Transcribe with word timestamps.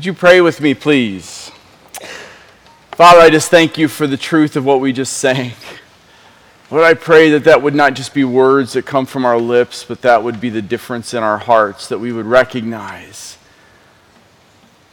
Would 0.00 0.06
you 0.06 0.14
pray 0.14 0.40
with 0.40 0.62
me, 0.62 0.72
please? 0.72 1.50
Father, 2.92 3.20
I 3.20 3.28
just 3.28 3.50
thank 3.50 3.76
you 3.76 3.86
for 3.86 4.06
the 4.06 4.16
truth 4.16 4.56
of 4.56 4.64
what 4.64 4.80
we 4.80 4.94
just 4.94 5.18
sang. 5.18 5.52
Lord, 6.70 6.84
I 6.84 6.94
pray 6.94 7.28
that 7.28 7.44
that 7.44 7.60
would 7.60 7.74
not 7.74 7.92
just 7.92 8.14
be 8.14 8.24
words 8.24 8.72
that 8.72 8.86
come 8.86 9.04
from 9.04 9.26
our 9.26 9.36
lips, 9.36 9.84
but 9.84 10.00
that 10.00 10.24
would 10.24 10.40
be 10.40 10.48
the 10.48 10.62
difference 10.62 11.12
in 11.12 11.22
our 11.22 11.36
hearts, 11.36 11.86
that 11.90 11.98
we 11.98 12.12
would 12.12 12.24
recognize 12.24 13.36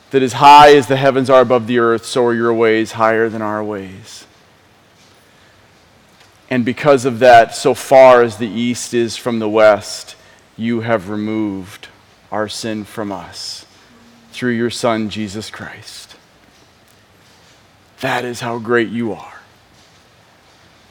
that 0.10 0.22
as 0.22 0.34
high 0.34 0.76
as 0.76 0.88
the 0.88 0.98
heavens 0.98 1.30
are 1.30 1.40
above 1.40 1.68
the 1.68 1.80
earth, 1.80 2.06
so 2.06 2.26
are 2.26 2.34
your 2.34 2.54
ways 2.54 2.92
higher 2.92 3.30
than 3.30 3.42
our 3.42 3.64
ways. 3.64 4.26
And 6.50 6.66
because 6.66 7.06
of 7.06 7.20
that, 7.20 7.56
so 7.56 7.74
far 7.74 8.24
as 8.24 8.36
the 8.36 8.50
east 8.50 8.94
is 8.94 9.16
from 9.16 9.40
the 9.40 9.48
west, 9.48 10.18
you 10.58 10.82
have 10.82 11.08
removed 11.08 11.88
our 12.30 12.50
sin 12.50 12.84
from 12.84 13.14
us 13.14 13.67
through 14.38 14.52
your 14.52 14.70
Son, 14.70 15.10
Jesus 15.10 15.50
Christ. 15.50 16.16
That 18.02 18.24
is 18.24 18.40
how 18.40 18.60
great 18.60 18.90
you 18.90 19.14
are. 19.14 19.34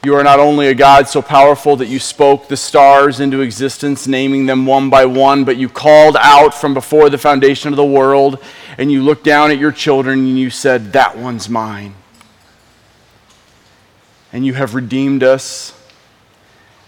You 0.03 0.15
are 0.15 0.23
not 0.23 0.39
only 0.39 0.67
a 0.67 0.75
God 0.75 1.07
so 1.07 1.21
powerful 1.21 1.77
that 1.77 1.87
you 1.87 1.97
spoke 1.97 2.49
the 2.49 2.57
stars 2.57 3.21
into 3.21 3.39
existence, 3.39 4.05
naming 4.05 4.47
them 4.47 4.65
one 4.65 4.89
by 4.89 5.05
one, 5.05 5.45
but 5.45 5.55
you 5.55 5.69
called 5.69 6.17
out 6.19 6.53
from 6.53 6.73
before 6.73 7.09
the 7.09 7.17
foundation 7.17 7.71
of 7.71 7.77
the 7.77 7.85
world, 7.85 8.43
and 8.77 8.91
you 8.91 9.01
looked 9.01 9.23
down 9.23 9.49
at 9.49 9.57
your 9.57 9.71
children 9.71 10.19
and 10.19 10.37
you 10.37 10.49
said, 10.49 10.91
That 10.91 11.17
one's 11.17 11.47
mine. 11.47 11.95
And 14.33 14.45
you 14.45 14.55
have 14.55 14.75
redeemed 14.75 15.23
us, 15.23 15.73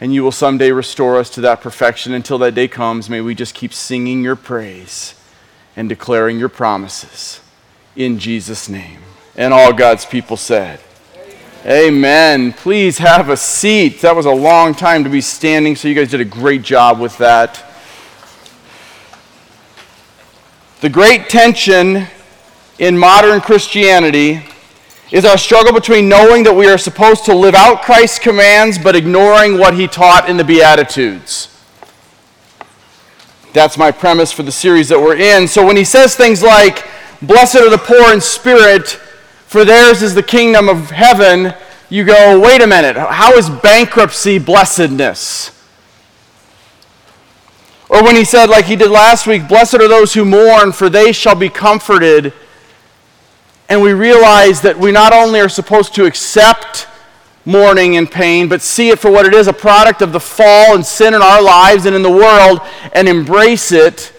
and 0.02 0.14
you 0.14 0.24
will 0.24 0.34
someday 0.34 0.74
restore 0.74 1.18
us 1.18 1.30
to 1.32 1.42
that 1.42 1.62
perfection. 1.62 2.14
Until 2.14 2.38
that 2.40 2.54
day 2.54 2.68
comes, 2.68 3.10
may 3.10 3.22
we 3.22 3.34
just 3.34 3.56
keep 3.56 3.74
singing 3.74 4.24
your 4.24 4.36
praise 4.36 5.16
and 5.76 5.90
declaring 5.90 6.40
your 6.40 6.50
promises. 6.50 7.42
In 7.96 8.20
Jesus' 8.20 8.70
name. 8.70 9.00
And 9.36 9.54
all 9.54 9.74
God's 9.74 10.06
people 10.06 10.38
said, 10.38 10.80
Amen. 11.66 12.54
Please 12.54 12.98
have 13.00 13.30
a 13.30 13.36
seat. 13.36 14.02
That 14.02 14.16
was 14.16 14.26
a 14.26 14.32
long 14.32 14.74
time 14.74 15.04
to 15.04 15.10
be 15.10 15.20
standing, 15.20 15.76
so 15.76 15.90
you 15.90 15.96
guys 15.96 16.10
did 16.10 16.22
a 16.22 16.26
great 16.26 16.62
job 16.62 17.00
with 17.00 17.18
that. 17.18 17.66
The 20.80 20.90
great 20.90 21.28
tension 21.28 22.08
in 22.78 22.98
modern 22.98 23.42
Christianity 23.42 24.42
is 25.12 25.26
our 25.26 25.38
struggle 25.38 25.74
between 25.74 26.08
knowing 26.08 26.44
that 26.44 26.54
we 26.54 26.68
are 26.70 26.78
supposed 26.78 27.26
to 27.26 27.36
live 27.36 27.56
out 27.56 27.82
Christ's 27.82 28.20
commands 28.20 28.78
but 28.78 28.96
ignoring 28.96 29.58
what 29.58 29.74
he 29.74 29.88
taught 29.88 30.30
in 30.30 30.38
the 30.38 30.46
Beatitudes. 30.46 31.59
That's 33.54 33.78
my 33.78 33.92
premise 33.92 34.32
for 34.32 34.44
the 34.44 34.52
series 34.52 34.90
that 34.90 35.00
we're 35.00 35.18
in. 35.18 35.48
So 35.48 35.66
when 35.66 35.78
he 35.78 35.84
says 35.84 36.16
things 36.16 36.44
like, 36.44 36.86
Blessed 37.22 37.58
are 37.58 37.70
the 37.70 37.78
poor 37.78 38.14
in 38.14 38.22
spirit, 38.22 38.90
for 39.48 39.66
theirs 39.66 40.02
is 40.02 40.16
the 40.16 40.24
kingdom 40.24 40.70
of 40.70 40.92
heaven, 40.92 41.54
you 41.90 42.06
go, 42.06 42.40
wait 42.40 42.62
a 42.62 42.68
minute, 42.68 42.96
how 42.96 43.34
is 43.34 43.50
bankruptcy 43.50 44.38
blessedness? 44.38 45.52
Or 47.90 48.04
when 48.04 48.16
he 48.16 48.24
said, 48.24 48.46
like 48.50 48.66
he 48.66 48.76
did 48.76 48.92
last 48.92 49.26
week, 49.26 49.48
Blessed 49.48 49.76
are 49.76 49.88
those 49.88 50.14
who 50.14 50.24
mourn, 50.24 50.72
for 50.72 50.90
they 50.90 51.12
shall 51.12 51.34
be 51.34 51.50
comforted. 51.50 52.32
And 53.68 53.82
we 53.82 53.94
realize 53.94 54.62
that 54.62 54.78
we 54.78 54.92
not 54.92 55.12
only 55.12 55.40
are 55.40 55.50
supposed 55.50 55.96
to 55.96 56.06
accept 56.06 56.88
mourning 57.50 57.98
and 57.98 58.10
pain, 58.10 58.48
but 58.48 58.62
see 58.62 58.90
it 58.90 59.00
for 59.00 59.10
what 59.10 59.26
it 59.26 59.34
is 59.34 59.48
a 59.48 59.54
product 59.54 60.02
of 60.02 60.12
the 60.12 60.20
fall 60.20 60.76
and 60.76 60.86
sin 60.86 61.16
in 61.16 61.22
our 61.22 61.42
lives 61.42 61.86
and 61.86 61.96
in 61.96 62.04
the 62.04 62.12
world, 62.12 62.62
and 62.94 63.10
embrace 63.10 63.72
it 63.72 64.14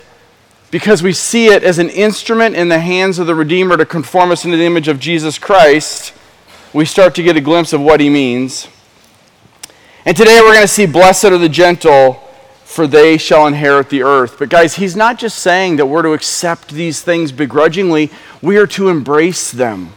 because 0.71 1.03
we 1.03 1.13
see 1.13 1.47
it 1.47 1.63
as 1.63 1.79
an 1.79 1.89
instrument 1.91 2.57
in 2.57 2.69
the 2.69 2.81
hands 2.81 3.19
of 3.19 3.27
the 3.27 3.35
Redeemer 3.35 3.77
to 3.77 3.87
conform 3.87 4.31
us 4.31 4.45
into 4.45 4.57
the 4.57 4.65
image 4.65 4.89
of 4.89 4.99
Jesus 4.99 5.39
Christ, 5.39 6.13
we 6.73 6.85
start 6.85 7.15
to 7.17 7.23
get 7.23 7.37
a 7.37 7.41
glimpse 7.41 7.73
of 7.73 7.81
what 7.81 8.01
he 8.01 8.11
means. 8.11 8.69
And 10.05 10.17
today 10.17 10.41
we're 10.41 10.55
going 10.55 10.63
to 10.63 10.69
see, 10.69 10.87
Blessed 10.87 11.27
are 11.27 11.39
the 11.39 11.49
gentle, 11.49 12.15
for 12.65 12.87
they 12.87 13.17
shall 13.19 13.47
inherit 13.47 13.91
the 13.91 14.03
earth. 14.03 14.37
But 14.39 14.49
guys, 14.49 14.77
he's 14.77 14.97
not 14.97 15.19
just 15.19 15.39
saying 15.39 15.77
that 15.77 15.87
we're 15.87 16.03
to 16.03 16.13
accept 16.13 16.71
these 16.71 17.03
things 17.03 17.33
begrudgingly, 17.33 18.11
we 18.41 18.57
are 18.57 18.67
to 18.69 18.89
embrace 18.89 19.51
them. 19.51 19.93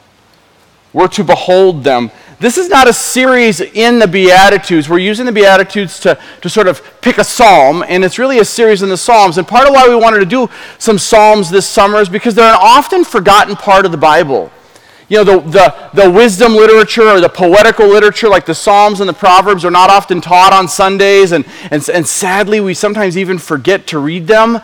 We're 0.91 1.07
to 1.09 1.23
behold 1.23 1.83
them. 1.83 2.11
This 2.43 2.57
is 2.57 2.67
not 2.67 2.89
a 2.89 2.93
series 2.93 3.61
in 3.61 3.99
the 3.99 4.05
Beatitudes. 4.05 4.89
We're 4.89 4.97
using 4.97 5.25
the 5.25 5.31
Beatitudes 5.31 5.97
to, 6.01 6.19
to 6.41 6.49
sort 6.49 6.67
of 6.67 6.81
pick 6.99 7.17
a 7.17 7.23
psalm, 7.23 7.85
and 7.87 8.03
it's 8.03 8.19
really 8.19 8.39
a 8.39 8.43
series 8.43 8.83
in 8.83 8.89
the 8.89 8.97
Psalms. 8.97 9.37
And 9.37 9.47
part 9.47 9.65
of 9.65 9.73
why 9.73 9.87
we 9.87 9.95
wanted 9.95 10.19
to 10.19 10.25
do 10.25 10.49
some 10.77 10.99
Psalms 10.99 11.49
this 11.49 11.65
summer 11.65 12.01
is 12.01 12.09
because 12.09 12.35
they're 12.35 12.53
an 12.53 12.59
often 12.59 13.05
forgotten 13.05 13.55
part 13.55 13.85
of 13.85 13.93
the 13.93 13.97
Bible. 13.97 14.51
You 15.07 15.19
know, 15.19 15.23
the, 15.23 15.39
the, 15.39 15.89
the 16.03 16.11
wisdom 16.11 16.51
literature 16.51 17.07
or 17.07 17.21
the 17.21 17.29
poetical 17.29 17.87
literature, 17.87 18.27
like 18.27 18.45
the 18.45 18.55
Psalms 18.55 18.99
and 18.99 19.07
the 19.07 19.13
Proverbs, 19.13 19.63
are 19.63 19.71
not 19.71 19.89
often 19.89 20.19
taught 20.19 20.51
on 20.51 20.67
Sundays, 20.67 21.31
and, 21.31 21.45
and, 21.71 21.87
and 21.87 22.05
sadly, 22.05 22.59
we 22.59 22.73
sometimes 22.73 23.17
even 23.17 23.37
forget 23.37 23.87
to 23.87 23.99
read 23.99 24.27
them. 24.27 24.59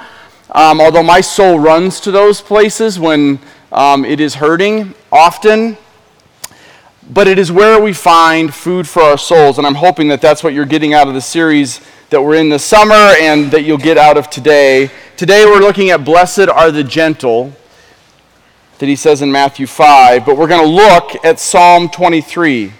Um, 0.52 0.82
although 0.82 1.04
my 1.04 1.22
soul 1.22 1.58
runs 1.58 2.02
to 2.02 2.12
those 2.12 2.42
places 2.42 3.00
when 3.00 3.40
um, 3.72 4.04
it 4.04 4.20
is 4.20 4.36
hurting 4.36 4.96
often 5.14 5.78
but 7.10 7.28
it 7.28 7.40
is 7.40 7.52
where 7.52 7.82
we 7.82 7.92
find 7.92 8.54
food 8.54 8.88
for 8.88 9.02
our 9.02 9.18
souls. 9.18 9.58
And 9.58 9.66
I'm 9.66 9.76
hoping 9.76 10.10
that 10.10 10.22
that's 10.22 10.44
what 10.44 10.54
you're 10.54 10.66
getting 10.66 10.94
out 10.94 11.08
of 11.08 11.16
the 11.16 11.22
series 11.22 11.82
that 12.12 12.22
we're 12.22 12.36
in 12.36 12.50
this 12.50 12.64
summer 12.64 12.94
and 12.94 13.52
that 13.52 13.64
you'll 13.64 13.78
get 13.80 13.98
out 13.98 14.18
of 14.18 14.30
today. 14.30 14.92
Today 15.18 15.46
we're 15.46 15.60
looking 15.60 15.90
at 15.90 16.06
Blessed 16.06 16.50
are 16.50 16.72
the 16.72 16.84
gentle, 16.84 17.54
that 18.78 18.88
he 18.88 18.96
says 18.96 19.22
in 19.22 19.32
Matthew 19.32 19.68
5, 19.68 20.26
but 20.26 20.38
we're 20.38 20.48
going 20.48 20.64
to 20.64 20.68
look 20.68 21.26
at 21.26 21.40
Psalm 21.40 21.90
23. 21.90 22.72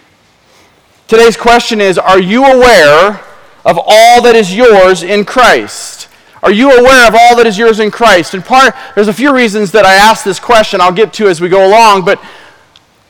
Today's 1.08 1.36
question 1.36 1.82
is 1.82 1.98
Are 1.98 2.20
you 2.20 2.46
aware 2.46 3.22
of 3.66 3.80
all 3.86 4.22
that 4.22 4.36
is 4.36 4.56
yours 4.56 5.04
in 5.04 5.26
Christ? 5.26 6.08
Are 6.42 6.52
you 6.52 6.72
aware 6.72 7.08
of 7.08 7.16
all 7.20 7.36
that 7.36 7.46
is 7.46 7.58
yours 7.58 7.80
in 7.82 7.92
Christ? 7.92 8.34
And 8.34 8.46
part, 8.46 8.74
there's 8.96 9.10
a 9.10 9.14
few 9.14 9.36
reasons 9.36 9.74
that 9.74 9.86
I 9.86 9.96
ask 9.96 10.24
this 10.24 10.40
question 10.40 10.80
I'll 10.80 10.94
get 10.94 11.12
to 11.14 11.28
as 11.28 11.42
we 11.42 11.50
go 11.50 11.68
along, 11.68 12.06
but 12.06 12.24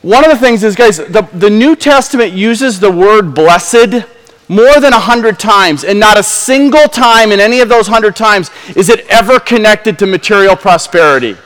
one 0.02 0.24
of 0.24 0.30
the 0.30 0.38
things 0.38 0.64
is, 0.64 0.76
guys, 0.76 0.96
the, 0.96 1.28
the 1.34 1.50
New 1.50 1.76
Testament 1.76 2.32
uses 2.32 2.80
the 2.80 2.90
word 2.90 3.34
blessed 3.34 4.06
more 4.48 4.80
than 4.80 4.92
a 4.92 4.98
hundred 4.98 5.38
times, 5.38 5.84
and 5.84 6.00
not 6.00 6.18
a 6.18 6.22
single 6.22 6.88
time 6.88 7.30
in 7.30 7.38
any 7.38 7.60
of 7.60 7.68
those 7.68 7.86
hundred 7.86 8.16
times 8.16 8.50
is 8.74 8.88
it 8.88 9.06
ever 9.06 9.38
connected 9.38 9.98
to 9.98 10.06
material 10.06 10.56
prosperity. 10.56 11.36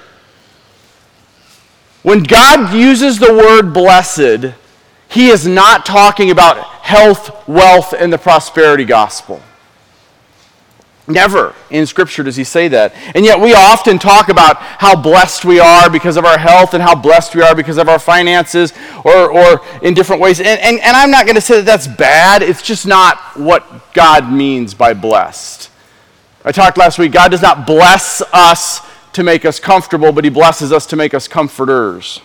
When 2.02 2.22
God 2.22 2.72
uses 2.72 3.18
the 3.18 3.32
word 3.32 3.74
blessed, 3.74 4.54
he 5.08 5.28
is 5.28 5.46
not 5.46 5.84
talking 5.84 6.30
about 6.30 6.58
health, 6.58 7.46
wealth, 7.48 7.92
and 7.92 8.12
the 8.12 8.18
prosperity 8.18 8.84
gospel. 8.84 9.42
Never 11.06 11.54
in 11.68 11.86
Scripture 11.86 12.22
does 12.22 12.36
he 12.36 12.44
say 12.44 12.68
that. 12.68 12.94
And 13.14 13.26
yet 13.26 13.38
we 13.38 13.52
often 13.52 13.98
talk 13.98 14.30
about 14.30 14.56
how 14.56 14.96
blessed 14.96 15.44
we 15.44 15.60
are 15.60 15.90
because 15.90 16.16
of 16.16 16.24
our 16.24 16.38
health 16.38 16.72
and 16.72 16.82
how 16.82 16.94
blessed 16.94 17.34
we 17.34 17.42
are 17.42 17.54
because 17.54 17.76
of 17.76 17.90
our 17.90 17.98
finances 17.98 18.72
or, 19.04 19.30
or 19.30 19.60
in 19.82 19.92
different 19.92 20.22
ways. 20.22 20.40
And, 20.40 20.48
and, 20.48 20.80
and 20.80 20.96
I'm 20.96 21.10
not 21.10 21.26
going 21.26 21.34
to 21.34 21.42
say 21.42 21.56
that 21.56 21.66
that's 21.66 21.86
bad. 21.86 22.42
It's 22.42 22.62
just 22.62 22.86
not 22.86 23.18
what 23.36 23.92
God 23.92 24.32
means 24.32 24.72
by 24.72 24.94
blessed. 24.94 25.70
I 26.42 26.52
talked 26.52 26.78
last 26.78 26.98
week, 26.98 27.12
God 27.12 27.30
does 27.30 27.42
not 27.42 27.66
bless 27.66 28.22
us 28.32 28.80
to 29.12 29.22
make 29.22 29.44
us 29.44 29.60
comfortable, 29.60 30.10
but 30.10 30.24
he 30.24 30.30
blesses 30.30 30.72
us 30.72 30.86
to 30.86 30.96
make 30.96 31.12
us 31.12 31.28
comforters. 31.28 32.20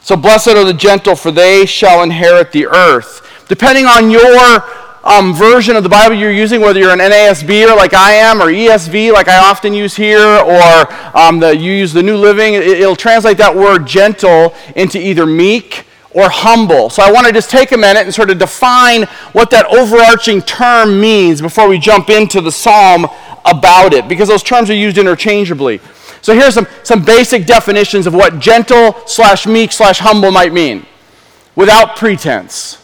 So 0.00 0.16
blessed 0.16 0.48
are 0.48 0.64
the 0.64 0.74
gentle, 0.74 1.16
for 1.16 1.30
they 1.30 1.66
shall 1.66 2.02
inherit 2.02 2.52
the 2.52 2.66
earth. 2.66 3.46
Depending 3.48 3.86
on 3.86 4.10
your 4.10 4.64
um, 5.04 5.34
version 5.34 5.76
of 5.76 5.82
the 5.82 5.88
Bible 5.88 6.16
you're 6.16 6.32
using, 6.32 6.62
whether 6.62 6.80
you're 6.80 6.90
an 6.90 6.98
NASB 6.98 7.70
or 7.70 7.76
like 7.76 7.92
I 7.92 8.14
am, 8.14 8.40
or 8.40 8.46
ESV 8.46 9.12
like 9.12 9.28
I 9.28 9.36
often 9.36 9.74
use 9.74 9.94
here, 9.94 10.26
or 10.26 11.16
um, 11.16 11.40
the, 11.40 11.54
you 11.54 11.72
use 11.72 11.92
the 11.92 12.02
New 12.02 12.16
Living, 12.16 12.54
it, 12.54 12.62
it'll 12.62 12.96
translate 12.96 13.36
that 13.36 13.54
word 13.54 13.86
gentle 13.86 14.54
into 14.74 14.98
either 14.98 15.26
meek 15.26 15.84
or 16.12 16.30
humble. 16.30 16.88
So 16.88 17.02
I 17.02 17.12
want 17.12 17.26
to 17.26 17.32
just 17.32 17.50
take 17.50 17.72
a 17.72 17.76
minute 17.76 18.04
and 18.04 18.14
sort 18.14 18.30
of 18.30 18.38
define 18.38 19.02
what 19.32 19.50
that 19.50 19.66
overarching 19.66 20.40
term 20.42 21.00
means 21.00 21.42
before 21.42 21.68
we 21.68 21.78
jump 21.78 22.08
into 22.08 22.40
the 22.40 22.52
psalm 22.52 23.06
about 23.44 23.92
it, 23.92 24.08
because 24.08 24.28
those 24.28 24.42
terms 24.42 24.70
are 24.70 24.74
used 24.74 24.96
interchangeably. 24.96 25.80
So 26.22 26.34
here's 26.34 26.54
some, 26.54 26.66
some 26.82 27.04
basic 27.04 27.44
definitions 27.44 28.06
of 28.06 28.14
what 28.14 28.38
gentle 28.38 28.96
slash 29.06 29.46
meek 29.46 29.70
slash 29.70 29.98
humble 29.98 30.30
might 30.30 30.54
mean 30.54 30.86
without 31.54 31.96
pretense 31.96 32.83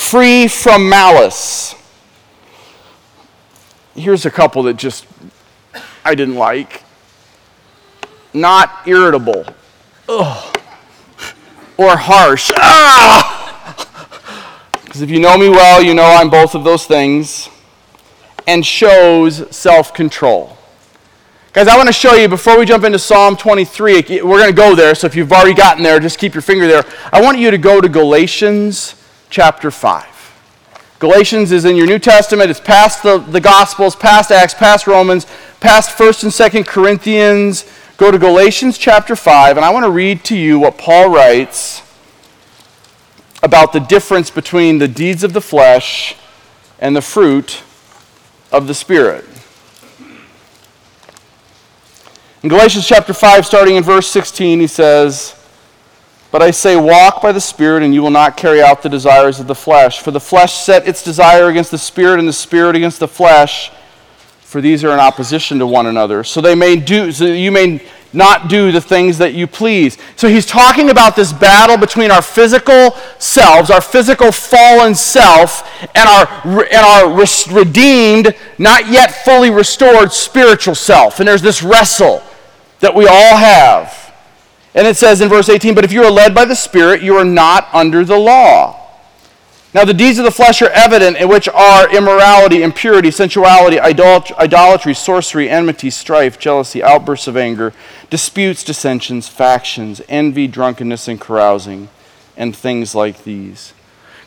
free 0.00 0.48
from 0.48 0.88
malice. 0.88 1.74
Here's 3.94 4.24
a 4.24 4.30
couple 4.30 4.62
that 4.64 4.76
just 4.76 5.06
I 6.04 6.14
didn't 6.14 6.36
like. 6.36 6.84
Not 8.32 8.70
irritable. 8.86 9.44
Ugh. 10.08 10.56
Or 11.76 11.96
harsh. 11.96 12.50
Ah! 12.56 13.76
Because 14.84 15.02
if 15.02 15.10
you 15.10 15.20
know 15.20 15.36
me 15.36 15.48
well, 15.48 15.82
you 15.82 15.94
know 15.94 16.04
I'm 16.04 16.30
both 16.30 16.54
of 16.54 16.64
those 16.64 16.86
things. 16.86 17.48
And 18.46 18.64
shows 18.66 19.54
self 19.54 19.94
control. 19.94 20.56
Guys, 21.52 21.68
I 21.68 21.76
want 21.76 21.88
to 21.88 21.92
show 21.92 22.14
you 22.14 22.28
before 22.28 22.58
we 22.58 22.64
jump 22.64 22.84
into 22.84 22.98
Psalm 22.98 23.36
23. 23.36 24.22
We're 24.22 24.38
going 24.38 24.46
to 24.46 24.52
go 24.52 24.74
there, 24.74 24.94
so 24.94 25.06
if 25.06 25.14
you've 25.14 25.32
already 25.32 25.54
gotten 25.54 25.82
there, 25.82 25.98
just 26.00 26.18
keep 26.18 26.32
your 26.32 26.42
finger 26.42 26.66
there. 26.66 26.84
I 27.12 27.20
want 27.20 27.38
you 27.38 27.50
to 27.50 27.58
go 27.58 27.80
to 27.80 27.88
Galatians 27.88 28.99
chapter 29.30 29.70
5. 29.70 30.06
Galatians 30.98 31.50
is 31.50 31.64
in 31.64 31.76
your 31.76 31.86
New 31.86 31.98
Testament. 31.98 32.50
It's 32.50 32.60
past 32.60 33.02
the, 33.02 33.18
the 33.18 33.40
Gospels, 33.40 33.96
past 33.96 34.30
Acts, 34.30 34.52
past 34.52 34.86
Romans, 34.86 35.26
past 35.60 35.96
1st 35.96 36.24
and 36.24 36.32
2nd 36.32 36.66
Corinthians. 36.66 37.64
Go 37.96 38.10
to 38.10 38.18
Galatians 38.18 38.76
chapter 38.76 39.16
5, 39.16 39.56
and 39.56 39.64
I 39.64 39.70
want 39.70 39.84
to 39.84 39.90
read 39.90 40.24
to 40.24 40.36
you 40.36 40.58
what 40.58 40.76
Paul 40.76 41.08
writes 41.08 41.82
about 43.42 43.72
the 43.72 43.80
difference 43.80 44.30
between 44.30 44.78
the 44.78 44.88
deeds 44.88 45.24
of 45.24 45.32
the 45.32 45.40
flesh 45.40 46.16
and 46.78 46.94
the 46.94 47.00
fruit 47.00 47.62
of 48.52 48.66
the 48.66 48.74
Spirit. 48.74 49.24
In 52.42 52.48
Galatians 52.48 52.86
chapter 52.86 53.12
5, 53.12 53.46
starting 53.46 53.76
in 53.76 53.82
verse 53.82 54.08
16, 54.08 54.60
he 54.60 54.66
says, 54.66 55.39
But 56.30 56.42
I 56.42 56.52
say, 56.52 56.76
walk 56.76 57.22
by 57.22 57.32
the 57.32 57.40
Spirit, 57.40 57.82
and 57.82 57.92
you 57.92 58.02
will 58.02 58.10
not 58.10 58.36
carry 58.36 58.62
out 58.62 58.82
the 58.82 58.88
desires 58.88 59.40
of 59.40 59.48
the 59.48 59.54
flesh. 59.54 60.00
For 60.00 60.12
the 60.12 60.20
flesh 60.20 60.54
set 60.54 60.86
its 60.86 61.02
desire 61.02 61.48
against 61.48 61.72
the 61.72 61.78
Spirit, 61.78 62.20
and 62.20 62.28
the 62.28 62.32
Spirit 62.32 62.76
against 62.76 63.00
the 63.00 63.08
flesh, 63.08 63.72
for 64.40 64.60
these 64.60 64.84
are 64.84 64.92
in 64.92 65.00
opposition 65.00 65.58
to 65.58 65.66
one 65.66 65.86
another. 65.86 66.24
So 66.24 66.40
they 66.40 66.54
may 66.54 66.76
do 66.76 67.12
so 67.12 67.24
you 67.24 67.52
may 67.52 67.80
not 68.12 68.48
do 68.48 68.72
the 68.72 68.80
things 68.80 69.18
that 69.18 69.34
you 69.34 69.46
please. 69.46 69.96
So 70.16 70.28
he's 70.28 70.46
talking 70.46 70.90
about 70.90 71.14
this 71.14 71.32
battle 71.32 71.76
between 71.76 72.10
our 72.10 72.22
physical 72.22 72.96
selves, 73.18 73.70
our 73.70 73.80
physical 73.80 74.32
fallen 74.32 74.94
self, 74.94 75.62
and 75.94 76.08
our, 76.08 76.64
and 76.64 76.74
our 76.74 77.16
redeemed, 77.52 78.34
not 78.58 78.88
yet 78.88 79.24
fully 79.24 79.50
restored 79.50 80.12
spiritual 80.12 80.74
self. 80.74 81.20
And 81.20 81.28
there's 81.28 81.42
this 81.42 81.62
wrestle 81.62 82.22
that 82.80 82.94
we 82.94 83.06
all 83.06 83.36
have. 83.36 83.99
And 84.74 84.86
it 84.86 84.96
says 84.96 85.20
in 85.20 85.28
verse 85.28 85.48
18, 85.48 85.74
But 85.74 85.84
if 85.84 85.92
you 85.92 86.02
are 86.04 86.10
led 86.10 86.34
by 86.34 86.44
the 86.44 86.54
Spirit, 86.54 87.02
you 87.02 87.16
are 87.16 87.24
not 87.24 87.68
under 87.72 88.04
the 88.04 88.18
law. 88.18 88.76
Now, 89.72 89.84
the 89.84 89.94
deeds 89.94 90.18
of 90.18 90.24
the 90.24 90.32
flesh 90.32 90.62
are 90.62 90.70
evident, 90.70 91.16
in 91.16 91.28
which 91.28 91.48
are 91.48 91.94
immorality, 91.94 92.62
impurity, 92.62 93.12
sensuality, 93.12 93.78
idolatry, 93.78 94.94
sorcery, 94.94 95.48
enmity, 95.48 95.90
strife, 95.90 96.40
jealousy, 96.40 96.82
outbursts 96.82 97.28
of 97.28 97.36
anger, 97.36 97.72
disputes, 98.10 98.64
dissensions, 98.64 99.28
factions, 99.28 100.02
envy, 100.08 100.48
drunkenness, 100.48 101.06
and 101.06 101.20
carousing, 101.20 101.88
and 102.36 102.56
things 102.56 102.96
like 102.96 103.22
these 103.22 103.72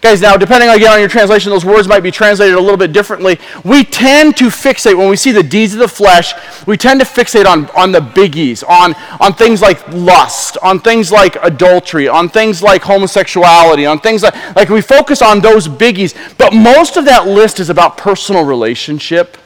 Guys, 0.03 0.19
now, 0.19 0.35
depending 0.35 0.67
again 0.67 0.91
on 0.91 0.99
your 0.99 1.07
translation, 1.07 1.49
those 1.49 1.63
words 1.63 1.87
might 1.87 2.01
be 2.01 2.11
translated 2.11 2.55
a 2.55 2.59
little 2.59 2.75
bit 2.75 2.91
differently. 2.91 3.39
We 3.63 3.85
tend 3.85 4.35
to 4.35 4.47
fixate, 4.47 4.97
when 4.97 5.07
we 5.07 5.15
see 5.15 5.31
the 5.31 5.41
deeds 5.41 5.71
of 5.71 5.79
the 5.79 5.87
flesh, 5.87 6.33
we 6.67 6.75
tend 6.75 6.99
to 6.99 7.05
fixate 7.05 7.45
on, 7.45 7.69
on 7.69 7.93
the 7.93 8.01
biggies, 8.01 8.67
on, 8.67 8.95
on 9.21 9.33
things 9.33 9.61
like 9.61 9.87
lust, 9.93 10.57
on 10.61 10.81
things 10.81 11.09
like 11.09 11.37
adultery, 11.41 12.09
on 12.09 12.27
things 12.27 12.61
like 12.61 12.81
homosexuality, 12.81 13.85
on 13.85 13.97
things 13.97 14.23
like, 14.23 14.55
like 14.57 14.67
we 14.67 14.81
focus 14.81 15.21
on 15.21 15.39
those 15.39 15.69
biggies. 15.69 16.37
But 16.37 16.53
most 16.53 16.97
of 16.97 17.05
that 17.05 17.25
list 17.25 17.61
is 17.61 17.69
about 17.69 17.97
personal 17.97 18.43
relationship 18.43 19.37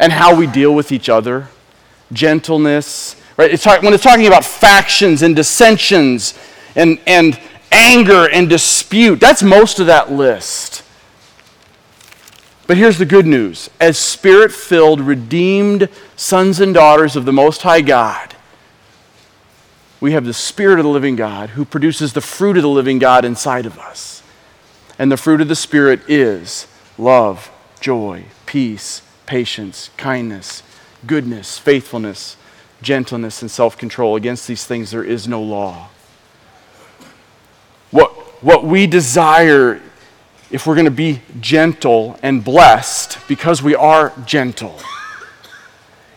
and 0.00 0.10
how 0.10 0.34
we 0.34 0.48
deal 0.48 0.74
with 0.74 0.90
each 0.90 1.08
other, 1.08 1.46
gentleness, 2.12 3.14
right? 3.36 3.52
It's 3.54 3.64
when 3.64 3.94
it's 3.94 4.02
talking 4.02 4.26
about 4.26 4.44
factions 4.44 5.22
and 5.22 5.36
dissensions 5.36 6.36
and, 6.74 6.98
and 7.06 7.38
anger 7.70 8.28
and 8.28 8.48
dispute. 8.48 9.20
That's 9.20 9.42
most 9.42 9.80
of 9.80 9.86
that 9.86 10.10
list. 10.10 10.82
But 12.66 12.76
here's 12.76 12.98
the 12.98 13.04
good 13.04 13.26
news 13.26 13.68
as 13.80 13.98
spirit 13.98 14.52
filled, 14.52 15.00
redeemed 15.00 15.88
sons 16.16 16.60
and 16.60 16.72
daughters 16.72 17.16
of 17.16 17.24
the 17.24 17.32
Most 17.32 17.62
High 17.62 17.80
God, 17.80 18.36
we 20.00 20.12
have 20.12 20.24
the 20.24 20.32
Spirit 20.32 20.78
of 20.78 20.84
the 20.84 20.90
living 20.90 21.16
God 21.16 21.50
who 21.50 21.64
produces 21.64 22.12
the 22.12 22.20
fruit 22.20 22.56
of 22.56 22.62
the 22.62 22.68
living 22.68 22.98
God 22.98 23.24
inside 23.24 23.66
of 23.66 23.78
us. 23.78 24.22
And 24.98 25.12
the 25.12 25.16
fruit 25.16 25.40
of 25.40 25.48
the 25.48 25.56
Spirit 25.56 26.00
is 26.08 26.66
love, 26.96 27.50
joy, 27.80 28.24
peace, 28.46 29.02
patience, 29.26 29.90
kindness, 29.96 30.62
goodness, 31.06 31.58
faithfulness, 31.58 32.36
gentleness, 32.82 33.42
and 33.42 33.50
self 33.50 33.76
control. 33.76 34.16
Against 34.16 34.46
these 34.46 34.64
things 34.64 34.90
there 34.90 35.04
is 35.04 35.28
no 35.28 35.42
law. 35.42 35.88
What, 37.90 38.12
what 38.42 38.64
we 38.64 38.86
desire, 38.86 39.80
if 40.50 40.66
we're 40.66 40.74
going 40.74 40.84
to 40.84 40.90
be 40.90 41.22
gentle 41.40 42.18
and 42.22 42.44
blessed, 42.44 43.18
because 43.28 43.62
we 43.62 43.74
are 43.74 44.12
gentle, 44.26 44.78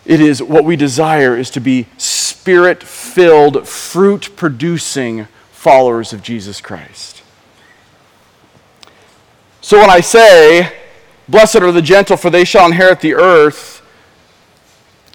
it 0.06 0.20
is 0.20 0.42
what 0.42 0.66
we 0.66 0.75
desire 0.75 1.38
is 1.38 1.50
to 1.52 1.60
be 1.60 1.88
spirit 1.98 2.84
filled, 2.84 3.68
fruit 3.68 4.36
producing 4.36 5.28
followers 5.52 6.12
of 6.14 6.22
Jesus 6.22 6.60
Christ. 6.60 7.24
So 9.62 9.80
when 9.80 9.90
I 9.90 10.02
say, 10.02 10.74
Blessed 11.28 11.58
are 11.58 11.72
the 11.72 11.81
gentle, 11.81 12.18
for 12.18 12.30
they 12.30 12.44
shall 12.44 12.66
inherit 12.66 13.00
the 13.00 13.16
earth, 13.16 13.81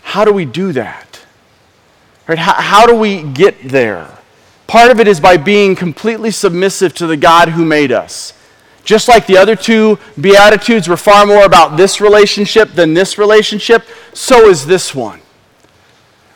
how 0.03 0.25
do 0.25 0.33
we 0.33 0.45
do 0.45 0.73
that? 0.73 1.21
Right? 2.27 2.39
How, 2.39 2.55
how 2.55 2.87
do 2.87 2.95
we 2.95 3.23
get 3.23 3.63
there? 3.63 4.18
Part 4.69 4.91
of 4.91 5.01
it 5.01 5.09
is 5.09 5.19
by 5.19 5.39
being 5.39 5.75
completely 5.75 6.31
submissive 6.31 6.93
to 6.97 7.07
the 7.07 7.17
God 7.17 7.49
who 7.49 7.65
made 7.65 7.91
us. 7.91 8.35
Just 8.85 9.09
like 9.09 9.27
the 9.27 9.39
other 9.39 9.57
two 9.57 9.99
Beatitudes 10.21 10.89
were 10.89 10.97
far 10.97 11.27
more 11.27 11.45
about 11.45 11.79
this 11.79 12.03
relationship 12.03 12.73
than 12.73 12.93
this 12.93 13.17
relationship, 13.17 13.83
so 14.13 14.49
is 14.49 14.67
this 14.67 14.95
one. 14.95 15.21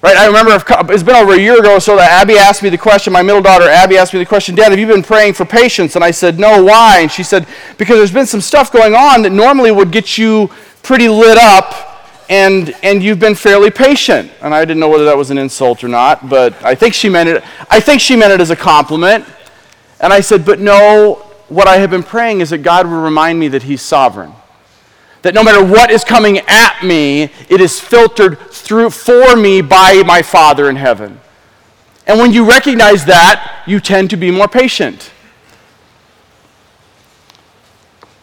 Right? 0.00 0.16
I 0.16 0.26
remember 0.26 0.62
it's 0.92 1.02
been 1.02 1.14
over 1.14 1.34
a 1.34 1.38
year 1.38 1.58
ago 1.58 1.78
so 1.78 1.94
that 1.96 2.10
Abby 2.10 2.38
asked 2.38 2.62
me 2.62 2.70
the 2.70 2.78
question, 2.78 3.12
my 3.12 3.22
middle 3.22 3.42
daughter 3.42 3.68
Abby 3.68 3.98
asked 3.98 4.14
me 4.14 4.18
the 4.18 4.26
question, 4.26 4.54
Dad, 4.54 4.70
have 4.70 4.78
you 4.78 4.86
been 4.86 5.02
praying 5.02 5.34
for 5.34 5.44
patience? 5.44 5.94
And 5.94 6.02
I 6.02 6.10
said, 6.10 6.40
No, 6.40 6.64
why? 6.64 7.00
And 7.00 7.10
she 7.10 7.22
said, 7.22 7.46
Because 7.76 7.98
there's 7.98 8.12
been 8.12 8.26
some 8.26 8.40
stuff 8.40 8.72
going 8.72 8.94
on 8.94 9.22
that 9.22 9.30
normally 9.30 9.70
would 9.70 9.92
get 9.92 10.16
you 10.16 10.50
pretty 10.82 11.08
lit 11.08 11.38
up 11.38 11.91
and, 12.32 12.74
and 12.82 13.02
you've 13.02 13.18
been 13.18 13.34
fairly 13.34 13.70
patient. 13.70 14.32
And 14.40 14.54
I 14.54 14.64
didn't 14.64 14.80
know 14.80 14.88
whether 14.88 15.04
that 15.04 15.18
was 15.18 15.30
an 15.30 15.36
insult 15.36 15.84
or 15.84 15.88
not, 15.88 16.30
but 16.30 16.54
I 16.64 16.74
think 16.74 16.94
she 16.94 17.10
meant 17.10 17.28
it. 17.28 17.44
I 17.68 17.78
think 17.78 18.00
she 18.00 18.16
meant 18.16 18.32
it 18.32 18.40
as 18.40 18.48
a 18.48 18.56
compliment. 18.56 19.26
And 20.00 20.14
I 20.14 20.22
said, 20.22 20.46
but 20.46 20.58
no, 20.58 21.26
what 21.50 21.68
I 21.68 21.76
have 21.76 21.90
been 21.90 22.02
praying 22.02 22.40
is 22.40 22.48
that 22.48 22.62
God 22.62 22.86
will 22.86 23.02
remind 23.02 23.38
me 23.38 23.48
that 23.48 23.64
He's 23.64 23.82
sovereign. 23.82 24.32
That 25.20 25.34
no 25.34 25.44
matter 25.44 25.62
what 25.62 25.90
is 25.90 26.04
coming 26.04 26.38
at 26.48 26.82
me, 26.82 27.24
it 27.50 27.60
is 27.60 27.78
filtered 27.78 28.40
through 28.50 28.88
for 28.88 29.36
me 29.36 29.60
by 29.60 30.02
my 30.06 30.22
Father 30.22 30.70
in 30.70 30.76
heaven. 30.76 31.20
And 32.06 32.18
when 32.18 32.32
you 32.32 32.48
recognize 32.48 33.04
that, 33.04 33.62
you 33.66 33.78
tend 33.78 34.08
to 34.08 34.16
be 34.16 34.30
more 34.30 34.48
patient. 34.48 35.11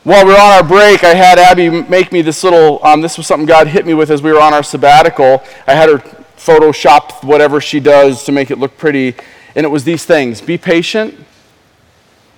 While 0.04 0.26
we 0.26 0.32
were 0.32 0.40
on 0.40 0.52
our 0.54 0.64
break, 0.64 1.04
I 1.04 1.14
had 1.14 1.38
Abby 1.38 1.70
make 1.70 2.12
me 2.14 2.22
this 2.22 2.44
little, 2.44 2.84
um, 2.86 3.02
this 3.02 3.18
was 3.18 3.28
something 3.28 3.46
God 3.46 3.68
hit 3.68 3.86
me 3.86 3.94
with 3.94 4.10
as 4.10 4.22
we 4.22 4.32
were 4.32 4.40
on 4.40 4.54
our 4.54 4.64
sabbatical. 4.64 5.44
I 5.68 5.74
had 5.74 5.90
her 5.90 5.98
Photoshop 6.38 7.24
whatever 7.24 7.60
she 7.60 7.82
does 7.82 8.24
to 8.24 8.32
make 8.32 8.50
it 8.50 8.58
look 8.58 8.78
pretty. 8.78 9.16
And 9.56 9.66
it 9.66 9.70
was 9.70 9.84
these 9.84 10.06
things 10.06 10.40
be 10.40 10.58
patient, 10.58 11.16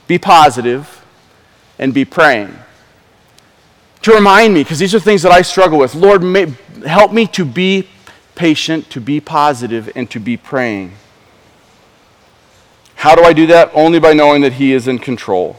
be 0.07 0.17
positive, 0.17 1.05
and 1.77 1.93
be 1.93 2.03
praying. 2.03 2.55
To 4.01 4.11
remind 4.11 4.55
me, 4.55 4.63
because 4.63 4.79
these 4.79 4.95
are 4.95 4.99
things 4.99 5.21
that 5.21 5.31
I 5.31 5.43
struggle 5.43 5.77
with. 5.77 5.93
Lord, 5.93 6.23
may, 6.23 6.51
help 6.87 7.13
me 7.13 7.27
to 7.27 7.45
be 7.45 7.87
patient, 8.33 8.89
to 8.89 8.99
be 8.99 9.19
positive, 9.19 9.91
and 9.95 10.09
to 10.09 10.19
be 10.19 10.35
praying. 10.35 10.93
How 12.95 13.13
do 13.13 13.23
I 13.23 13.33
do 13.33 13.45
that? 13.47 13.69
Only 13.75 13.99
by 13.99 14.13
knowing 14.13 14.41
that 14.41 14.53
He 14.53 14.73
is 14.73 14.87
in 14.87 14.97
control. 14.97 15.57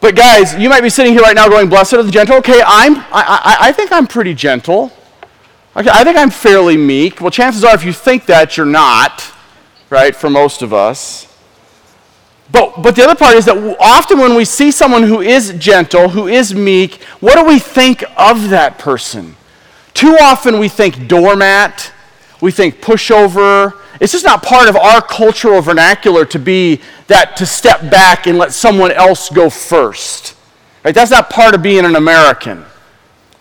But 0.00 0.14
guys, 0.14 0.54
you 0.54 0.68
might 0.68 0.82
be 0.82 0.90
sitting 0.90 1.12
here 1.12 1.22
right 1.22 1.34
now 1.34 1.48
going, 1.48 1.68
Blessed 1.68 1.94
are 1.94 2.02
the 2.02 2.10
gentle. 2.10 2.36
Okay, 2.36 2.62
I'm, 2.64 2.98
I, 2.98 3.02
I, 3.12 3.56
I 3.60 3.72
think 3.72 3.90
I'm 3.90 4.06
pretty 4.06 4.32
gentle. 4.32 4.92
Okay, 5.76 5.90
I 5.90 6.04
think 6.04 6.16
I'm 6.16 6.30
fairly 6.30 6.76
meek. 6.76 7.20
Well, 7.20 7.30
chances 7.30 7.64
are 7.64 7.74
if 7.74 7.84
you 7.84 7.92
think 7.92 8.26
that, 8.26 8.56
you're 8.56 8.66
not, 8.66 9.24
right, 9.90 10.14
for 10.14 10.30
most 10.30 10.62
of 10.62 10.72
us. 10.72 11.26
But, 12.50 12.80
but 12.82 12.96
the 12.96 13.02
other 13.04 13.14
part 13.14 13.36
is 13.36 13.44
that 13.44 13.76
often 13.78 14.18
when 14.18 14.34
we 14.34 14.44
see 14.44 14.70
someone 14.70 15.02
who 15.02 15.20
is 15.20 15.52
gentle, 15.58 16.08
who 16.08 16.28
is 16.28 16.54
meek, 16.54 17.02
what 17.20 17.34
do 17.34 17.44
we 17.44 17.58
think 17.58 18.04
of 18.16 18.48
that 18.50 18.78
person? 18.78 19.36
Too 19.94 20.16
often 20.20 20.58
we 20.58 20.68
think 20.68 21.08
doormat, 21.08 21.92
we 22.40 22.50
think 22.50 22.80
pushover, 22.80 23.74
it's 24.00 24.12
just 24.12 24.24
not 24.24 24.42
part 24.42 24.68
of 24.68 24.76
our 24.76 25.00
cultural 25.00 25.60
vernacular 25.60 26.24
to 26.26 26.38
be 26.38 26.80
that 27.08 27.36
to 27.38 27.46
step 27.46 27.90
back 27.90 28.26
and 28.26 28.38
let 28.38 28.52
someone 28.52 28.92
else 28.92 29.28
go 29.30 29.50
first. 29.50 30.36
Right? 30.84 30.94
That's 30.94 31.10
not 31.10 31.30
part 31.30 31.54
of 31.54 31.62
being 31.62 31.84
an 31.84 31.96
American. 31.96 32.64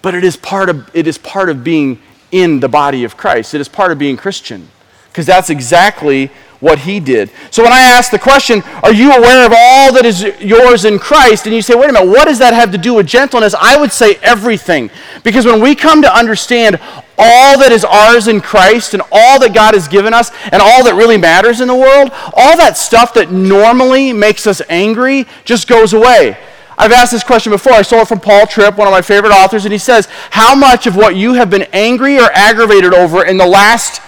But 0.01 0.15
it 0.15 0.23
is 0.23 0.35
part 0.35 0.69
of, 0.69 0.89
it 0.95 1.07
is 1.07 1.17
part 1.17 1.49
of 1.49 1.63
being 1.63 2.01
in 2.31 2.59
the 2.59 2.69
body 2.69 3.03
of 3.03 3.17
Christ. 3.17 3.53
It 3.53 3.61
is 3.61 3.67
part 3.67 3.91
of 3.91 3.99
being 3.99 4.17
Christian. 4.17 4.67
Because 5.09 5.25
that's 5.25 5.49
exactly 5.49 6.31
what 6.59 6.79
he 6.79 6.99
did. 6.99 7.29
So 7.51 7.63
when 7.63 7.73
I 7.73 7.81
ask 7.81 8.11
the 8.11 8.19
question, 8.19 8.63
are 8.83 8.93
you 8.93 9.11
aware 9.11 9.45
of 9.45 9.53
all 9.55 9.93
that 9.93 10.05
is 10.05 10.23
yours 10.39 10.85
in 10.85 10.99
Christ? 10.99 11.45
And 11.45 11.55
you 11.55 11.61
say, 11.61 11.75
wait 11.75 11.89
a 11.89 11.93
minute, 11.93 12.09
what 12.09 12.25
does 12.25 12.39
that 12.39 12.53
have 12.53 12.71
to 12.71 12.77
do 12.77 12.93
with 12.93 13.07
gentleness? 13.07 13.53
I 13.59 13.77
would 13.77 13.91
say 13.91 14.15
everything. 14.21 14.89
Because 15.23 15.45
when 15.45 15.61
we 15.61 15.75
come 15.75 16.01
to 16.01 16.15
understand 16.15 16.79
all 17.17 17.57
that 17.59 17.71
is 17.71 17.83
ours 17.83 18.27
in 18.27 18.41
Christ 18.41 18.93
and 18.93 19.03
all 19.11 19.39
that 19.39 19.53
God 19.53 19.73
has 19.73 19.87
given 19.87 20.13
us 20.13 20.31
and 20.51 20.61
all 20.61 20.83
that 20.83 20.95
really 20.95 21.17
matters 21.17 21.61
in 21.61 21.67
the 21.67 21.75
world, 21.75 22.09
all 22.33 22.57
that 22.57 22.77
stuff 22.77 23.13
that 23.15 23.31
normally 23.31 24.13
makes 24.13 24.47
us 24.47 24.61
angry 24.69 25.25
just 25.45 25.67
goes 25.67 25.93
away. 25.93 26.37
I've 26.77 26.91
asked 26.91 27.11
this 27.11 27.23
question 27.23 27.51
before. 27.51 27.73
I 27.73 27.81
saw 27.81 28.01
it 28.01 28.07
from 28.07 28.19
Paul 28.19 28.45
Tripp, 28.45 28.77
one 28.77 28.87
of 28.87 28.91
my 28.91 29.01
favorite 29.01 29.31
authors, 29.31 29.65
and 29.65 29.71
he 29.71 29.79
says, 29.79 30.07
How 30.29 30.53
much 30.53 30.85
of 30.85 30.95
what 30.95 31.15
you 31.15 31.33
have 31.33 31.49
been 31.49 31.65
angry 31.73 32.19
or 32.19 32.29
aggravated 32.33 32.93
over 32.93 33.25
in 33.25 33.37
the 33.37 33.47
last 33.47 33.99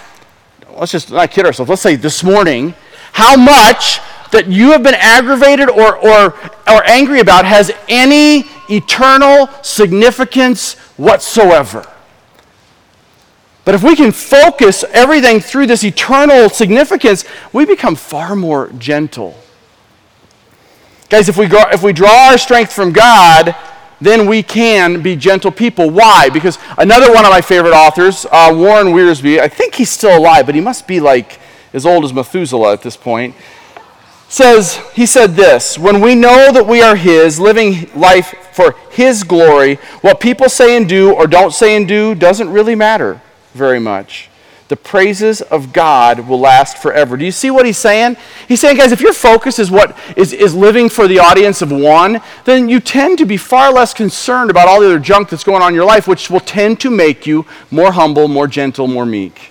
let's 0.76 0.92
just 0.92 1.10
not 1.10 1.30
kid 1.30 1.46
ourselves, 1.46 1.68
let's 1.68 1.82
say 1.82 1.96
this 1.96 2.22
morning, 2.22 2.74
how 3.12 3.36
much 3.36 4.00
that 4.30 4.46
you 4.46 4.70
have 4.72 4.82
been 4.82 4.94
aggravated 4.94 5.68
or, 5.68 5.96
or, 5.96 6.34
or 6.68 6.84
angry 6.86 7.20
about 7.20 7.44
has 7.44 7.72
any 7.88 8.44
eternal 8.68 9.48
significance 9.62 10.74
whatsoever. 10.96 11.86
But 13.64 13.74
if 13.74 13.82
we 13.82 13.94
can 13.94 14.12
focus 14.12 14.84
everything 14.90 15.40
through 15.40 15.66
this 15.66 15.84
eternal 15.84 16.48
significance, 16.48 17.24
we 17.52 17.66
become 17.66 17.94
far 17.94 18.34
more 18.34 18.68
gentle. 18.78 19.36
Guys, 21.08 21.28
if 21.28 21.36
we, 21.36 21.46
if 21.50 21.82
we 21.82 21.92
draw 21.92 22.30
our 22.30 22.38
strength 22.38 22.72
from 22.72 22.92
God, 22.92 23.54
then 24.00 24.26
we 24.26 24.42
can 24.42 25.02
be 25.02 25.16
gentle 25.16 25.50
people. 25.50 25.90
Why? 25.90 26.30
Because 26.30 26.58
another 26.78 27.12
one 27.12 27.24
of 27.24 27.30
my 27.30 27.40
favorite 27.40 27.74
authors, 27.74 28.26
uh, 28.30 28.52
Warren 28.54 28.88
Wiersbe, 28.88 29.38
I 29.38 29.48
think 29.48 29.74
he's 29.74 29.90
still 29.90 30.18
alive, 30.18 30.46
but 30.46 30.54
he 30.54 30.60
must 30.60 30.86
be 30.86 31.00
like 31.00 31.38
as 31.72 31.86
old 31.86 32.04
as 32.04 32.12
Methuselah 32.12 32.72
at 32.72 32.82
this 32.82 32.96
point, 32.96 33.34
says, 34.28 34.76
he 34.94 35.06
said 35.06 35.34
this 35.34 35.78
When 35.78 36.00
we 36.00 36.14
know 36.14 36.52
that 36.52 36.66
we 36.66 36.80
are 36.82 36.96
His, 36.96 37.38
living 37.38 37.90
life 37.94 38.34
for 38.52 38.74
His 38.90 39.22
glory, 39.22 39.76
what 40.00 40.20
people 40.20 40.48
say 40.48 40.76
and 40.76 40.88
do 40.88 41.12
or 41.12 41.26
don't 41.26 41.52
say 41.52 41.76
and 41.76 41.86
do 41.86 42.14
doesn't 42.14 42.50
really 42.50 42.74
matter 42.74 43.20
very 43.54 43.80
much 43.80 44.29
the 44.70 44.76
praises 44.76 45.42
of 45.42 45.72
God 45.72 46.28
will 46.28 46.38
last 46.38 46.78
forever. 46.78 47.16
Do 47.16 47.24
you 47.24 47.32
see 47.32 47.50
what 47.50 47.66
he's 47.66 47.76
saying? 47.76 48.16
He's 48.46 48.60
saying, 48.60 48.76
guys, 48.76 48.92
if 48.92 49.00
your 49.00 49.12
focus 49.12 49.58
is 49.58 49.68
what 49.68 49.98
is, 50.16 50.32
is 50.32 50.54
living 50.54 50.88
for 50.88 51.08
the 51.08 51.18
audience 51.18 51.60
of 51.60 51.72
one, 51.72 52.20
then 52.44 52.68
you 52.68 52.78
tend 52.78 53.18
to 53.18 53.26
be 53.26 53.36
far 53.36 53.72
less 53.72 53.92
concerned 53.92 54.48
about 54.48 54.68
all 54.68 54.80
the 54.80 54.86
other 54.86 55.00
junk 55.00 55.28
that's 55.28 55.42
going 55.42 55.60
on 55.60 55.70
in 55.70 55.74
your 55.74 55.84
life, 55.84 56.06
which 56.06 56.30
will 56.30 56.38
tend 56.38 56.78
to 56.80 56.88
make 56.88 57.26
you 57.26 57.44
more 57.72 57.90
humble, 57.90 58.28
more 58.28 58.46
gentle, 58.46 58.86
more 58.86 59.04
meek. 59.04 59.50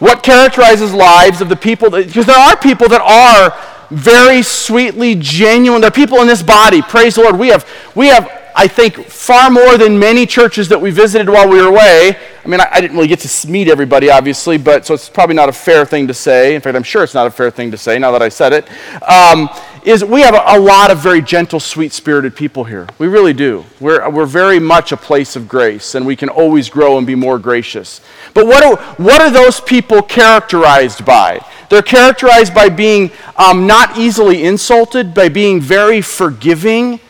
What 0.00 0.24
characterizes 0.24 0.92
lives 0.92 1.40
of 1.40 1.48
the 1.48 1.54
people, 1.54 1.88
because 1.88 2.26
there 2.26 2.36
are 2.36 2.56
people 2.56 2.88
that 2.88 3.00
are 3.02 3.56
very 3.96 4.42
sweetly 4.42 5.14
genuine. 5.14 5.80
There 5.80 5.88
are 5.88 5.92
people 5.92 6.18
in 6.22 6.26
this 6.26 6.42
body, 6.42 6.82
praise 6.82 7.14
the 7.14 7.22
Lord. 7.22 7.38
We 7.38 7.48
have, 7.48 7.68
we 7.94 8.08
have 8.08 8.41
I 8.54 8.68
think, 8.68 8.96
far 9.06 9.50
more 9.50 9.78
than 9.78 9.98
many 9.98 10.26
churches 10.26 10.68
that 10.68 10.80
we 10.80 10.90
visited 10.90 11.28
while 11.28 11.48
we 11.48 11.60
were 11.60 11.68
away. 11.68 12.16
I 12.44 12.48
mean, 12.48 12.60
I, 12.60 12.68
I, 12.72 12.80
didn't 12.80 12.96
really 12.96 13.08
get 13.08 13.20
to 13.20 13.48
meet 13.48 13.68
everybody, 13.68 14.10
obviously, 14.10 14.58
but 14.58 14.84
so 14.84 14.94
it's 14.94 15.08
probably 15.08 15.34
not 15.34 15.48
a 15.48 15.52
fair 15.52 15.84
thing 15.86 16.06
to 16.08 16.14
say. 16.14 16.54
In 16.54 16.60
fact, 16.60 16.76
I'm 16.76 16.82
sure 16.82 17.02
it's 17.02 17.14
not 17.14 17.26
a 17.26 17.30
fair 17.30 17.50
thing 17.50 17.70
to 17.70 17.78
say 17.78 17.98
now 17.98 18.10
that 18.12 18.22
I 18.22 18.28
said 18.28 18.52
it. 18.52 18.68
Um, 19.08 19.48
is 19.84 20.04
we 20.04 20.20
have 20.20 20.34
a, 20.34 20.42
a, 20.46 20.60
lot 20.60 20.90
of 20.90 20.98
very 20.98 21.20
gentle, 21.20 21.58
sweet 21.58 21.92
spirited 21.92 22.36
people 22.36 22.64
here. 22.64 22.86
We 22.98 23.08
really 23.08 23.32
do. 23.32 23.64
We're, 23.80 24.08
we're 24.10 24.26
very 24.26 24.60
much 24.60 24.92
a 24.92 24.96
place 24.96 25.34
of 25.34 25.48
grace, 25.48 25.94
and 25.94 26.06
we 26.06 26.14
can 26.14 26.28
always 26.28 26.68
grow 26.68 26.98
and 26.98 27.06
be 27.06 27.14
more 27.14 27.38
gracious. 27.38 28.00
But 28.34 28.46
what 28.46 28.62
are, 28.64 28.76
what 28.96 29.20
are 29.20 29.30
those 29.30 29.60
people 29.60 30.02
characterized 30.02 31.04
by? 31.04 31.44
They're 31.68 31.82
characterized 31.82 32.54
by 32.54 32.68
being 32.68 33.10
um, 33.36 33.66
not 33.66 33.98
easily 33.98 34.44
insulted, 34.44 35.14
by 35.14 35.28
being 35.28 35.60
very 35.60 36.00
forgiving 36.00 37.00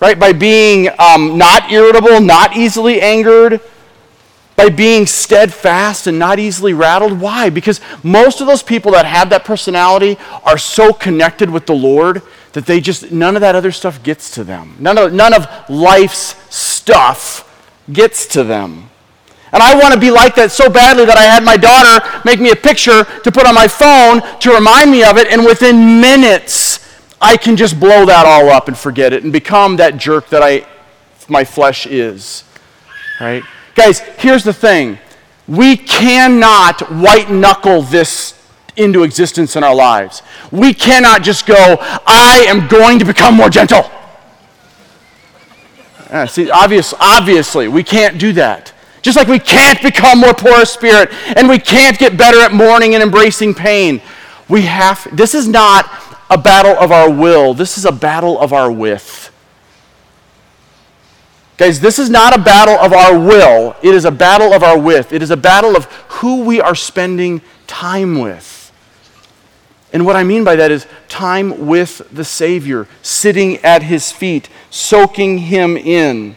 right? 0.00 0.18
By 0.18 0.32
being 0.32 0.88
um, 0.98 1.38
not 1.38 1.70
irritable, 1.70 2.20
not 2.20 2.56
easily 2.56 3.00
angered, 3.00 3.60
by 4.56 4.68
being 4.68 5.06
steadfast 5.06 6.08
and 6.08 6.18
not 6.18 6.38
easily 6.38 6.72
rattled. 6.72 7.20
Why? 7.20 7.48
Because 7.48 7.80
most 8.02 8.40
of 8.40 8.46
those 8.46 8.62
people 8.62 8.92
that 8.92 9.06
have 9.06 9.30
that 9.30 9.44
personality 9.44 10.18
are 10.44 10.58
so 10.58 10.92
connected 10.92 11.48
with 11.48 11.66
the 11.66 11.74
Lord 11.74 12.22
that 12.54 12.66
they 12.66 12.80
just, 12.80 13.12
none 13.12 13.36
of 13.36 13.40
that 13.40 13.54
other 13.54 13.70
stuff 13.70 14.02
gets 14.02 14.32
to 14.32 14.42
them. 14.42 14.74
None 14.80 14.98
of, 14.98 15.12
none 15.12 15.32
of 15.32 15.46
life's 15.70 16.34
stuff 16.54 17.44
gets 17.92 18.26
to 18.28 18.42
them. 18.42 18.90
And 19.52 19.62
I 19.62 19.76
want 19.76 19.94
to 19.94 20.00
be 20.00 20.10
like 20.10 20.34
that 20.34 20.50
so 20.50 20.68
badly 20.68 21.04
that 21.04 21.16
I 21.16 21.22
had 21.22 21.44
my 21.44 21.56
daughter 21.56 22.04
make 22.24 22.40
me 22.40 22.50
a 22.50 22.56
picture 22.56 23.04
to 23.04 23.32
put 23.32 23.46
on 23.46 23.54
my 23.54 23.68
phone 23.68 24.20
to 24.40 24.52
remind 24.52 24.90
me 24.90 25.04
of 25.04 25.16
it, 25.16 25.28
and 25.28 25.44
within 25.44 26.00
minutes, 26.00 26.87
I 27.20 27.36
can 27.36 27.56
just 27.56 27.78
blow 27.80 28.06
that 28.06 28.26
all 28.26 28.48
up 28.48 28.68
and 28.68 28.76
forget 28.76 29.12
it 29.12 29.24
and 29.24 29.32
become 29.32 29.76
that 29.76 29.96
jerk 29.96 30.28
that 30.28 30.42
I, 30.42 30.66
my 31.28 31.44
flesh 31.44 31.86
is. 31.86 32.44
Right? 33.20 33.42
Guys, 33.74 34.00
here's 34.00 34.44
the 34.44 34.52
thing 34.52 34.98
we 35.46 35.76
cannot 35.76 36.80
white 36.92 37.30
knuckle 37.30 37.82
this 37.82 38.34
into 38.76 39.02
existence 39.02 39.56
in 39.56 39.64
our 39.64 39.74
lives. 39.74 40.22
We 40.52 40.72
cannot 40.72 41.22
just 41.22 41.46
go, 41.46 41.76
I 41.80 42.44
am 42.48 42.68
going 42.68 42.98
to 43.00 43.04
become 43.04 43.34
more 43.34 43.50
gentle. 43.50 43.90
Yeah, 46.10 46.26
see, 46.26 46.50
obvious, 46.50 46.94
obviously, 46.98 47.68
we 47.68 47.82
can't 47.82 48.18
do 48.18 48.32
that. 48.34 48.72
Just 49.02 49.16
like 49.16 49.28
we 49.28 49.38
can't 49.38 49.80
become 49.82 50.18
more 50.18 50.34
poor 50.34 50.62
of 50.62 50.68
spirit 50.68 51.10
and 51.36 51.48
we 51.48 51.58
can't 51.58 51.98
get 51.98 52.16
better 52.16 52.40
at 52.40 52.52
mourning 52.52 52.94
and 52.94 53.02
embracing 53.02 53.54
pain. 53.54 54.00
We 54.48 54.62
have, 54.62 55.06
this 55.12 55.34
is 55.34 55.48
not 55.48 55.86
a 56.30 56.38
battle 56.38 56.72
of 56.72 56.92
our 56.92 57.10
will, 57.10 57.54
this 57.54 57.78
is 57.78 57.84
a 57.84 57.92
battle 57.92 58.38
of 58.38 58.52
our 58.52 58.70
with. 58.70 59.32
Guys, 61.56 61.80
this 61.80 61.98
is 61.98 62.08
not 62.08 62.36
a 62.36 62.40
battle 62.40 62.74
of 62.74 62.92
our 62.92 63.18
will, 63.18 63.74
it 63.82 63.94
is 63.94 64.04
a 64.04 64.10
battle 64.10 64.52
of 64.52 64.62
our 64.62 64.78
with. 64.78 65.12
It 65.12 65.22
is 65.22 65.30
a 65.30 65.36
battle 65.36 65.76
of 65.76 65.86
who 66.08 66.44
we 66.44 66.60
are 66.60 66.74
spending 66.74 67.42
time 67.66 68.20
with. 68.20 68.72
And 69.92 70.06
what 70.06 70.16
I 70.16 70.22
mean 70.22 70.44
by 70.44 70.54
that 70.56 70.70
is 70.70 70.86
time 71.08 71.66
with 71.66 72.06
the 72.12 72.24
Savior, 72.24 72.86
sitting 73.02 73.56
at 73.58 73.82
his 73.82 74.12
feet, 74.12 74.48
soaking 74.70 75.38
him 75.38 75.76
in. 75.76 76.36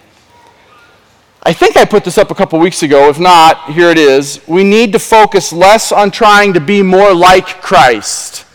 I 1.44 1.54
think 1.54 1.76
I 1.76 1.86
put 1.86 2.04
this 2.04 2.18
up 2.18 2.32
a 2.32 2.36
couple 2.36 2.58
weeks 2.60 2.82
ago. 2.82 3.10
If 3.10 3.20
not, 3.20 3.74
here 3.74 3.90
it 3.90 3.98
is. 3.98 4.42
We 4.48 4.64
need 4.64 4.94
to 4.94 5.00
focus 5.00 5.52
less 5.52 5.92
on 5.92 6.12
trying 6.12 6.54
to 6.54 6.60
be 6.60 6.82
more 6.82 7.14
like 7.14 7.62
Christ 7.62 8.46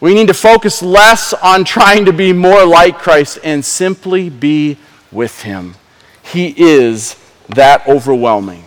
we 0.00 0.14
need 0.14 0.28
to 0.28 0.34
focus 0.34 0.82
less 0.82 1.32
on 1.32 1.64
trying 1.64 2.04
to 2.04 2.12
be 2.12 2.32
more 2.32 2.64
like 2.64 2.98
Christ 2.98 3.38
and 3.42 3.64
simply 3.64 4.30
be 4.30 4.76
with 5.10 5.42
Him. 5.42 5.74
He 6.22 6.54
is 6.56 7.16
that 7.48 7.86
overwhelming. 7.88 8.64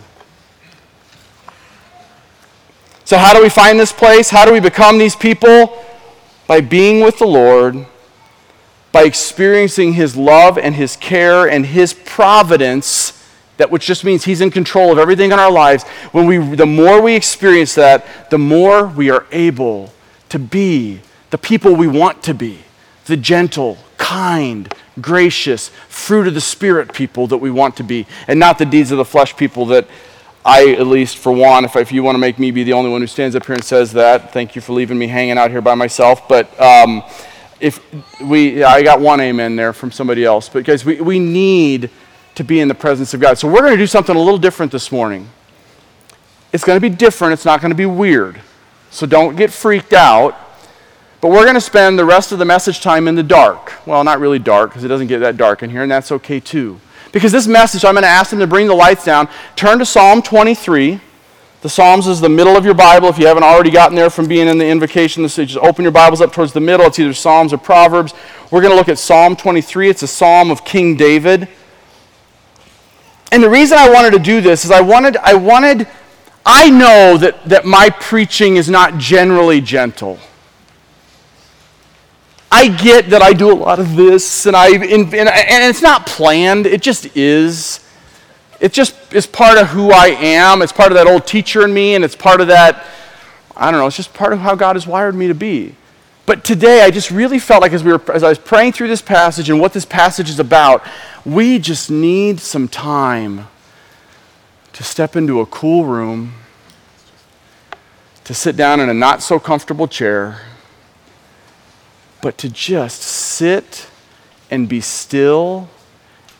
So, 3.05 3.17
how 3.17 3.33
do 3.33 3.41
we 3.41 3.50
find 3.50 3.79
this 3.79 3.93
place? 3.93 4.29
How 4.29 4.45
do 4.45 4.51
we 4.51 4.59
become 4.59 4.97
these 4.97 5.15
people? 5.15 5.85
By 6.47 6.59
being 6.59 7.01
with 7.01 7.19
the 7.19 7.27
Lord, 7.27 7.85
by 8.91 9.03
experiencing 9.03 9.93
His 9.93 10.17
love 10.17 10.57
and 10.57 10.75
His 10.75 10.97
care 10.97 11.50
and 11.50 11.65
His 11.65 11.93
providence. 11.93 13.17
That 13.55 13.69
which 13.69 13.85
just 13.85 14.03
means 14.03 14.25
He's 14.25 14.41
in 14.41 14.50
control 14.50 14.91
of 14.91 14.97
everything 14.97 15.31
in 15.31 15.39
our 15.39 15.51
lives. 15.51 15.83
When 16.11 16.25
we, 16.25 16.38
the 16.55 16.65
more 16.65 17.01
we 17.01 17.15
experience 17.15 17.75
that, 17.75 18.29
the 18.31 18.38
more 18.38 18.88
we 18.88 19.09
are 19.09 19.25
able 19.31 19.93
to 20.29 20.39
be 20.39 21.01
the 21.31 21.38
people 21.38 21.75
we 21.75 21.88
want 21.88 22.23
to 22.23 22.33
be, 22.33 22.59
the 23.05 23.17
gentle, 23.17 23.77
kind, 23.97 24.73
gracious, 25.01 25.69
fruit 25.89 26.27
of 26.27 26.33
the 26.33 26.41
Spirit 26.41 26.93
people 26.93 27.27
that 27.27 27.38
we 27.38 27.50
want 27.50 27.75
to 27.77 27.83
be, 27.83 28.05
and 28.27 28.39
not 28.39 28.57
the 28.57 28.65
deeds 28.65 28.91
of 28.91 28.97
the 28.97 29.05
flesh 29.05 29.35
people 29.35 29.65
that 29.67 29.88
I, 30.43 30.71
at 30.71 30.88
least 30.88 31.17
for 31.17 31.31
one, 31.31 31.65
if, 31.65 31.75
if 31.75 31.91
you 31.91 32.03
want 32.03 32.15
to 32.15 32.19
make 32.19 32.39
me 32.39 32.51
be 32.51 32.63
the 32.63 32.73
only 32.73 32.89
one 32.89 33.01
who 33.01 33.07
stands 33.07 33.35
up 33.35 33.45
here 33.45 33.55
and 33.55 33.63
says 33.63 33.91
that, 33.93 34.33
thank 34.33 34.55
you 34.55 34.61
for 34.61 34.73
leaving 34.73 34.97
me 34.97 35.07
hanging 35.07 35.38
out 35.38 35.51
here 35.51 35.61
by 35.61 35.75
myself. 35.75 36.27
But 36.27 36.59
um, 36.59 37.03
if 37.59 37.79
we, 38.21 38.63
I 38.63 38.81
got 38.81 39.00
one 39.00 39.21
amen 39.21 39.55
there 39.55 39.71
from 39.71 39.91
somebody 39.91 40.25
else. 40.25 40.50
But 40.50 40.65
guys, 40.65 40.83
we, 40.83 41.00
we 41.00 41.19
need 41.19 41.91
to 42.35 42.43
be 42.43 42.59
in 42.59 42.67
the 42.67 42.75
presence 42.75 43.13
of 43.13 43.19
God. 43.19 43.38
So 43.38 43.47
we're 43.47 43.61
going 43.61 43.73
to 43.73 43.77
do 43.77 43.88
something 43.88 44.15
a 44.15 44.19
little 44.19 44.39
different 44.39 44.71
this 44.71 44.91
morning. 44.91 45.29
It's 46.51 46.63
going 46.63 46.75
to 46.75 46.81
be 46.81 46.93
different. 46.93 47.33
It's 47.33 47.45
not 47.45 47.61
going 47.61 47.71
to 47.71 47.75
be 47.75 47.85
weird. 47.85 48.41
So 48.89 49.05
don't 49.05 49.35
get 49.35 49.51
freaked 49.51 49.93
out. 49.93 50.35
But 51.22 51.30
we're 51.30 51.44
going 51.44 51.54
to 51.54 51.62
spend 51.62 52.00
the 52.00 52.06
rest 52.06 52.32
of 52.32 52.40
the 52.40 52.46
message 52.46 52.82
time 52.82 53.08
in 53.08 53.13
the 53.13 53.24
dark. 53.24 53.74
Well, 53.86 54.04
not 54.04 54.20
really 54.20 54.40
dark, 54.40 54.72
because 54.72 54.84
it 54.84 54.88
doesn't 54.88 55.08
get 55.08 55.20
that 55.20 55.38
dark 55.38 55.62
in 55.62 55.70
here, 55.70 55.84
and 55.84 55.92
that's 55.92 56.12
okay 56.12 56.40
too. 56.40 56.80
Because 57.12 57.32
this 57.32 57.46
message, 57.46 57.86
I'm 57.86 57.94
going 57.94 58.04
to 58.04 58.10
ask 58.10 58.32
them 58.32 58.40
to 58.40 58.48
bring 58.48 58.68
the 58.68 58.74
lights 58.74 59.06
down. 59.06 59.30
Turn 59.56 59.78
to 59.80 59.86
Psalm 59.86 60.24
23. 60.24 61.00
The 61.62 61.70
Psalms 61.70 62.08
is 62.08 62.20
the 62.22 62.30
middle 62.30 62.58
of 62.58 62.66
your 62.66 62.74
Bible. 62.74 63.08
If 63.08 63.20
you 63.20 63.28
haven't 63.28 63.44
already 63.44 63.70
gotten 63.70 63.96
there 63.96 64.10
from 64.10 64.28
being 64.28 64.48
in 64.48 64.58
the 64.58 64.66
invocation, 64.66 65.28
just 65.28 65.58
open 65.58 65.84
your 65.84 65.92
Bibles 65.92 66.22
up 66.22 66.34
towards 66.34 66.54
the 66.54 66.60
middle. 66.60 66.88
It's 66.88 66.98
either 66.98 67.13
Psalms 67.13 67.54
or 67.54 67.60
Proverbs. 67.60 68.16
We're 68.50 68.62
going 68.62 68.72
to 68.72 68.78
look 68.78 68.90
at 68.90 68.98
Psalm 68.98 69.36
23. 69.36 69.90
It's 69.90 70.01
a 70.01 70.08
psalm 70.08 70.50
of 70.50 70.66
King 70.66 70.96
David. 70.96 71.48
And 73.32 73.44
the 73.44 73.50
reason 73.50 73.78
I 73.78 73.92
wanted 73.92 74.12
to 74.13 74.20
do 74.20 74.42
this 74.42 74.66
is 74.66 74.72
I 74.72 74.82
wanted, 74.82 75.18
I 75.18 75.36
wanted, 75.36 75.88
I 76.46 76.72
know 76.72 77.18
that, 77.18 77.46
that 77.46 77.63
my 77.63 77.92
preaching 77.92 78.56
is 78.56 78.68
not 78.68 78.98
generally 78.98 79.62
gentle. 79.62 80.18
I 82.51 82.67
get 82.67 83.10
that 83.12 83.22
I 83.22 83.31
do 83.31 83.50
a 83.50 83.55
lot 83.55 83.79
of 83.79 83.96
this, 83.96 84.46
and, 84.46 84.58
I, 84.58 84.72
and, 84.72 85.13
and 85.13 85.70
it's 85.70 85.81
not 85.81 86.05
planned, 86.05 86.67
it 86.67 86.81
just 86.81 87.15
is. 87.15 87.79
It 88.60 88.74
just 88.74 89.13
is 89.13 89.25
part 89.25 89.58
of 89.58 89.70
who 89.70 89.91
I 89.91 90.08
am. 90.08 90.62
It's 90.62 90.74
part 90.74 90.91
of 90.91 90.98
that 90.98 91.08
old 91.08 91.25
teacher 91.25 91.63
in 91.63 91.74
me, 91.74 91.96
and 91.96 92.03
it's 92.03 92.15
part 92.15 92.41
of 92.41 92.48
that, 92.48 92.86
I 93.55 93.72
don't 93.72 93.79
know, 93.79 93.88
it's 93.88 93.96
just 93.96 94.13
part 94.13 94.34
of 94.34 94.39
how 94.39 94.55
God 94.55 94.75
has 94.75 94.86
wired 94.86 95.15
me 95.15 95.27
to 95.29 95.34
be. 95.34 95.75
But 96.25 96.43
today, 96.43 96.81
I 96.81 96.91
just 96.91 97.10
really 97.10 97.39
felt 97.39 97.62
like 97.62 97.72
as, 97.72 97.84
we 97.84 97.93
were, 97.93 98.12
as 98.12 98.22
I 98.22 98.29
was 98.29 98.38
praying 98.38 98.74
through 98.74 98.89
this 98.89 99.01
passage 99.01 99.50
and 99.50 99.60
what 99.60 99.74
this 99.74 99.86
passage 99.86 100.29
is 100.29 100.39
about, 100.39 100.86
we 101.25 101.58
just 101.58 101.89
need 101.89 102.39
some 102.39 102.67
time 102.67 103.48
to 104.74 104.84
step 104.84 105.15
into 105.15 105.39
a 105.39 105.46
cool 105.46 105.86
room, 105.86 106.34
to 108.25 108.34
sit 108.34 108.55
down 108.55 108.79
in 108.79 108.89
a 108.89 108.93
not 108.93 109.24
so 109.24 109.39
comfortable 109.39 109.88
chair, 109.88 110.41
but 112.22 112.38
to 112.40 112.50
just 112.50 113.01
sit 113.01 113.88
and 114.50 114.68
be 114.70 114.82
still 114.82 115.70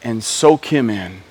and 0.04 0.24
soak 0.24 0.66
Him 0.66 0.90
in. 0.90 1.22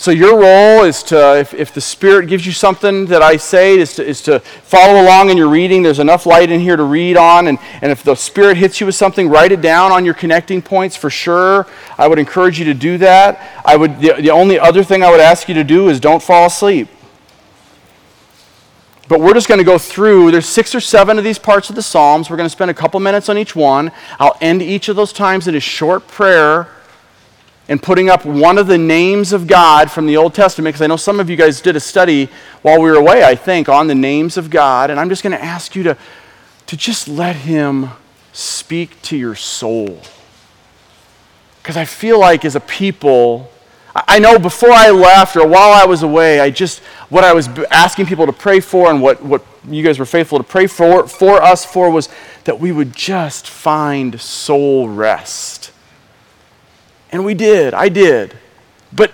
So, 0.00 0.10
your 0.10 0.40
role 0.40 0.84
is 0.84 1.02
to, 1.04 1.38
if, 1.38 1.52
if 1.52 1.74
the 1.74 1.80
Spirit 1.82 2.26
gives 2.26 2.46
you 2.46 2.52
something 2.52 3.04
that 3.06 3.20
I 3.20 3.36
say, 3.36 3.78
is 3.78 3.96
to, 3.96 4.06
is 4.06 4.22
to 4.22 4.40
follow 4.40 5.02
along 5.02 5.28
in 5.28 5.36
your 5.36 5.48
reading. 5.48 5.82
There's 5.82 5.98
enough 5.98 6.24
light 6.24 6.50
in 6.50 6.58
here 6.58 6.74
to 6.74 6.84
read 6.84 7.18
on. 7.18 7.48
And, 7.48 7.58
and 7.82 7.92
if 7.92 8.02
the 8.02 8.14
Spirit 8.14 8.56
hits 8.56 8.80
you 8.80 8.86
with 8.86 8.94
something, 8.94 9.28
write 9.28 9.52
it 9.52 9.60
down 9.60 9.92
on 9.92 10.06
your 10.06 10.14
connecting 10.14 10.62
points 10.62 10.96
for 10.96 11.10
sure. 11.10 11.66
I 11.98 12.08
would 12.08 12.18
encourage 12.18 12.58
you 12.58 12.64
to 12.64 12.72
do 12.72 12.96
that. 12.96 13.46
I 13.62 13.76
would, 13.76 14.00
the, 14.00 14.14
the 14.14 14.30
only 14.30 14.58
other 14.58 14.82
thing 14.82 15.02
I 15.02 15.10
would 15.10 15.20
ask 15.20 15.48
you 15.48 15.54
to 15.56 15.64
do 15.64 15.90
is 15.90 16.00
don't 16.00 16.22
fall 16.22 16.46
asleep. 16.46 16.88
But 19.10 19.20
we're 19.20 19.34
just 19.34 19.48
going 19.48 19.58
to 19.58 19.64
go 19.64 19.76
through, 19.76 20.30
there's 20.30 20.48
six 20.48 20.72
or 20.72 20.78
seven 20.78 21.18
of 21.18 21.24
these 21.24 21.36
parts 21.36 21.68
of 21.68 21.74
the 21.74 21.82
Psalms. 21.82 22.30
We're 22.30 22.36
going 22.36 22.46
to 22.46 22.52
spend 22.52 22.70
a 22.70 22.74
couple 22.74 23.00
minutes 23.00 23.28
on 23.28 23.36
each 23.36 23.56
one. 23.56 23.90
I'll 24.20 24.38
end 24.40 24.62
each 24.62 24.88
of 24.88 24.94
those 24.94 25.12
times 25.12 25.48
in 25.48 25.56
a 25.56 25.60
short 25.60 26.06
prayer 26.06 26.68
and 27.68 27.82
putting 27.82 28.08
up 28.08 28.24
one 28.24 28.56
of 28.56 28.68
the 28.68 28.78
names 28.78 29.32
of 29.32 29.48
God 29.48 29.90
from 29.90 30.06
the 30.06 30.16
Old 30.16 30.32
Testament, 30.32 30.74
because 30.74 30.82
I 30.82 30.86
know 30.86 30.96
some 30.96 31.18
of 31.18 31.28
you 31.28 31.34
guys 31.34 31.60
did 31.60 31.74
a 31.74 31.80
study 31.80 32.28
while 32.62 32.80
we 32.80 32.88
were 32.88 32.98
away, 32.98 33.24
I 33.24 33.34
think, 33.34 33.68
on 33.68 33.88
the 33.88 33.96
names 33.96 34.36
of 34.36 34.48
God. 34.48 34.90
And 34.90 35.00
I'm 35.00 35.08
just 35.08 35.24
going 35.24 35.36
to 35.36 35.42
ask 35.42 35.74
you 35.74 35.82
to, 35.82 35.98
to 36.66 36.76
just 36.76 37.08
let 37.08 37.34
Him 37.34 37.90
speak 38.32 39.02
to 39.02 39.16
your 39.16 39.34
soul. 39.34 40.00
Because 41.60 41.76
I 41.76 41.84
feel 41.84 42.20
like 42.20 42.44
as 42.44 42.54
a 42.54 42.60
people, 42.60 43.50
I 43.94 44.20
know 44.20 44.38
before 44.38 44.70
I 44.70 44.90
left 44.90 45.36
or 45.36 45.46
while 45.46 45.72
I 45.72 45.84
was 45.84 46.02
away, 46.02 46.38
I 46.38 46.50
just, 46.50 46.78
what 47.08 47.24
I 47.24 47.32
was 47.32 47.48
asking 47.70 48.06
people 48.06 48.26
to 48.26 48.32
pray 48.32 48.60
for 48.60 48.88
and 48.88 49.02
what, 49.02 49.22
what 49.22 49.44
you 49.68 49.82
guys 49.82 49.98
were 49.98 50.06
faithful 50.06 50.38
to 50.38 50.44
pray 50.44 50.68
for, 50.68 51.08
for 51.08 51.42
us 51.42 51.64
for 51.64 51.90
was 51.90 52.08
that 52.44 52.60
we 52.60 52.70
would 52.70 52.94
just 52.94 53.48
find 53.48 54.20
soul 54.20 54.88
rest. 54.88 55.72
And 57.10 57.24
we 57.24 57.34
did. 57.34 57.74
I 57.74 57.88
did. 57.88 58.36
But, 58.92 59.12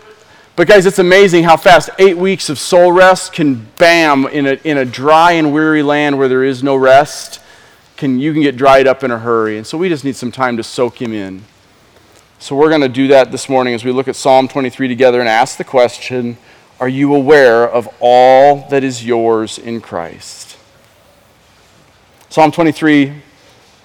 but 0.57 0.69
guys, 0.69 0.85
it's 0.85 0.99
amazing 0.99 1.45
how 1.45 1.57
fast 1.57 1.89
eight 1.99 2.19
weeks 2.19 2.51
of 2.51 2.59
soul 2.59 2.93
rest 2.93 3.33
can, 3.33 3.67
bam, 3.79 4.27
in 4.27 4.47
a, 4.47 4.61
in 4.63 4.77
a 4.77 4.85
dry 4.85 5.33
and 5.33 5.55
weary 5.55 5.83
land 5.83 6.19
where 6.19 6.29
there 6.29 6.45
is 6.45 6.63
no 6.63 6.77
rest, 6.77 7.41
can, 7.97 8.21
you 8.21 8.35
can 8.35 8.43
get 8.43 8.59
dried 8.59 8.87
up 8.87 9.03
in 9.03 9.11
a 9.11 9.19
hurry. 9.19 9.57
And 9.57 9.67
so 9.67 9.79
we 9.79 9.89
just 9.89 10.05
need 10.05 10.17
some 10.17 10.31
time 10.31 10.59
to 10.59 10.63
soak 10.63 11.01
him 11.01 11.15
in. 11.15 11.45
So 12.39 12.55
we're 12.55 12.69
going 12.69 12.83
to 12.83 12.89
do 12.89 13.09
that 13.09 13.33
this 13.33 13.49
morning 13.49 13.75
as 13.75 13.85
we 13.85 13.93
look 13.93 14.09
at 14.09 14.17
Psalm 14.17 14.47
23 14.47 14.89
together 14.89 15.21
and 15.21 15.29
ask 15.29 15.57
the 15.57 15.65
question 15.65 16.37
Are 16.79 16.89
you 16.89 17.15
aware 17.15 17.69
of 17.69 17.89
all 17.99 18.69
that 18.69 18.85
is 18.85 19.05
yours 19.05 19.59
in 19.59 19.81
Christ? 19.81 20.59
Psalm 22.29 22.53
23, 22.53 23.23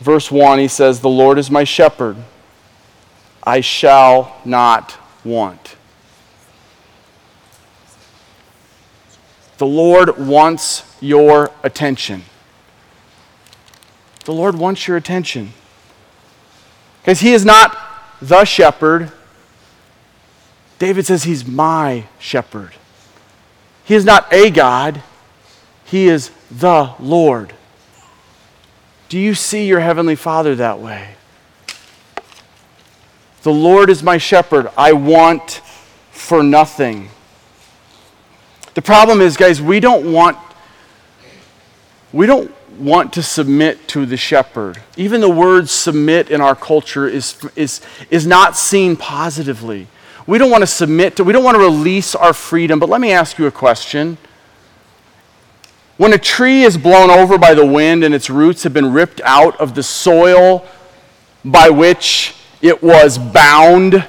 verse 0.01 0.29
1, 0.29 0.59
he 0.59 0.67
says, 0.67 0.99
The 0.99 1.09
Lord 1.09 1.37
is 1.39 1.49
my 1.49 1.63
shepherd, 1.63 2.17
I 3.43 3.61
shall 3.61 4.35
not 4.43 4.97
want. 5.23 5.77
The 9.57 9.65
Lord 9.65 10.17
wants 10.17 10.83
your 10.99 11.51
attention. 11.63 12.23
The 14.25 14.33
Lord 14.33 14.55
wants 14.55 14.87
your 14.87 14.97
attention. 14.97 15.53
Because 17.01 17.21
He 17.21 17.33
is 17.33 17.45
not 17.45 17.77
the 18.21 18.45
shepherd. 18.45 19.11
David 20.79 21.05
says 21.05 21.23
he's 21.23 21.45
my 21.45 22.05
shepherd. 22.19 22.73
He 23.83 23.95
is 23.95 24.05
not 24.05 24.31
a 24.31 24.49
God, 24.49 25.01
he 25.85 26.07
is 26.07 26.31
the 26.49 26.93
Lord. 26.99 27.53
Do 29.09 29.19
you 29.19 29.35
see 29.35 29.67
your 29.67 29.81
heavenly 29.81 30.15
Father 30.15 30.55
that 30.55 30.79
way? 30.79 31.15
The 33.43 33.51
Lord 33.51 33.89
is 33.89 34.01
my 34.03 34.17
shepherd. 34.17 34.69
I 34.77 34.93
want 34.93 35.61
for 36.11 36.43
nothing. 36.43 37.09
The 38.75 38.81
problem 38.81 39.19
is, 39.19 39.35
guys, 39.35 39.61
we 39.61 39.79
don't 39.79 40.13
want 40.13 40.37
we 42.13 42.25
don't 42.25 42.53
want 42.81 43.13
to 43.13 43.23
submit 43.23 43.87
to 43.89 44.05
the 44.05 44.17
shepherd. 44.17 44.81
Even 44.97 45.21
the 45.21 45.29
word 45.29 45.69
submit 45.69 46.29
in 46.29 46.41
our 46.41 46.55
culture 46.55 47.07
is, 47.07 47.37
is, 47.55 47.81
is 48.09 48.25
not 48.25 48.57
seen 48.57 48.95
positively. 48.95 49.87
We 50.27 50.37
don't 50.37 50.51
want 50.51 50.61
to 50.63 50.67
submit 50.67 51.15
to, 51.17 51.23
we 51.23 51.33
don't 51.33 51.43
want 51.43 51.55
to 51.55 51.61
release 51.61 52.15
our 52.15 52.33
freedom. 52.33 52.79
But 52.79 52.89
let 52.89 53.01
me 53.01 53.11
ask 53.11 53.37
you 53.37 53.47
a 53.47 53.51
question. 53.51 54.17
When 55.97 56.13
a 56.13 56.17
tree 56.17 56.63
is 56.63 56.77
blown 56.77 57.09
over 57.09 57.37
by 57.37 57.53
the 57.53 57.65
wind 57.65 58.03
and 58.03 58.13
its 58.15 58.29
roots 58.29 58.63
have 58.63 58.73
been 58.73 58.91
ripped 58.91 59.21
out 59.23 59.59
of 59.59 59.75
the 59.75 59.83
soil 59.83 60.65
by 61.45 61.69
which 61.69 62.35
it 62.61 62.81
was 62.81 63.17
bound, 63.17 64.07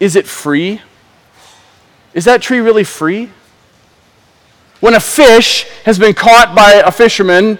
is 0.00 0.16
it 0.16 0.26
free? 0.26 0.80
Is 2.14 2.24
that 2.24 2.40
tree 2.40 2.60
really 2.60 2.84
free? 2.84 3.30
When 4.80 4.94
a 4.94 5.00
fish 5.00 5.64
has 5.84 5.98
been 5.98 6.14
caught 6.14 6.54
by 6.54 6.74
a 6.74 6.90
fisherman 6.90 7.58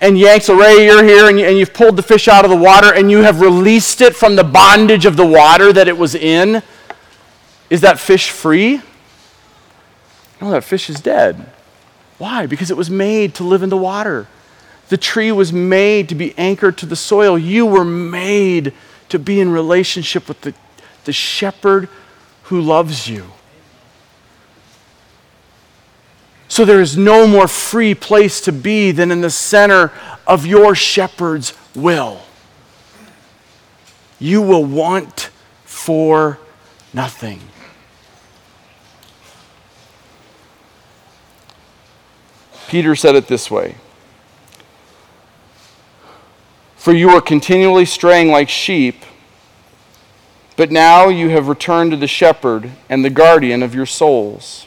and 0.00 0.18
yanks 0.18 0.48
a 0.48 0.56
ray, 0.56 0.86
you're 0.86 1.04
here 1.04 1.28
and, 1.28 1.38
you, 1.38 1.46
and 1.46 1.58
you've 1.58 1.74
pulled 1.74 1.96
the 1.96 2.02
fish 2.02 2.26
out 2.28 2.44
of 2.44 2.50
the 2.50 2.56
water 2.56 2.92
and 2.92 3.10
you 3.10 3.18
have 3.18 3.40
released 3.40 4.00
it 4.00 4.16
from 4.16 4.36
the 4.36 4.44
bondage 4.44 5.04
of 5.04 5.16
the 5.16 5.26
water 5.26 5.72
that 5.72 5.88
it 5.88 5.96
was 5.96 6.14
in, 6.14 6.62
is 7.68 7.82
that 7.82 7.98
fish 7.98 8.30
free? 8.30 8.80
No, 10.40 10.50
that 10.50 10.64
fish 10.64 10.88
is 10.88 11.00
dead. 11.00 11.52
Why? 12.18 12.46
Because 12.46 12.70
it 12.70 12.76
was 12.76 12.90
made 12.90 13.34
to 13.36 13.44
live 13.44 13.62
in 13.62 13.68
the 13.68 13.76
water. 13.76 14.26
The 14.88 14.96
tree 14.96 15.30
was 15.30 15.52
made 15.52 16.08
to 16.08 16.14
be 16.14 16.36
anchored 16.36 16.78
to 16.78 16.86
the 16.86 16.96
soil. 16.96 17.38
You 17.38 17.66
were 17.66 17.84
made 17.84 18.72
to 19.10 19.18
be 19.18 19.40
in 19.40 19.50
relationship 19.52 20.28
with 20.28 20.40
the, 20.40 20.54
the 21.04 21.12
shepherd 21.12 21.88
who 22.44 22.60
loves 22.60 23.08
you. 23.08 23.30
So 26.50 26.64
there 26.64 26.80
is 26.80 26.96
no 26.96 27.28
more 27.28 27.46
free 27.46 27.94
place 27.94 28.40
to 28.40 28.50
be 28.50 28.90
than 28.90 29.12
in 29.12 29.20
the 29.20 29.30
center 29.30 29.92
of 30.26 30.44
your 30.44 30.74
shepherd's 30.74 31.54
will. 31.76 32.22
You 34.18 34.42
will 34.42 34.64
want 34.64 35.30
for 35.64 36.40
nothing. 36.92 37.40
Peter 42.66 42.96
said 42.96 43.14
it 43.14 43.28
this 43.28 43.48
way 43.48 43.76
For 46.74 46.92
you 46.92 47.10
are 47.10 47.20
continually 47.20 47.84
straying 47.84 48.32
like 48.32 48.48
sheep, 48.48 49.04
but 50.56 50.72
now 50.72 51.08
you 51.08 51.28
have 51.28 51.46
returned 51.46 51.92
to 51.92 51.96
the 51.96 52.08
shepherd 52.08 52.72
and 52.88 53.04
the 53.04 53.10
guardian 53.10 53.62
of 53.62 53.72
your 53.72 53.86
souls. 53.86 54.66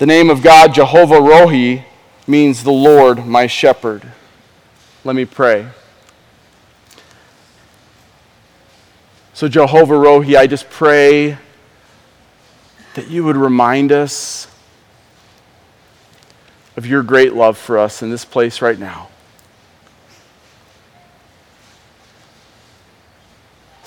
The 0.00 0.06
name 0.06 0.30
of 0.30 0.42
God, 0.42 0.72
Jehovah 0.72 1.16
Rohi, 1.16 1.84
means 2.26 2.62
the 2.62 2.72
Lord 2.72 3.26
my 3.26 3.46
shepherd. 3.46 4.02
Let 5.04 5.14
me 5.14 5.26
pray. 5.26 5.66
So, 9.34 9.46
Jehovah 9.46 9.92
Rohi, 9.92 10.38
I 10.38 10.46
just 10.46 10.70
pray 10.70 11.36
that 12.94 13.08
you 13.10 13.24
would 13.24 13.36
remind 13.36 13.92
us 13.92 14.48
of 16.78 16.86
your 16.86 17.02
great 17.02 17.34
love 17.34 17.58
for 17.58 17.76
us 17.76 18.00
in 18.00 18.08
this 18.08 18.24
place 18.24 18.62
right 18.62 18.78
now. 18.78 19.10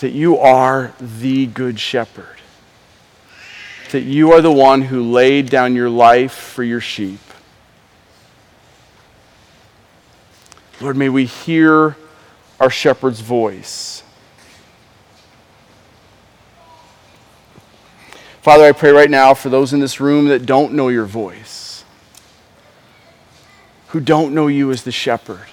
That 0.02 0.12
you 0.12 0.38
are 0.38 0.94
the 1.02 1.48
good 1.48 1.80
shepherd 1.80 2.43
that 3.94 4.02
you 4.02 4.34
are 4.34 4.42
the 4.42 4.52
one 4.52 4.82
who 4.82 5.12
laid 5.12 5.50
down 5.50 5.76
your 5.76 5.90
life 5.90 6.34
for 6.34 6.64
your 6.64 6.82
sheep. 6.82 7.20
Lord, 10.82 10.98
may 10.98 11.10
we 11.10 11.26
hear 11.26 11.96
our 12.60 12.72
shepherd's 12.72 13.22
voice. 13.22 14.04
Father, 18.42 18.66
I 18.66 18.72
pray 18.72 18.90
right 18.90 19.10
now 19.10 19.36
for 19.36 19.50
those 19.50 19.74
in 19.74 19.80
this 19.80 20.00
room 20.00 20.28
that 20.28 20.46
don't 20.46 20.74
know 20.74 20.90
your 20.90 21.06
voice, 21.06 21.86
who 23.90 24.00
don't 24.00 24.34
know 24.34 24.48
you 24.48 24.72
as 24.72 24.84
the 24.84 24.92
shepherd. 24.92 25.46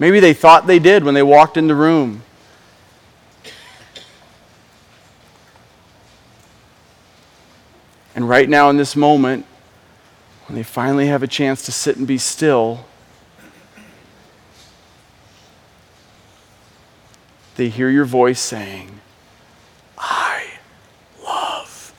Maybe 0.00 0.18
they 0.18 0.34
thought 0.34 0.66
they 0.66 0.80
did 0.80 1.04
when 1.04 1.14
they 1.14 1.22
walked 1.22 1.56
in 1.56 1.68
the 1.68 1.76
room. 1.76 2.22
And 8.14 8.28
right 8.28 8.48
now, 8.48 8.70
in 8.70 8.76
this 8.76 8.94
moment, 8.94 9.44
when 10.46 10.56
they 10.56 10.62
finally 10.62 11.08
have 11.08 11.22
a 11.22 11.26
chance 11.26 11.64
to 11.66 11.72
sit 11.72 11.96
and 11.96 12.06
be 12.06 12.18
still, 12.18 12.84
they 17.56 17.68
hear 17.68 17.88
your 17.88 18.04
voice 18.04 18.40
saying, 18.40 19.00
I 19.98 20.44
love 21.24 21.94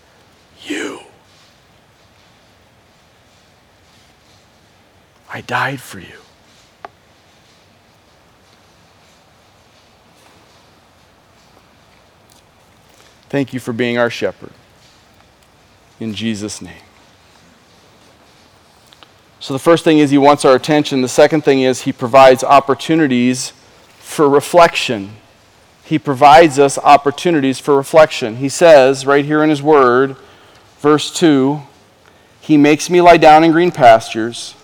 you. 0.63 1.01
I 5.29 5.41
died 5.41 5.81
for 5.81 5.99
you. 5.99 6.19
Thank 13.27 13.53
you 13.53 13.59
for 13.59 13.73
being 13.73 13.97
our 13.97 14.09
shepherd. 14.09 14.51
In 15.99 16.13
Jesus' 16.13 16.61
name. 16.61 16.73
So, 19.39 19.53
the 19.53 19.59
first 19.59 19.83
thing 19.83 19.99
is 19.99 20.09
he 20.09 20.17
wants 20.17 20.43
our 20.43 20.55
attention. 20.55 21.01
The 21.01 21.07
second 21.07 21.41
thing 21.41 21.61
is 21.61 21.83
he 21.83 21.93
provides 21.93 22.43
opportunities 22.43 23.53
for 23.99 24.27
reflection 24.27 25.11
he 25.85 25.99
provides 25.99 26.57
us 26.57 26.79
opportunities 26.79 27.59
for 27.59 27.77
reflection. 27.77 28.37
He 28.37 28.49
says, 28.49 29.05
right 29.05 29.23
here 29.23 29.43
in 29.43 29.51
his 29.51 29.61
word, 29.61 30.17
verse 30.79 31.13
2 31.13 31.61
He 32.41 32.57
makes 32.57 32.89
me 32.89 33.01
lie 33.01 33.17
down 33.17 33.43
in 33.43 33.51
green 33.51 33.71
pastures, 33.71 34.55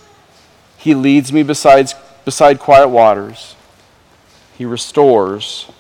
He 0.78 0.96
leads 0.96 1.32
me 1.32 1.44
besides, 1.44 1.94
beside 2.26 2.58
quiet 2.58 2.88
waters, 2.88 3.56
He 4.58 4.66
restores 4.66 5.72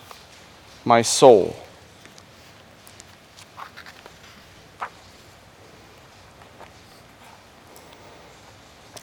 my 0.86 1.02
soul. 1.02 1.56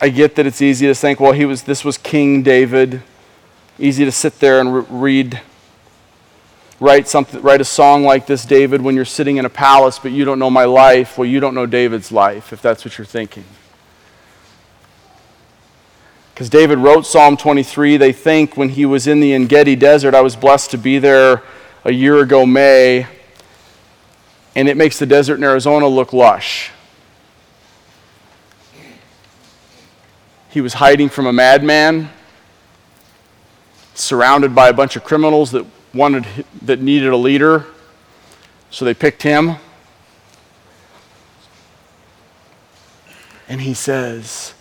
I 0.00 0.08
get 0.10 0.36
that 0.36 0.46
it's 0.46 0.62
easy 0.62 0.86
to 0.86 0.94
think, 0.94 1.18
well, 1.18 1.32
he 1.32 1.44
was, 1.44 1.64
this 1.64 1.84
was 1.84 1.98
King 1.98 2.42
David. 2.42 3.02
Easy 3.78 4.04
to 4.04 4.12
sit 4.12 4.38
there 4.38 4.60
and 4.60 4.74
re- 4.74 4.84
read 4.88 5.40
write, 6.80 7.08
something, 7.08 7.40
write 7.42 7.60
a 7.60 7.64
song 7.64 8.04
like 8.04 8.26
this, 8.26 8.44
David, 8.44 8.80
when 8.80 8.94
you're 8.94 9.04
sitting 9.04 9.36
in 9.36 9.44
a 9.44 9.50
palace, 9.50 9.98
but 9.98 10.12
you 10.12 10.24
don't 10.24 10.38
know 10.38 10.50
my 10.50 10.64
life. 10.64 11.18
Well, 11.18 11.28
you 11.28 11.40
don't 11.40 11.54
know 11.54 11.66
David's 11.66 12.12
life, 12.12 12.52
if 12.52 12.62
that's 12.62 12.84
what 12.84 12.98
you're 12.98 13.04
thinking. 13.04 13.44
Because 16.32 16.48
David 16.48 16.78
wrote 16.78 17.04
Psalm 17.04 17.36
23. 17.36 17.96
They 17.96 18.12
think 18.12 18.56
when 18.56 18.68
he 18.68 18.86
was 18.86 19.08
in 19.08 19.18
the 19.18 19.34
Engedi 19.34 19.74
Desert, 19.74 20.14
I 20.14 20.20
was 20.20 20.36
blessed 20.36 20.70
to 20.70 20.78
be 20.78 20.98
there 20.98 21.42
a 21.84 21.92
year 21.92 22.18
ago, 22.18 22.46
May, 22.46 23.08
and 24.54 24.68
it 24.68 24.76
makes 24.76 24.98
the 24.98 25.06
desert 25.06 25.36
in 25.36 25.44
Arizona 25.44 25.88
look 25.88 26.12
lush. 26.12 26.70
He 30.50 30.60
was 30.60 30.74
hiding 30.74 31.08
from 31.10 31.26
a 31.26 31.32
madman, 31.32 32.10
surrounded 33.94 34.54
by 34.54 34.68
a 34.68 34.72
bunch 34.72 34.96
of 34.96 35.04
criminals 35.04 35.50
that 35.50 35.66
wanted 35.92 36.26
that 36.62 36.80
needed 36.80 37.10
a 37.10 37.16
leader, 37.16 37.66
so 38.70 38.84
they 38.84 38.94
picked 38.94 39.22
him. 39.22 39.56
And 43.48 43.62
he 43.62 43.74
says, 43.74 44.54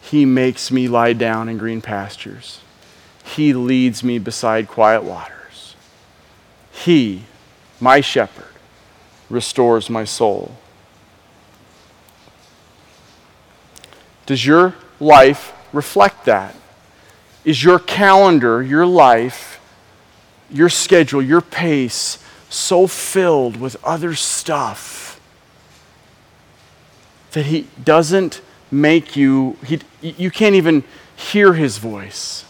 He 0.00 0.24
makes 0.24 0.70
me 0.70 0.88
lie 0.88 1.12
down 1.12 1.48
in 1.48 1.58
green 1.58 1.80
pastures. 1.80 2.60
He 3.24 3.52
leads 3.52 4.02
me 4.02 4.18
beside 4.18 4.68
quiet 4.68 5.04
waters. 5.04 5.76
He, 6.72 7.24
my 7.80 8.00
shepherd, 8.00 8.46
restores 9.28 9.88
my 9.88 10.04
soul. 10.04 10.56
Does 14.26 14.44
your 14.44 14.74
life 15.00 15.52
reflect 15.72 16.26
that? 16.26 16.54
Is 17.44 17.64
your 17.64 17.78
calendar, 17.78 18.62
your 18.62 18.86
life, 18.86 19.60
your 20.50 20.68
schedule, 20.68 21.22
your 21.22 21.40
pace 21.40 22.18
so 22.48 22.86
filled 22.86 23.56
with 23.56 23.82
other 23.84 24.14
stuff 24.14 25.20
that 27.32 27.46
he 27.46 27.68
doesn't 27.82 28.42
make 28.70 29.16
you, 29.16 29.56
he, 29.64 29.80
you 30.02 30.30
can't 30.30 30.54
even 30.54 30.84
hear 31.16 31.54
his 31.54 31.78
voice. 31.78 32.44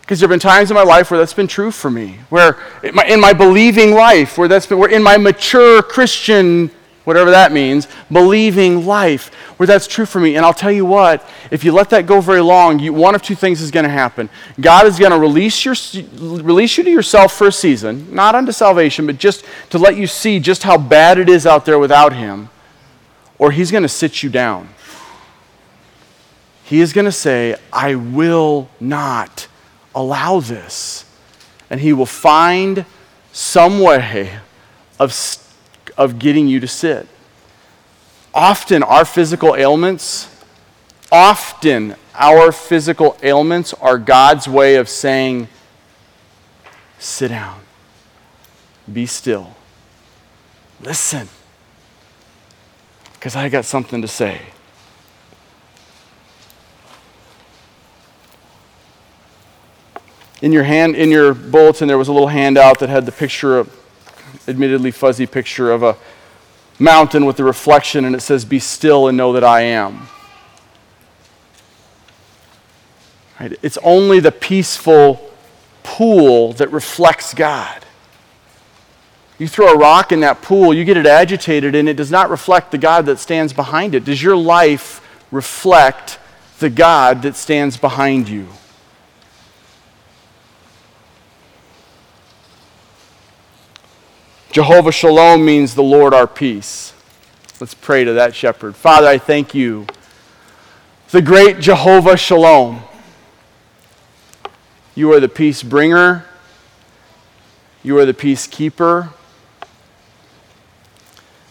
Because 0.00 0.20
there 0.20 0.28
have 0.28 0.32
been 0.32 0.40
times 0.40 0.70
in 0.70 0.74
my 0.74 0.82
life 0.82 1.10
where 1.10 1.18
that's 1.18 1.32
been 1.32 1.46
true 1.46 1.70
for 1.70 1.90
me, 1.90 2.18
where 2.28 2.58
in 2.82 2.94
my, 2.94 3.04
in 3.06 3.20
my 3.20 3.32
believing 3.32 3.92
life, 3.92 4.36
where 4.36 4.48
that's 4.48 4.66
been, 4.66 4.78
where 4.78 4.90
in 4.90 5.02
my 5.02 5.16
mature 5.16 5.82
Christian 5.82 6.70
whatever 7.04 7.30
that 7.30 7.52
means, 7.52 7.86
believing 8.10 8.86
life, 8.86 9.32
where 9.58 9.66
that's 9.66 9.86
true 9.86 10.06
for 10.06 10.20
me. 10.20 10.36
And 10.36 10.44
I'll 10.44 10.54
tell 10.54 10.72
you 10.72 10.84
what, 10.84 11.26
if 11.50 11.62
you 11.62 11.72
let 11.72 11.90
that 11.90 12.06
go 12.06 12.20
very 12.20 12.40
long, 12.40 12.78
you, 12.78 12.92
one 12.92 13.14
of 13.14 13.22
two 13.22 13.34
things 13.34 13.60
is 13.60 13.70
going 13.70 13.84
to 13.84 13.90
happen. 13.90 14.28
God 14.60 14.86
is 14.86 14.98
going 14.98 15.12
to 15.12 15.18
release, 15.18 15.64
release 16.14 16.76
you 16.78 16.84
to 16.84 16.90
yourself 16.90 17.32
for 17.32 17.48
a 17.48 17.52
season, 17.52 18.12
not 18.14 18.34
unto 18.34 18.52
salvation, 18.52 19.06
but 19.06 19.18
just 19.18 19.44
to 19.70 19.78
let 19.78 19.96
you 19.96 20.06
see 20.06 20.40
just 20.40 20.62
how 20.62 20.78
bad 20.78 21.18
it 21.18 21.28
is 21.28 21.46
out 21.46 21.64
there 21.64 21.78
without 21.78 22.14
Him, 22.14 22.48
or 23.38 23.50
He's 23.50 23.70
going 23.70 23.82
to 23.82 23.88
sit 23.88 24.22
you 24.22 24.30
down. 24.30 24.68
He 26.64 26.80
is 26.80 26.94
going 26.94 27.04
to 27.04 27.12
say, 27.12 27.56
I 27.72 27.94
will 27.94 28.70
not 28.80 29.46
allow 29.94 30.40
this. 30.40 31.04
And 31.68 31.80
He 31.80 31.92
will 31.92 32.06
find 32.06 32.86
some 33.32 33.80
way 33.80 34.38
of 34.98 35.12
of 35.96 36.18
getting 36.18 36.48
you 36.48 36.60
to 36.60 36.68
sit. 36.68 37.06
Often, 38.32 38.82
our 38.82 39.04
physical 39.04 39.54
ailments, 39.54 40.28
often 41.12 41.94
our 42.14 42.52
physical 42.52 43.16
ailments 43.22 43.74
are 43.74 43.98
God's 43.98 44.48
way 44.48 44.76
of 44.76 44.88
saying, 44.88 45.48
sit 46.98 47.28
down, 47.28 47.60
be 48.92 49.06
still, 49.06 49.54
listen, 50.80 51.28
because 53.14 53.36
I 53.36 53.48
got 53.48 53.64
something 53.64 54.02
to 54.02 54.08
say. 54.08 54.40
In 60.42 60.52
your 60.52 60.64
hand, 60.64 60.94
in 60.94 61.10
your 61.10 61.32
bulletin, 61.32 61.88
there 61.88 61.96
was 61.96 62.08
a 62.08 62.12
little 62.12 62.28
handout 62.28 62.80
that 62.80 62.90
had 62.90 63.06
the 63.06 63.12
picture 63.12 63.58
of 63.58 63.83
admittedly 64.48 64.90
fuzzy 64.90 65.26
picture 65.26 65.70
of 65.70 65.82
a 65.82 65.96
mountain 66.78 67.24
with 67.24 67.38
a 67.40 67.44
reflection, 67.44 68.04
and 68.04 68.14
it 68.14 68.20
says, 68.20 68.44
Be 68.44 68.58
still 68.58 69.08
and 69.08 69.16
know 69.16 69.32
that 69.32 69.44
I 69.44 69.62
am. 69.62 70.08
Right? 73.40 73.56
It's 73.62 73.78
only 73.82 74.20
the 74.20 74.32
peaceful 74.32 75.30
pool 75.82 76.52
that 76.54 76.70
reflects 76.70 77.34
God. 77.34 77.84
You 79.38 79.48
throw 79.48 79.72
a 79.72 79.76
rock 79.76 80.12
in 80.12 80.20
that 80.20 80.42
pool, 80.42 80.72
you 80.72 80.84
get 80.84 80.96
it 80.96 81.06
agitated, 81.06 81.74
and 81.74 81.88
it 81.88 81.94
does 81.94 82.10
not 82.10 82.30
reflect 82.30 82.70
the 82.70 82.78
God 82.78 83.06
that 83.06 83.18
stands 83.18 83.52
behind 83.52 83.94
it. 83.94 84.04
Does 84.04 84.22
your 84.22 84.36
life 84.36 85.00
reflect 85.32 86.18
the 86.60 86.70
God 86.70 87.22
that 87.22 87.34
stands 87.34 87.76
behind 87.76 88.28
you? 88.28 88.48
Jehovah 94.54 94.92
Shalom 94.92 95.44
means 95.44 95.74
the 95.74 95.82
Lord 95.82 96.14
our 96.14 96.28
peace. 96.28 96.94
Let's 97.58 97.74
pray 97.74 98.04
to 98.04 98.12
that 98.12 98.36
shepherd. 98.36 98.76
Father, 98.76 99.08
I 99.08 99.18
thank 99.18 99.52
you. 99.52 99.84
The 101.10 101.20
great 101.20 101.58
Jehovah 101.58 102.16
Shalom. 102.16 102.80
You 104.94 105.12
are 105.12 105.18
the 105.18 105.28
peace 105.28 105.64
bringer. 105.64 106.24
You 107.82 107.98
are 107.98 108.06
the 108.06 108.14
peacekeeper. 108.14 109.08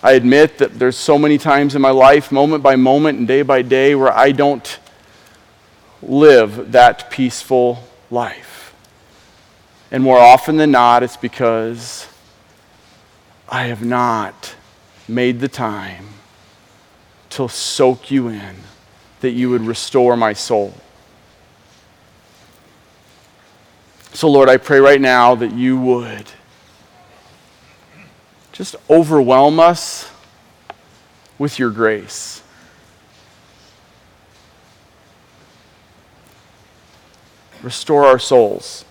I 0.02 0.14
admit 0.14 0.60
that 0.60 0.80
there's 0.80 0.96
so 0.96 1.20
many 1.20 1.38
times 1.38 1.76
in 1.76 1.82
my 1.82 1.92
life, 1.92 2.32
moment 2.32 2.64
by 2.64 2.78
moment 2.78 3.20
and 3.20 3.28
day 3.28 3.42
by 3.42 3.64
day, 3.64 3.96
where 3.96 4.14
I 4.14 4.32
don't 4.32 4.80
live 6.02 6.72
that 6.72 7.12
peaceful 7.12 7.84
life. 8.10 8.74
And 9.92 10.02
more 10.02 10.20
often 10.20 10.56
than 10.56 10.72
not, 10.72 11.04
it's 11.04 11.18
because 11.18 12.08
I 13.54 13.66
have 13.66 13.86
not 13.86 14.56
made 15.08 15.40
the 15.40 15.48
time 15.48 16.08
to 17.30 17.48
soak 17.48 18.10
you 18.10 18.28
in, 18.28 18.56
that 19.22 19.30
you 19.30 19.52
would 19.52 19.62
restore 19.62 20.18
my 20.18 20.34
soul. 20.34 20.74
So, 24.12 24.28
Lord, 24.28 24.50
I 24.50 24.58
pray 24.58 24.80
right 24.80 25.00
now 25.00 25.36
that 25.36 25.54
you 25.54 25.78
would 25.78 26.26
just 28.54 28.76
overwhelm 28.90 29.60
us 29.60 30.10
with 31.38 31.60
your 31.60 31.70
grace. 31.70 32.42
Restore 37.62 38.08
our 38.08 38.18
souls. 38.18 38.84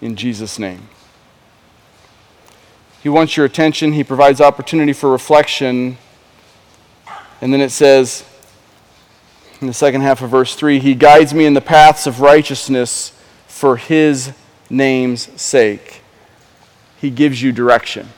In 0.00 0.14
Jesus' 0.14 0.60
name. 0.60 0.88
He 3.06 3.10
wants 3.10 3.36
your 3.36 3.46
attention. 3.46 3.92
He 3.92 4.02
provides 4.02 4.40
opportunity 4.40 4.92
for 4.92 5.12
reflection. 5.12 5.96
And 7.40 7.52
then 7.52 7.60
it 7.60 7.70
says 7.70 8.24
in 9.60 9.68
the 9.68 9.72
second 9.72 10.00
half 10.00 10.22
of 10.22 10.30
verse 10.30 10.56
3 10.56 10.80
He 10.80 10.96
guides 10.96 11.32
me 11.32 11.46
in 11.46 11.54
the 11.54 11.60
paths 11.60 12.08
of 12.08 12.20
righteousness 12.20 13.12
for 13.46 13.76
His 13.76 14.32
name's 14.68 15.40
sake. 15.40 16.02
He 17.00 17.10
gives 17.10 17.40
you 17.40 17.52
direction. 17.52 18.08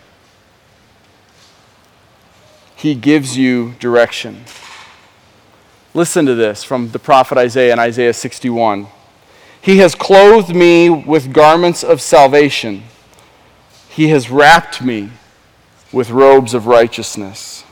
He 2.75 2.95
gives 2.95 3.37
you 3.37 3.75
direction. 3.79 4.43
Listen 5.93 6.25
to 6.25 6.35
this 6.35 6.65
from 6.65 6.93
the 6.93 6.99
prophet 6.99 7.37
Isaiah 7.37 7.75
in 7.75 7.79
Isaiah 7.79 8.15
61. 8.15 8.87
He 9.61 9.77
has 9.81 9.95
clothed 9.95 10.57
me 10.57 10.89
with 10.89 11.35
garments 11.35 11.85
of 11.85 12.01
salvation. 12.01 12.85
He 13.99 14.11
has 14.11 14.31
wrapped 14.31 14.81
me 14.81 15.11
with 15.91 16.11
robes 16.11 16.55
of 16.55 16.69
righteousness. 16.69 17.65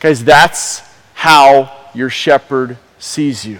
Guys, 0.00 0.24
that's 0.24 0.80
how 1.12 1.90
your 1.92 2.08
shepherd 2.08 2.78
sees 2.98 3.44
you. 3.44 3.58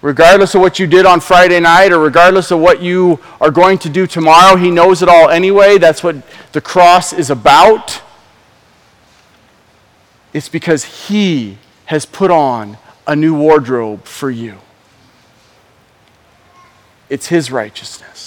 Regardless 0.00 0.54
of 0.54 0.62
what 0.62 0.78
you 0.78 0.86
did 0.86 1.04
on 1.04 1.20
Friday 1.20 1.60
night 1.60 1.92
or 1.92 1.98
regardless 1.98 2.50
of 2.50 2.58
what 2.58 2.80
you 2.80 3.20
are 3.38 3.50
going 3.50 3.76
to 3.80 3.90
do 3.90 4.06
tomorrow, 4.06 4.56
he 4.56 4.70
knows 4.70 5.02
it 5.02 5.10
all 5.10 5.28
anyway. 5.28 5.76
That's 5.76 6.02
what 6.02 6.16
the 6.52 6.62
cross 6.62 7.12
is 7.12 7.28
about. 7.28 8.00
It's 10.32 10.48
because 10.48 11.08
he 11.08 11.58
has 11.84 12.06
put 12.06 12.30
on 12.30 12.78
a 13.06 13.14
new 13.14 13.34
wardrobe 13.34 14.06
for 14.06 14.30
you. 14.30 14.56
It's 17.10 17.26
His 17.26 17.50
righteousness. 17.50 18.19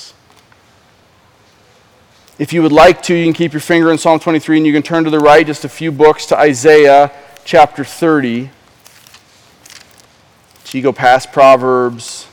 If 2.44 2.52
you 2.52 2.62
would 2.62 2.74
like 2.74 3.02
to, 3.04 3.16
you 3.16 3.24
can 3.24 3.34
keep 3.34 3.54
your 3.54 3.62
finger 3.62 3.90
in 3.90 3.98
Psalm 3.98 4.20
23 4.20 4.58
and 4.58 4.68
you 4.68 4.74
can 4.74 4.84
turn 4.84 5.06
to 5.06 5.10
the 5.10 5.18
right 5.18 5.48
just 5.48 5.64
a 5.64 5.70
few 5.70 5.94
books 5.94 6.26
to 6.26 6.38
Isaiah 6.38 7.10
chapter 7.46 7.86
30. 7.86 8.50
So 10.66 10.78
you 10.78 10.84
go 10.84 10.92
past 10.92 11.32
Proverbs. 11.32 12.28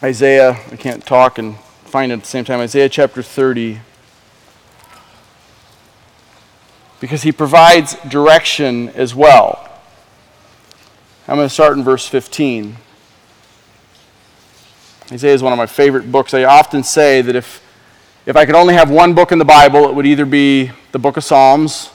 Isaiah, 0.00 0.50
I 0.70 0.76
can't 0.76 1.04
talk 1.04 1.38
and 1.38 1.58
find 1.86 2.12
it 2.12 2.18
at 2.18 2.20
the 2.20 2.28
same 2.28 2.44
time. 2.44 2.60
Isaiah 2.60 2.88
chapter 2.88 3.20
30. 3.20 3.80
Because 7.00 7.22
he 7.24 7.32
provides 7.32 7.96
direction 8.08 8.90
as 8.90 9.12
well. 9.12 9.68
I'm 11.26 11.34
going 11.34 11.48
to 11.48 11.52
start 11.52 11.76
in 11.76 11.82
verse 11.82 12.06
15. 12.06 12.76
Isaiah 15.12 15.34
is 15.34 15.42
one 15.42 15.52
of 15.52 15.58
my 15.58 15.66
favorite 15.66 16.10
books. 16.10 16.32
I 16.34 16.44
often 16.44 16.82
say 16.82 17.20
that 17.22 17.36
if, 17.36 17.62
if 18.26 18.36
I 18.36 18.46
could 18.46 18.54
only 18.54 18.74
have 18.74 18.90
one 18.90 19.14
book 19.14 19.32
in 19.32 19.38
the 19.38 19.44
Bible, 19.44 19.88
it 19.88 19.94
would 19.94 20.06
either 20.06 20.24
be 20.24 20.70
the 20.92 20.98
book 20.98 21.16
of 21.16 21.24
Psalms 21.24 21.90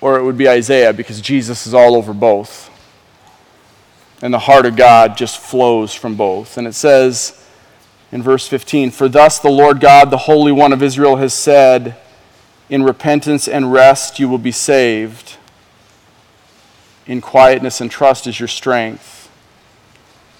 or 0.00 0.18
it 0.18 0.24
would 0.24 0.36
be 0.36 0.48
Isaiah 0.48 0.92
because 0.92 1.20
Jesus 1.20 1.66
is 1.66 1.74
all 1.74 1.94
over 1.94 2.12
both. 2.12 2.70
And 4.22 4.32
the 4.32 4.40
heart 4.40 4.66
of 4.66 4.76
God 4.76 5.16
just 5.16 5.38
flows 5.38 5.94
from 5.94 6.16
both. 6.16 6.58
And 6.58 6.66
it 6.66 6.74
says 6.74 7.44
in 8.10 8.22
verse 8.22 8.48
15 8.48 8.90
For 8.90 9.08
thus 9.08 9.38
the 9.38 9.50
Lord 9.50 9.80
God, 9.80 10.10
the 10.10 10.16
Holy 10.16 10.52
One 10.52 10.72
of 10.72 10.82
Israel, 10.82 11.16
has 11.16 11.34
said, 11.34 11.96
In 12.68 12.82
repentance 12.82 13.46
and 13.46 13.72
rest 13.72 14.18
you 14.18 14.28
will 14.28 14.38
be 14.38 14.52
saved 14.52 15.36
in 17.06 17.20
quietness 17.20 17.80
and 17.80 17.90
trust 17.90 18.26
is 18.26 18.40
your 18.40 18.48
strength. 18.48 19.30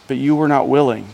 But 0.08 0.16
you 0.16 0.34
were 0.36 0.48
not 0.48 0.68
willing. 0.68 1.06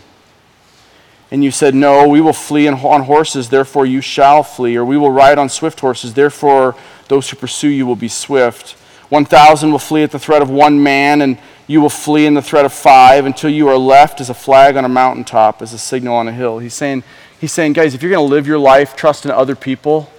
And 1.33 1.43
you 1.43 1.51
said, 1.51 1.75
No, 1.75 2.07
we 2.07 2.21
will 2.21 2.35
flee 2.35 2.69
on 2.69 2.77
horses, 2.77 3.49
therefore 3.49 3.87
you 3.87 4.03
shall 4.03 4.43
flee. 4.43 4.77
Or 4.77 4.85
we 4.85 4.99
will 4.99 5.11
ride 5.11 5.39
on 5.39 5.49
swift 5.49 5.81
horses, 5.81 6.13
therefore 6.13 6.77
those 7.09 7.31
who 7.31 7.37
pursue 7.37 7.69
you 7.69 7.87
will 7.87 7.97
be 7.97 8.09
swift. 8.09 8.73
One 9.09 9.25
thousand 9.25 9.73
will 9.73 9.79
flee 9.79 10.03
at 10.03 10.11
the 10.11 10.19
threat 10.19 10.43
of 10.43 10.51
one 10.51 10.83
man, 10.83 11.23
and 11.23 11.39
you 11.67 11.81
will 11.81 11.89
flee 11.89 12.27
in 12.27 12.35
the 12.35 12.43
threat 12.43 12.67
of 12.67 12.73
five 12.73 13.25
until 13.25 13.49
you 13.49 13.67
are 13.69 13.79
left 13.79 14.21
as 14.21 14.29
a 14.29 14.35
flag 14.35 14.77
on 14.77 14.85
a 14.85 14.91
mountaintop, 14.91 15.63
as 15.63 15.73
a 15.73 15.79
signal 15.79 16.15
on 16.15 16.29
a 16.29 16.33
hill. 16.33 16.59
He's 16.59 16.75
saying, 16.75 17.03
he's 17.41 17.53
saying 17.53 17.73
guys, 17.73 17.95
if 17.95 18.03
you're 18.03 18.13
going 18.13 18.29
to 18.29 18.35
live 18.35 18.47
your 18.47 18.59
life 18.59 18.95
trusting 18.95 19.31
other 19.31 19.57
people, 19.57 20.11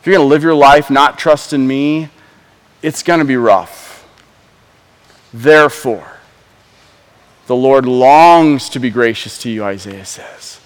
if 0.00 0.06
you're 0.06 0.16
going 0.16 0.26
to 0.26 0.30
live 0.30 0.42
your 0.42 0.54
life 0.54 0.90
not 0.90 1.18
trusting 1.18 1.66
me, 1.66 2.10
it's 2.82 3.02
going 3.02 3.20
to 3.20 3.24
be 3.24 3.36
rough. 3.36 4.06
Therefore, 5.32 6.13
the 7.46 7.56
Lord 7.56 7.86
longs 7.86 8.68
to 8.70 8.78
be 8.78 8.90
gracious 8.90 9.38
to 9.42 9.50
you, 9.50 9.64
Isaiah 9.64 10.04
says. 10.04 10.60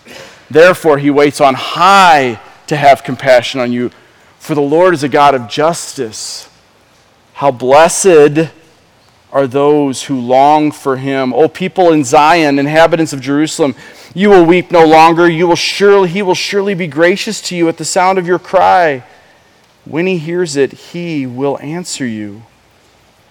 Therefore, 0.50 0.98
he 0.98 1.10
waits 1.10 1.40
on 1.40 1.54
high 1.54 2.40
to 2.68 2.76
have 2.76 3.02
compassion 3.02 3.60
on 3.60 3.72
you, 3.72 3.90
for 4.38 4.54
the 4.54 4.60
Lord 4.60 4.94
is 4.94 5.02
a 5.02 5.08
God 5.08 5.34
of 5.34 5.48
justice. 5.48 6.48
How 7.34 7.50
blessed 7.50 8.50
are 9.30 9.46
those 9.46 10.04
who 10.04 10.18
long 10.18 10.72
for 10.72 10.96
him. 10.96 11.34
O 11.34 11.48
people 11.48 11.92
in 11.92 12.04
Zion, 12.04 12.58
inhabitants 12.58 13.12
of 13.12 13.20
Jerusalem, 13.20 13.74
you 14.14 14.30
will 14.30 14.44
weep 14.44 14.70
no 14.70 14.86
longer. 14.86 15.28
You 15.28 15.46
will 15.46 15.56
surely, 15.56 16.08
he 16.08 16.22
will 16.22 16.34
surely 16.34 16.74
be 16.74 16.86
gracious 16.86 17.40
to 17.42 17.56
you 17.56 17.68
at 17.68 17.76
the 17.76 17.84
sound 17.84 18.18
of 18.18 18.26
your 18.26 18.38
cry. 18.38 19.04
When 19.84 20.06
he 20.06 20.18
hears 20.18 20.56
it, 20.56 20.72
he 20.72 21.26
will 21.26 21.58
answer 21.60 22.06
you. 22.06 22.42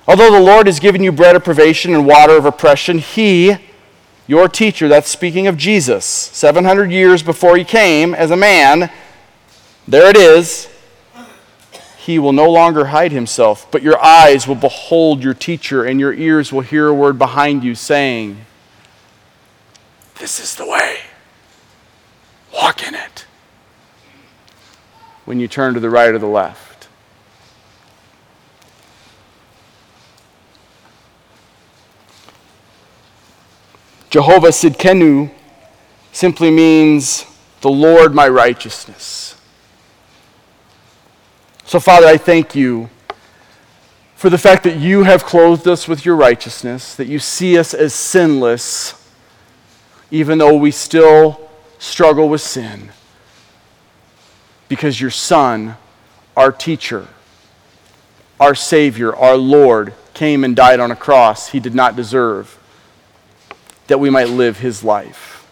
Although 0.08 0.32
the 0.32 0.40
Lord 0.40 0.68
has 0.68 0.80
given 0.80 1.04
you 1.04 1.12
bread 1.12 1.36
of 1.36 1.44
privation 1.44 1.94
and 1.94 2.06
water 2.06 2.38
of 2.38 2.46
oppression, 2.46 3.00
He, 3.00 3.58
your 4.26 4.48
teacher, 4.48 4.88
that's 4.88 5.10
speaking 5.10 5.48
of 5.48 5.58
Jesus, 5.58 6.06
700 6.06 6.90
years 6.92 7.22
before 7.22 7.58
He 7.58 7.66
came 7.66 8.16
as 8.16 8.32
a 8.32 8.38
man, 8.38 8.90
there 9.86 10.10
it 10.10 10.16
is. 10.16 10.70
He 11.98 12.20
will 12.20 12.32
no 12.32 12.50
longer 12.50 12.86
hide 12.86 13.12
Himself, 13.12 13.70
but 13.70 13.82
your 13.82 14.02
eyes 14.02 14.48
will 14.48 14.56
behold 14.56 15.22
your 15.22 15.34
teacher, 15.34 15.84
and 15.84 16.00
your 16.00 16.14
ears 16.14 16.54
will 16.54 16.62
hear 16.62 16.88
a 16.88 16.94
word 16.94 17.20
behind 17.20 17.66
you 17.66 17.76
saying, 17.76 18.46
This 20.20 20.40
is 20.40 20.56
the 20.56 20.66
way. 20.66 21.00
Walk 22.54 22.88
in 22.88 22.96
it. 22.96 23.26
When 25.26 25.42
you 25.42 25.50
turn 25.50 25.74
to 25.74 25.82
the 25.82 25.90
right 25.90 26.14
or 26.14 26.18
the 26.18 26.28
left. 26.28 26.67
Jehovah 34.18 34.48
Sidkenu 34.48 35.30
simply 36.12 36.50
means 36.50 37.24
the 37.62 37.70
Lord 37.70 38.16
my 38.16 38.28
righteousness. 38.28 39.40
So, 41.66 41.80
Father, 41.80 42.08
I 42.08 42.18
thank 42.18 42.56
you 42.56 42.90
for 44.16 44.32
the 44.32 44.40
fact 44.40 44.64
that 44.64 44.78
you 44.78 45.04
have 45.04 45.24
clothed 45.24 45.68
us 45.68 45.88
with 45.88 46.04
your 46.04 46.16
righteousness, 46.16 46.96
that 46.96 47.06
you 47.06 47.20
see 47.20 47.60
us 47.60 47.76
as 47.76 47.94
sinless, 47.94 49.08
even 50.10 50.40
though 50.40 50.56
we 50.56 50.72
still 50.72 51.48
struggle 51.78 52.28
with 52.28 52.42
sin, 52.42 52.90
because 54.68 55.00
your 55.00 55.12
Son, 55.12 55.78
our 56.36 56.52
teacher, 56.52 57.08
our 58.40 58.56
Savior, 58.56 59.16
our 59.16 59.38
Lord, 59.38 59.94
came 60.16 60.44
and 60.44 60.56
died 60.56 60.80
on 60.80 60.90
a 60.90 60.96
cross 60.96 61.50
he 61.50 61.60
did 61.60 61.76
not 61.76 61.96
deserve 61.96 62.58
that 63.88 64.00
we 64.00 64.10
might 64.10 64.30
live 64.30 64.60
his 64.60 64.84
life. 64.84 65.46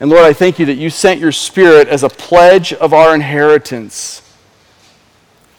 And 0.00 0.10
Lord, 0.10 0.24
I 0.24 0.32
thank 0.32 0.58
you 0.58 0.66
that 0.66 0.74
you 0.74 0.90
sent 0.90 1.20
your 1.20 1.32
Spirit 1.32 1.88
as 1.88 2.02
a 2.02 2.08
pledge 2.08 2.72
of 2.72 2.92
our 2.92 3.14
inheritance. 3.14 4.20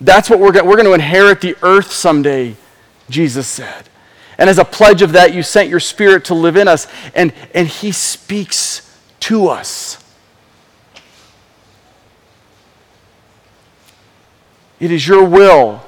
That's 0.02 0.30
what 0.30 0.40
we're 0.40 0.52
going 0.52 0.66
we're 0.66 0.76
going 0.76 0.86
to 0.86 0.94
inherit 0.94 1.40
the 1.40 1.56
earth 1.64 1.92
someday, 1.92 2.56
Jesus 3.10 3.48
said. 3.48 3.90
And 4.38 4.50
as 4.50 4.58
a 4.58 4.66
pledge 4.66 5.02
of 5.02 5.14
that, 5.14 5.34
you 5.34 5.44
sent 5.44 5.70
your 5.70 5.80
Spirit 5.80 6.26
to 6.26 6.34
live 6.34 6.58
in 6.58 6.68
us, 6.68 6.88
and, 7.16 7.32
and 7.54 7.68
He 7.68 7.92
speaks 7.92 8.98
to 9.22 9.48
us. 9.48 10.04
It 14.80 14.92
is 14.92 15.08
your 15.08 15.24
will 15.24 15.82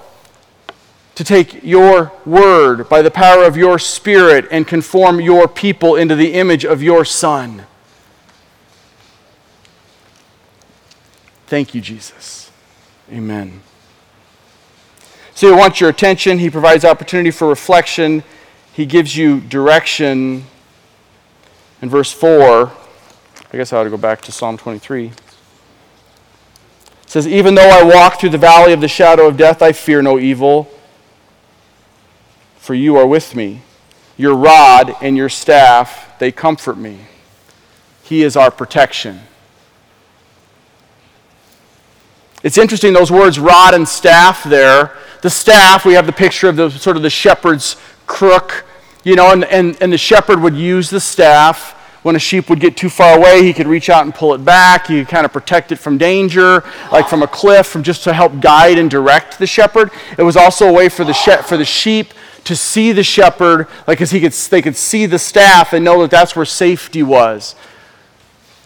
to 1.15 1.23
take 1.23 1.63
your 1.63 2.12
word 2.25 2.89
by 2.89 3.01
the 3.01 3.10
power 3.10 3.43
of 3.43 3.56
your 3.58 3.80
spirit 3.80 4.47
and 4.51 4.67
conform 4.67 5.19
your 5.19 5.47
people 5.47 5.95
into 5.95 6.15
the 6.15 6.34
image 6.34 6.65
of 6.65 6.84
your 6.84 7.06
Son. 7.06 7.65
Thank 11.47 11.73
you, 11.73 11.82
Jesus. 11.82 12.51
Amen. 13.12 13.62
So 15.36 15.47
he 15.47 15.54
wants 15.54 15.80
your 15.80 15.89
attention, 15.89 16.39
he 16.39 16.49
provides 16.49 16.86
opportunity 16.86 17.32
for 17.32 17.47
reflection, 17.47 18.23
he 18.73 18.86
gives 18.86 19.15
you 19.15 19.41
direction. 19.41 20.45
In 21.82 21.89
verse 21.89 22.12
4, 22.12 22.71
I 23.54 23.58
guess 23.58 23.71
I 23.71 23.78
ought 23.78 23.84
to 23.84 23.89
go 23.89 23.97
back 23.97 24.21
to 24.23 24.32
Psalm 24.32 24.58
23. 24.58 25.08
It 25.08 25.13
says, 27.06 27.28
Even 27.28 27.56
though 27.56 27.69
I 27.69 27.84
walk 27.84 28.19
through 28.19 28.30
the 28.30 28.38
valley 28.38 28.73
of 28.73 28.82
the 28.82 28.88
shadow 28.88 29.28
of 29.28 29.38
death, 29.38 29.62
I 29.62 29.71
fear 29.71 30.01
no 30.01 30.17
evil, 30.17 30.69
for 32.65 32.73
you 32.73 32.97
are 32.97 33.06
with 33.06 33.36
me. 33.36 33.62
Your 34.17 34.34
rod 34.36 34.95
and 34.99 35.15
your 35.15 35.30
staff, 35.30 36.17
they 36.17 36.32
comfort 36.32 36.78
me. 36.78 36.97
He 38.01 38.23
is 38.23 38.36
our 38.36 38.49
protection. 38.49 39.19
It's 42.41 42.58
interesting, 42.58 42.91
those 42.91 43.12
words, 43.12 43.38
rod 43.39 43.75
and 43.75 43.88
staff, 43.88 44.43
there. 44.43 44.97
The 45.21 45.30
staff, 45.30 45.86
we 45.86 45.93
have 45.93 46.08
the 46.08 46.12
picture 46.12 46.49
of 46.49 46.56
the 46.56 46.71
sort 46.71 46.97
of 46.97 47.04
the 47.04 47.10
shepherd's 47.12 47.78
crook, 48.08 48.65
you 49.04 49.15
know, 49.15 49.32
and, 49.32 49.43
and, 49.45 49.78
and 49.80 49.93
the 49.93 49.97
shepherd 49.99 50.41
would 50.41 50.56
use 50.56 50.89
the 50.89 50.99
staff. 50.99 51.73
When 52.01 52.15
a 52.15 52.19
sheep 52.19 52.49
would 52.49 52.60
get 52.60 52.78
too 52.78 52.89
far 52.89 53.17
away, 53.17 53.43
he 53.43 53.54
could 53.54 53.67
reach 53.67 53.89
out 53.89 54.06
and 54.06 54.13
pull 54.13 54.34
it 54.34 54.43
back. 54.43 54.88
He 54.88 54.99
could 54.99 55.08
kind 55.08 55.25
of 55.25 55.32
protect 55.34 55.71
it 55.71 55.78
from 55.78 55.99
danger, 55.99 56.63
like 56.91 57.08
from 57.10 57.21
a 57.21 57.28
cliff, 57.28 57.67
from 57.67 57.84
just 57.84 58.04
to 58.06 58.13
help 58.13 58.39
guide 58.39 58.80
and 58.80 58.89
direct 58.89 59.38
the 59.38 59.47
shepherd. 59.47 59.91
It 60.17 60.23
was 60.23 60.36
also 60.36 60.67
a 60.67 60.73
way 60.73 60.89
for 60.89 61.04
the, 61.04 61.13
she- 61.13 61.41
for 61.43 61.58
the 61.58 61.65
sheep 61.65 62.13
to 62.45 62.55
see 62.55 62.91
the 62.91 63.03
shepherd, 63.03 63.67
like 63.88 64.01
as 64.01 64.12
he 64.12 64.21
could, 64.21 64.31
they 64.31 64.62
could 64.62 64.75
see 64.75 65.05
the 65.05 65.19
staff 65.19 65.73
and 65.73 65.84
know 65.84 66.01
that 66.01 66.12
that's 66.12 66.36
where 66.36 66.45
safety 66.45 67.03
was. 67.03 67.55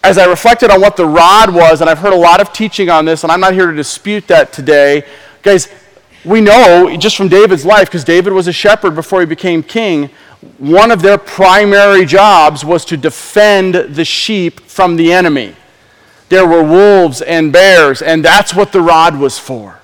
As 0.03 0.17
I 0.17 0.25
reflected 0.25 0.69
on 0.69 0.79
what 0.79 0.95
the 0.95 1.05
rod 1.05 1.53
was, 1.53 1.81
and 1.81 1.89
I've 1.89 1.99
heard 1.99 2.13
a 2.13 2.17
lot 2.17 2.39
of 2.39 2.53
teaching 2.53 2.89
on 2.89 3.05
this, 3.05 3.23
and 3.23 3.31
I'm 3.31 3.39
not 3.39 3.53
here 3.53 3.67
to 3.67 3.75
dispute 3.75 4.27
that 4.27 4.53
today, 4.53 5.03
guys, 5.41 5.67
we 6.23 6.41
know 6.41 6.95
just 6.97 7.17
from 7.17 7.29
David's 7.29 7.65
life, 7.65 7.87
because 7.87 8.03
David 8.03 8.33
was 8.33 8.47
a 8.47 8.53
shepherd 8.53 8.95
before 8.95 9.21
he 9.21 9.25
became 9.25 9.63
king, 9.63 10.09
one 10.57 10.91
of 10.91 11.01
their 11.01 11.17
primary 11.17 12.05
jobs 12.05 12.63
was 12.63 12.85
to 12.85 12.97
defend 12.97 13.75
the 13.75 14.05
sheep 14.05 14.59
from 14.61 14.95
the 14.95 15.11
enemy. 15.11 15.55
There 16.29 16.45
were 16.45 16.63
wolves 16.63 17.21
and 17.21 17.51
bears, 17.51 18.01
and 18.01 18.23
that's 18.23 18.53
what 18.53 18.71
the 18.71 18.81
rod 18.81 19.17
was 19.17 19.39
for. 19.39 19.79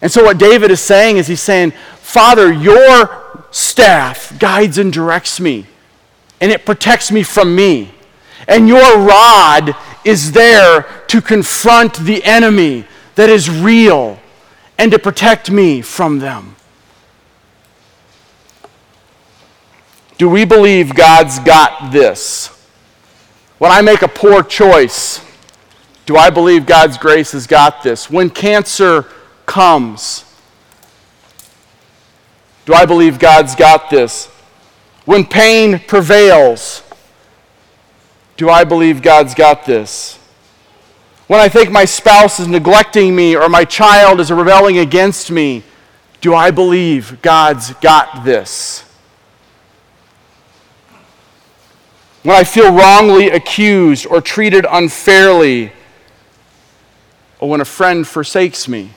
And 0.00 0.10
so, 0.10 0.24
what 0.24 0.38
David 0.38 0.70
is 0.70 0.80
saying 0.80 1.16
is, 1.16 1.26
he's 1.26 1.40
saying, 1.40 1.72
Father, 2.14 2.52
your 2.52 3.44
staff 3.50 4.38
guides 4.38 4.78
and 4.78 4.92
directs 4.92 5.40
me, 5.40 5.66
and 6.40 6.52
it 6.52 6.64
protects 6.64 7.10
me 7.10 7.24
from 7.24 7.56
me. 7.56 7.90
And 8.46 8.68
your 8.68 9.00
rod 9.00 9.74
is 10.04 10.30
there 10.30 10.82
to 11.08 11.20
confront 11.20 11.96
the 11.96 12.22
enemy 12.22 12.84
that 13.16 13.28
is 13.28 13.50
real 13.50 14.20
and 14.78 14.92
to 14.92 14.98
protect 15.00 15.50
me 15.50 15.82
from 15.82 16.20
them. 16.20 16.54
Do 20.16 20.28
we 20.28 20.44
believe 20.44 20.94
God's 20.94 21.40
got 21.40 21.90
this? 21.90 22.46
When 23.58 23.72
I 23.72 23.82
make 23.82 24.02
a 24.02 24.08
poor 24.08 24.44
choice, 24.44 25.20
do 26.06 26.16
I 26.16 26.30
believe 26.30 26.64
God's 26.64 26.96
grace 26.96 27.32
has 27.32 27.48
got 27.48 27.82
this? 27.82 28.08
When 28.08 28.30
cancer 28.30 29.06
comes, 29.46 30.24
do 32.64 32.74
I 32.74 32.86
believe 32.86 33.18
God's 33.18 33.54
got 33.54 33.90
this? 33.90 34.26
When 35.04 35.24
pain 35.24 35.78
prevails, 35.78 36.82
do 38.36 38.48
I 38.48 38.64
believe 38.64 39.02
God's 39.02 39.34
got 39.34 39.66
this? 39.66 40.18
When 41.26 41.40
I 41.40 41.48
think 41.48 41.70
my 41.70 41.84
spouse 41.84 42.40
is 42.40 42.48
neglecting 42.48 43.14
me 43.14 43.36
or 43.36 43.48
my 43.48 43.64
child 43.64 44.20
is 44.20 44.30
rebelling 44.30 44.78
against 44.78 45.30
me, 45.30 45.62
do 46.20 46.34
I 46.34 46.50
believe 46.50 47.20
God's 47.22 47.72
got 47.74 48.24
this? 48.24 48.82
When 52.22 52.34
I 52.34 52.44
feel 52.44 52.72
wrongly 52.72 53.28
accused 53.28 54.06
or 54.06 54.22
treated 54.22 54.66
unfairly, 54.70 55.72
or 57.38 57.50
when 57.50 57.60
a 57.60 57.66
friend 57.66 58.06
forsakes 58.06 58.66
me, 58.66 58.90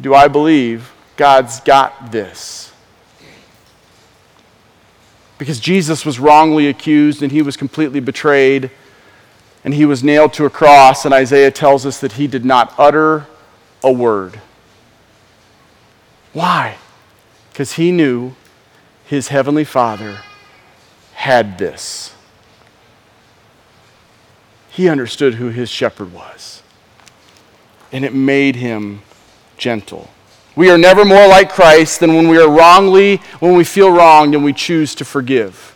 do 0.00 0.14
I 0.14 0.26
believe 0.26 0.91
God's 1.16 1.60
got 1.60 2.12
this? 2.12 2.72
Because 5.38 5.60
Jesus 5.60 6.06
was 6.06 6.18
wrongly 6.18 6.68
accused 6.68 7.22
and 7.22 7.32
he 7.32 7.42
was 7.42 7.56
completely 7.56 8.00
betrayed 8.00 8.70
and 9.64 9.74
he 9.74 9.84
was 9.84 10.02
nailed 10.02 10.32
to 10.34 10.44
a 10.44 10.50
cross, 10.50 11.04
and 11.04 11.14
Isaiah 11.14 11.50
tells 11.50 11.86
us 11.86 12.00
that 12.00 12.12
he 12.12 12.26
did 12.26 12.44
not 12.44 12.74
utter 12.78 13.26
a 13.82 13.92
word. 13.92 14.40
Why? 16.32 16.78
Because 17.50 17.74
he 17.74 17.92
knew 17.92 18.34
his 19.04 19.28
heavenly 19.28 19.64
Father 19.64 20.18
had 21.14 21.58
this. 21.58 22.14
He 24.70 24.88
understood 24.88 25.34
who 25.34 25.50
his 25.50 25.68
shepherd 25.68 26.12
was, 26.12 26.62
and 27.92 28.04
it 28.04 28.14
made 28.14 28.56
him 28.56 29.02
gentle. 29.58 30.10
We 30.54 30.70
are 30.70 30.78
never 30.78 31.04
more 31.04 31.26
like 31.26 31.50
Christ 31.50 32.00
than 32.00 32.14
when 32.14 32.28
we 32.28 32.38
are 32.38 32.50
wrongly, 32.50 33.16
when 33.40 33.56
we 33.56 33.64
feel 33.64 33.90
wronged 33.90 34.34
and 34.34 34.44
we 34.44 34.52
choose 34.52 34.94
to 34.96 35.04
forgive. 35.04 35.72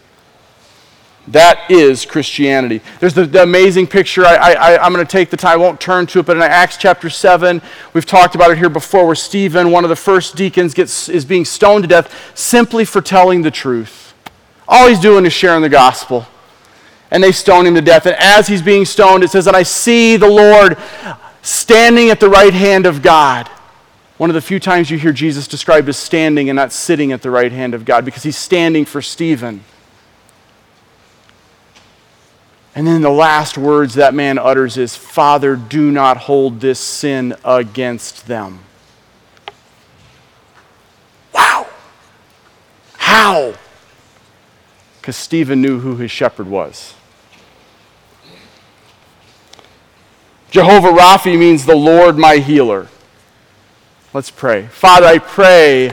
That 1.28 1.70
is 1.70 2.04
Christianity. 2.04 2.80
There's 3.00 3.14
the, 3.14 3.24
the 3.24 3.42
amazing 3.42 3.88
picture. 3.88 4.24
I, 4.24 4.52
I, 4.52 4.84
I'm 4.84 4.92
going 4.92 5.04
to 5.04 5.10
take 5.10 5.30
the 5.30 5.36
time, 5.36 5.52
I 5.52 5.56
won't 5.56 5.80
turn 5.80 6.06
to 6.08 6.20
it, 6.20 6.26
but 6.26 6.36
in 6.36 6.42
Acts 6.42 6.76
chapter 6.76 7.10
7, 7.10 7.60
we've 7.94 8.06
talked 8.06 8.36
about 8.36 8.52
it 8.52 8.58
here 8.58 8.68
before, 8.68 9.06
where 9.06 9.16
Stephen, 9.16 9.72
one 9.72 9.82
of 9.82 9.90
the 9.90 9.96
first 9.96 10.36
deacons, 10.36 10.72
gets, 10.72 11.08
is 11.08 11.24
being 11.24 11.44
stoned 11.44 11.82
to 11.82 11.88
death 11.88 12.32
simply 12.38 12.84
for 12.84 13.00
telling 13.00 13.42
the 13.42 13.50
truth. 13.50 14.14
All 14.68 14.88
he's 14.88 15.00
doing 15.00 15.26
is 15.26 15.32
sharing 15.32 15.62
the 15.62 15.68
gospel. 15.68 16.26
And 17.10 17.22
they 17.22 17.32
stone 17.32 17.66
him 17.66 17.74
to 17.74 17.80
death. 17.80 18.06
And 18.06 18.16
as 18.18 18.46
he's 18.46 18.62
being 18.62 18.84
stoned, 18.84 19.24
it 19.24 19.30
says, 19.30 19.46
And 19.46 19.56
I 19.56 19.62
see 19.62 20.16
the 20.16 20.28
Lord 20.28 20.76
standing 21.40 22.10
at 22.10 22.20
the 22.20 22.28
right 22.28 22.52
hand 22.52 22.84
of 22.86 23.00
God. 23.02 23.48
One 24.18 24.30
of 24.30 24.34
the 24.34 24.40
few 24.40 24.58
times 24.58 24.90
you 24.90 24.96
hear 24.96 25.12
Jesus 25.12 25.46
described 25.46 25.88
as 25.88 25.98
standing 25.98 26.48
and 26.48 26.56
not 26.56 26.72
sitting 26.72 27.12
at 27.12 27.20
the 27.20 27.30
right 27.30 27.52
hand 27.52 27.74
of 27.74 27.84
God 27.84 28.04
because 28.04 28.22
he's 28.22 28.36
standing 28.36 28.86
for 28.86 29.02
Stephen. 29.02 29.62
And 32.74 32.86
then 32.86 33.02
the 33.02 33.10
last 33.10 33.58
words 33.58 33.94
that 33.94 34.14
man 34.14 34.38
utters 34.38 34.76
is, 34.76 34.96
Father, 34.96 35.56
do 35.56 35.90
not 35.90 36.16
hold 36.16 36.60
this 36.60 36.78
sin 36.78 37.34
against 37.44 38.26
them. 38.26 38.60
Wow. 41.32 41.66
How? 42.98 43.54
Because 45.00 45.16
Stephen 45.16 45.60
knew 45.60 45.80
who 45.80 45.96
his 45.96 46.10
shepherd 46.10 46.48
was. 46.48 46.94
Jehovah 50.50 50.88
Rapha 50.88 51.38
means 51.38 51.66
the 51.66 51.76
Lord 51.76 52.16
my 52.16 52.36
healer. 52.36 52.88
Let's 54.16 54.30
pray. 54.30 54.66
Father, 54.68 55.04
I 55.04 55.18
pray 55.18 55.92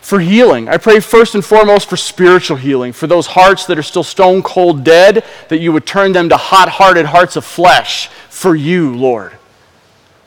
for 0.00 0.18
healing. 0.18 0.68
I 0.68 0.78
pray 0.78 0.98
first 0.98 1.36
and 1.36 1.44
foremost 1.44 1.88
for 1.88 1.96
spiritual 1.96 2.56
healing, 2.56 2.92
for 2.92 3.06
those 3.06 3.28
hearts 3.28 3.66
that 3.66 3.78
are 3.78 3.84
still 3.84 4.02
stone 4.02 4.42
cold 4.42 4.82
dead, 4.82 5.24
that 5.48 5.60
you 5.60 5.70
would 5.70 5.86
turn 5.86 6.10
them 6.10 6.28
to 6.30 6.36
hot 6.36 6.68
hearted 6.68 7.06
hearts 7.06 7.36
of 7.36 7.44
flesh 7.44 8.08
for 8.08 8.56
you, 8.56 8.96
Lord. 8.96 9.30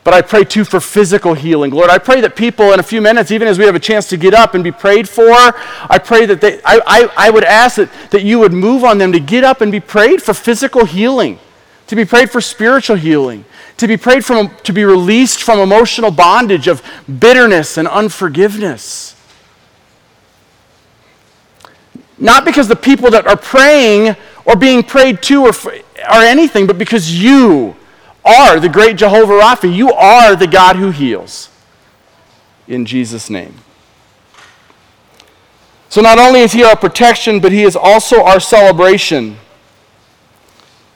But 0.02 0.14
I 0.14 0.22
pray 0.22 0.44
too 0.44 0.64
for 0.64 0.80
physical 0.80 1.34
healing. 1.34 1.72
Lord, 1.72 1.90
I 1.90 1.98
pray 1.98 2.22
that 2.22 2.36
people 2.36 2.72
in 2.72 2.80
a 2.80 2.82
few 2.82 3.02
minutes, 3.02 3.30
even 3.30 3.48
as 3.48 3.58
we 3.58 3.66
have 3.66 3.74
a 3.74 3.80
chance 3.80 4.08
to 4.08 4.16
get 4.16 4.32
up 4.32 4.54
and 4.54 4.64
be 4.64 4.72
prayed 4.72 5.06
for, 5.06 5.30
I 5.30 6.00
pray 6.02 6.24
that 6.24 6.40
they, 6.40 6.62
I, 6.64 6.80
I, 6.86 7.26
I 7.26 7.30
would 7.30 7.44
ask 7.44 7.76
that, 7.76 7.90
that 8.12 8.22
you 8.22 8.38
would 8.38 8.54
move 8.54 8.82
on 8.82 8.96
them 8.96 9.12
to 9.12 9.20
get 9.20 9.44
up 9.44 9.60
and 9.60 9.70
be 9.70 9.78
prayed 9.78 10.22
for 10.22 10.32
physical 10.32 10.86
healing, 10.86 11.38
to 11.88 11.96
be 11.96 12.06
prayed 12.06 12.30
for 12.30 12.40
spiritual 12.40 12.96
healing, 12.96 13.44
to 13.76 13.88
be 13.88 13.96
prayed 13.96 14.24
from, 14.24 14.54
to 14.62 14.72
be 14.72 14.84
released 14.84 15.42
from 15.42 15.58
emotional 15.58 16.10
bondage 16.10 16.68
of 16.68 16.82
bitterness 17.18 17.76
and 17.76 17.88
unforgiveness. 17.88 19.16
Not 22.18 22.44
because 22.44 22.68
the 22.68 22.76
people 22.76 23.10
that 23.10 23.26
are 23.26 23.36
praying 23.36 24.16
or 24.44 24.56
being 24.56 24.82
prayed 24.82 25.22
to 25.24 25.46
or, 25.46 25.52
are 26.08 26.22
anything, 26.22 26.66
but 26.66 26.78
because 26.78 27.20
you 27.20 27.76
are 28.24 28.58
the 28.60 28.68
great 28.68 28.96
Jehovah 28.96 29.34
Rapha. 29.34 29.74
You 29.74 29.92
are 29.92 30.36
the 30.36 30.46
God 30.46 30.76
who 30.76 30.90
heals. 30.90 31.50
In 32.66 32.86
Jesus' 32.86 33.28
name. 33.28 33.54
So 35.88 36.00
not 36.00 36.18
only 36.18 36.40
is 36.40 36.52
he 36.52 36.64
our 36.64 36.76
protection, 36.76 37.40
but 37.40 37.52
he 37.52 37.62
is 37.62 37.76
also 37.76 38.22
our 38.24 38.40
celebration. 38.40 39.36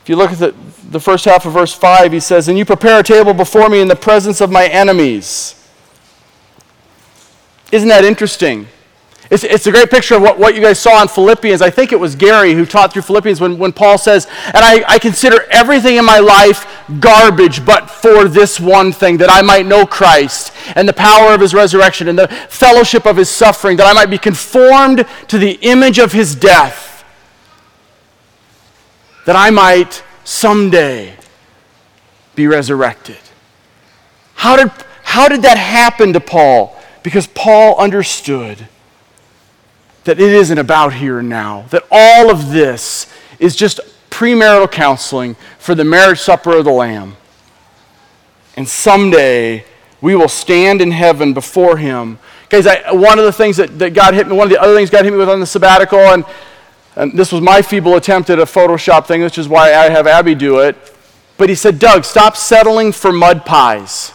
If 0.09 0.13
you 0.13 0.17
look 0.17 0.33
at 0.33 0.39
the, 0.39 0.55
the 0.89 1.01
first 1.01 1.27
half 1.27 1.45
of 1.45 1.53
verse 1.53 1.75
5, 1.75 2.13
he 2.13 2.19
says, 2.19 2.49
And 2.49 2.57
you 2.57 2.65
prepare 2.65 3.01
a 3.01 3.03
table 3.03 3.35
before 3.35 3.69
me 3.69 3.83
in 3.83 3.89
the 3.89 3.95
presence 3.95 4.41
of 4.41 4.51
my 4.51 4.67
enemies. 4.67 5.55
Isn't 7.71 7.91
that 7.91 8.07
interesting? 8.07 8.69
It's, 9.31 9.45
it's 9.45 9.67
a 9.67 9.71
great 9.71 9.91
picture 9.91 10.15
of 10.15 10.23
what, 10.23 10.39
what 10.39 10.55
you 10.55 10.63
guys 10.63 10.79
saw 10.79 11.03
in 11.03 11.09
Philippians. 11.09 11.61
I 11.61 11.69
think 11.69 11.93
it 11.93 12.01
was 12.01 12.15
Gary 12.15 12.55
who 12.55 12.65
taught 12.65 12.95
through 12.95 13.03
Philippians 13.03 13.39
when, 13.39 13.59
when 13.59 13.71
Paul 13.71 13.99
says, 13.99 14.27
And 14.47 14.65
I, 14.65 14.83
I 14.89 14.99
consider 14.99 15.43
everything 15.51 15.97
in 15.97 16.07
my 16.07 16.21
life 16.21 16.65
garbage 17.01 17.67
but 17.67 17.91
for 17.91 18.29
this 18.29 18.59
one 18.59 18.93
thing, 18.93 19.19
that 19.19 19.29
I 19.31 19.43
might 19.43 19.67
know 19.67 19.85
Christ 19.85 20.55
and 20.75 20.89
the 20.89 20.95
power 20.95 21.35
of 21.35 21.43
his 21.43 21.53
resurrection 21.53 22.09
and 22.09 22.19
the 22.19 22.29
fellowship 22.29 23.05
of 23.05 23.19
his 23.19 23.29
suffering, 23.29 23.77
that 23.77 23.87
I 23.87 23.93
might 23.93 24.09
be 24.09 24.17
conformed 24.17 25.05
to 25.27 25.37
the 25.37 25.59
image 25.61 25.99
of 25.99 26.13
his 26.13 26.35
death, 26.35 26.98
that 29.29 29.37
I 29.37 29.51
might 29.51 30.03
someday 30.25 31.15
be 32.35 32.47
resurrected. 32.47 33.19
How 34.37 34.57
did, 34.57 34.73
how 35.03 35.29
did 35.29 35.43
that 35.43 35.59
happen 35.59 36.15
to 36.15 36.21
Paul? 36.21 36.75
Because 37.03 37.27
Paul 37.27 37.77
understood 37.77 38.69
that 40.05 40.19
it 40.19 40.33
isn't 40.33 40.57
about 40.57 40.95
here 40.95 41.19
and 41.19 41.29
now, 41.29 41.67
that 41.69 41.85
all 41.91 42.31
of 42.31 42.53
this 42.53 43.13
is 43.39 43.55
just 43.55 43.81
premarital 44.09 44.73
counseling 44.73 45.37
for 45.59 45.75
the 45.75 45.85
marriage 45.85 46.21
supper 46.21 46.57
of 46.57 46.65
the 46.65 46.73
Lamb. 46.73 47.15
And 48.57 48.67
someday 48.67 49.67
we 50.01 50.17
will 50.17 50.29
stand 50.29 50.81
in 50.81 50.91
heaven 50.91 51.35
before 51.35 51.77
Him. 51.77 52.19
Guys, 52.49 52.67
I, 52.67 52.93
one 52.93 53.19
of 53.19 53.27
the 53.27 53.33
things 53.33 53.59
that, 53.59 53.79
that 53.79 53.93
God 53.93 54.15
hit 54.15 54.27
me, 54.27 54.35
one 54.35 54.47
of 54.47 54.51
the 54.51 54.59
other 54.59 54.75
things 54.75 54.89
God 54.89 55.05
hit 55.05 55.11
me 55.11 55.19
with 55.19 55.29
on 55.29 55.39
the 55.39 55.47
sabbatical, 55.47 55.99
and, 55.99 56.25
and 56.99 57.13
this 57.13 57.31
was 57.31 57.41
my 57.41 57.63
feeble 57.63 57.95
attempt 57.95 58.29
at 58.29 58.41
a 58.41 58.45
Photoshop 58.45 59.07
thing, 59.07 59.23
which 59.23 59.39
is 59.39 59.49
why 59.49 59.73
I 59.73 59.89
have 59.89 60.09
Abby 60.09 60.35
do 60.35 60.59
it. 60.59 60.77
But 61.37 61.49
he 61.49 61.55
said, 61.55 61.79
Doug, 61.79 62.05
stop 62.05 62.37
settling 62.37 62.91
for 62.91 63.13
mud 63.13 63.47
pies. 63.47 64.13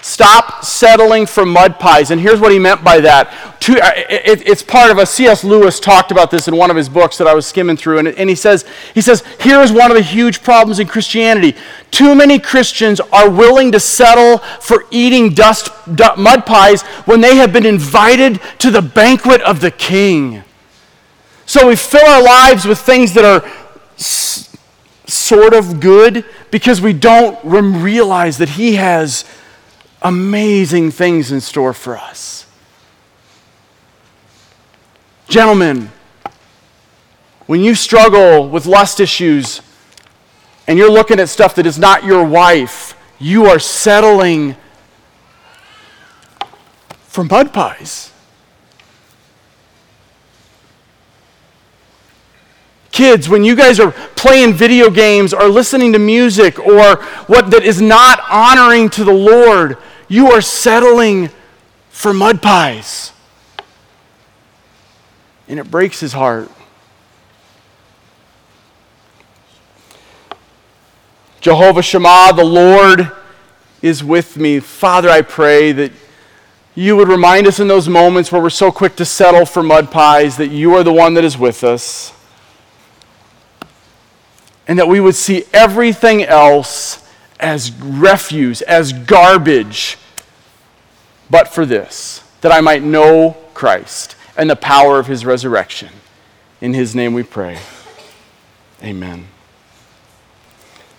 Stop 0.00 0.64
settling 0.64 1.26
for 1.26 1.44
mud 1.44 1.80
pies. 1.80 2.12
And 2.12 2.20
here's 2.20 2.38
what 2.38 2.52
he 2.52 2.60
meant 2.60 2.84
by 2.84 3.00
that. 3.00 3.26
Uh, 3.66 3.90
it's 4.06 4.62
part 4.62 4.92
of 4.92 4.98
a 4.98 5.06
C.S. 5.06 5.42
Lewis 5.42 5.80
talked 5.80 6.12
about 6.12 6.30
this 6.30 6.46
in 6.46 6.56
one 6.56 6.70
of 6.70 6.76
his 6.76 6.88
books 6.88 7.18
that 7.18 7.26
I 7.26 7.34
was 7.34 7.44
skimming 7.44 7.76
through. 7.76 7.98
And, 7.98 8.08
and 8.08 8.28
he 8.28 8.36
says, 8.36 8.64
he 8.92 9.00
says, 9.00 9.24
here's 9.40 9.72
one 9.72 9.90
of 9.90 9.96
the 9.96 10.02
huge 10.02 10.44
problems 10.44 10.78
in 10.78 10.86
Christianity. 10.86 11.56
Too 11.90 12.14
many 12.14 12.38
Christians 12.38 13.00
are 13.00 13.28
willing 13.28 13.72
to 13.72 13.80
settle 13.80 14.38
for 14.60 14.84
eating 14.92 15.30
dust, 15.30 15.70
mud 15.88 16.46
pies 16.46 16.82
when 17.06 17.20
they 17.20 17.34
have 17.36 17.52
been 17.52 17.66
invited 17.66 18.40
to 18.58 18.70
the 18.70 18.82
banquet 18.82 19.40
of 19.40 19.60
the 19.60 19.72
king. 19.72 20.44
So 21.46 21.68
we 21.68 21.76
fill 21.76 22.06
our 22.06 22.22
lives 22.22 22.64
with 22.66 22.78
things 22.78 23.12
that 23.14 23.24
are 23.24 23.48
s- 23.96 24.56
sort 25.06 25.52
of 25.54 25.80
good 25.80 26.24
because 26.50 26.80
we 26.80 26.92
don't 26.92 27.38
realize 27.44 28.38
that 28.38 28.50
he 28.50 28.76
has 28.76 29.24
amazing 30.02 30.90
things 30.90 31.32
in 31.32 31.40
store 31.40 31.72
for 31.72 31.96
us. 31.96 32.46
Gentlemen, 35.28 35.90
when 37.46 37.60
you 37.62 37.74
struggle 37.74 38.48
with 38.48 38.66
lust 38.66 39.00
issues 39.00 39.60
and 40.66 40.78
you're 40.78 40.90
looking 40.90 41.20
at 41.20 41.28
stuff 41.28 41.54
that 41.56 41.66
is 41.66 41.78
not 41.78 42.04
your 42.04 42.24
wife, 42.24 42.96
you 43.18 43.46
are 43.46 43.58
settling 43.58 44.56
for 47.08 47.24
mud 47.24 47.52
pies. 47.52 48.10
Kids, 52.94 53.28
when 53.28 53.42
you 53.42 53.56
guys 53.56 53.80
are 53.80 53.90
playing 54.14 54.52
video 54.52 54.88
games 54.88 55.34
or 55.34 55.48
listening 55.48 55.92
to 55.94 55.98
music 55.98 56.60
or 56.60 57.02
what 57.26 57.50
that 57.50 57.64
is 57.64 57.82
not 57.82 58.20
honoring 58.30 58.88
to 58.90 59.02
the 59.02 59.12
Lord, 59.12 59.78
you 60.06 60.30
are 60.30 60.40
settling 60.40 61.28
for 61.88 62.14
mud 62.14 62.40
pies. 62.40 63.10
And 65.48 65.58
it 65.58 65.72
breaks 65.72 65.98
his 65.98 66.12
heart. 66.12 66.48
Jehovah 71.40 71.82
Shammah, 71.82 72.32
the 72.36 72.44
Lord 72.44 73.10
is 73.82 74.04
with 74.04 74.36
me. 74.36 74.60
Father, 74.60 75.10
I 75.10 75.22
pray 75.22 75.72
that 75.72 75.90
you 76.76 76.94
would 76.94 77.08
remind 77.08 77.48
us 77.48 77.58
in 77.58 77.66
those 77.66 77.88
moments 77.88 78.30
where 78.30 78.40
we're 78.40 78.50
so 78.50 78.70
quick 78.70 78.94
to 78.94 79.04
settle 79.04 79.46
for 79.46 79.64
mud 79.64 79.90
pies 79.90 80.36
that 80.36 80.52
you 80.52 80.76
are 80.76 80.84
the 80.84 80.92
one 80.92 81.14
that 81.14 81.24
is 81.24 81.36
with 81.36 81.64
us. 81.64 82.13
And 84.66 84.78
that 84.78 84.88
we 84.88 85.00
would 85.00 85.14
see 85.14 85.44
everything 85.52 86.22
else 86.22 87.06
as 87.38 87.72
refuse, 87.72 88.62
as 88.62 88.92
garbage, 88.92 89.98
but 91.28 91.48
for 91.48 91.66
this, 91.66 92.22
that 92.40 92.52
I 92.52 92.60
might 92.60 92.82
know 92.82 93.36
Christ 93.54 94.16
and 94.36 94.48
the 94.48 94.56
power 94.56 94.98
of 94.98 95.06
his 95.06 95.24
resurrection. 95.24 95.90
In 96.60 96.74
his 96.74 96.94
name 96.94 97.12
we 97.12 97.22
pray. 97.22 97.58
Amen. 98.82 99.26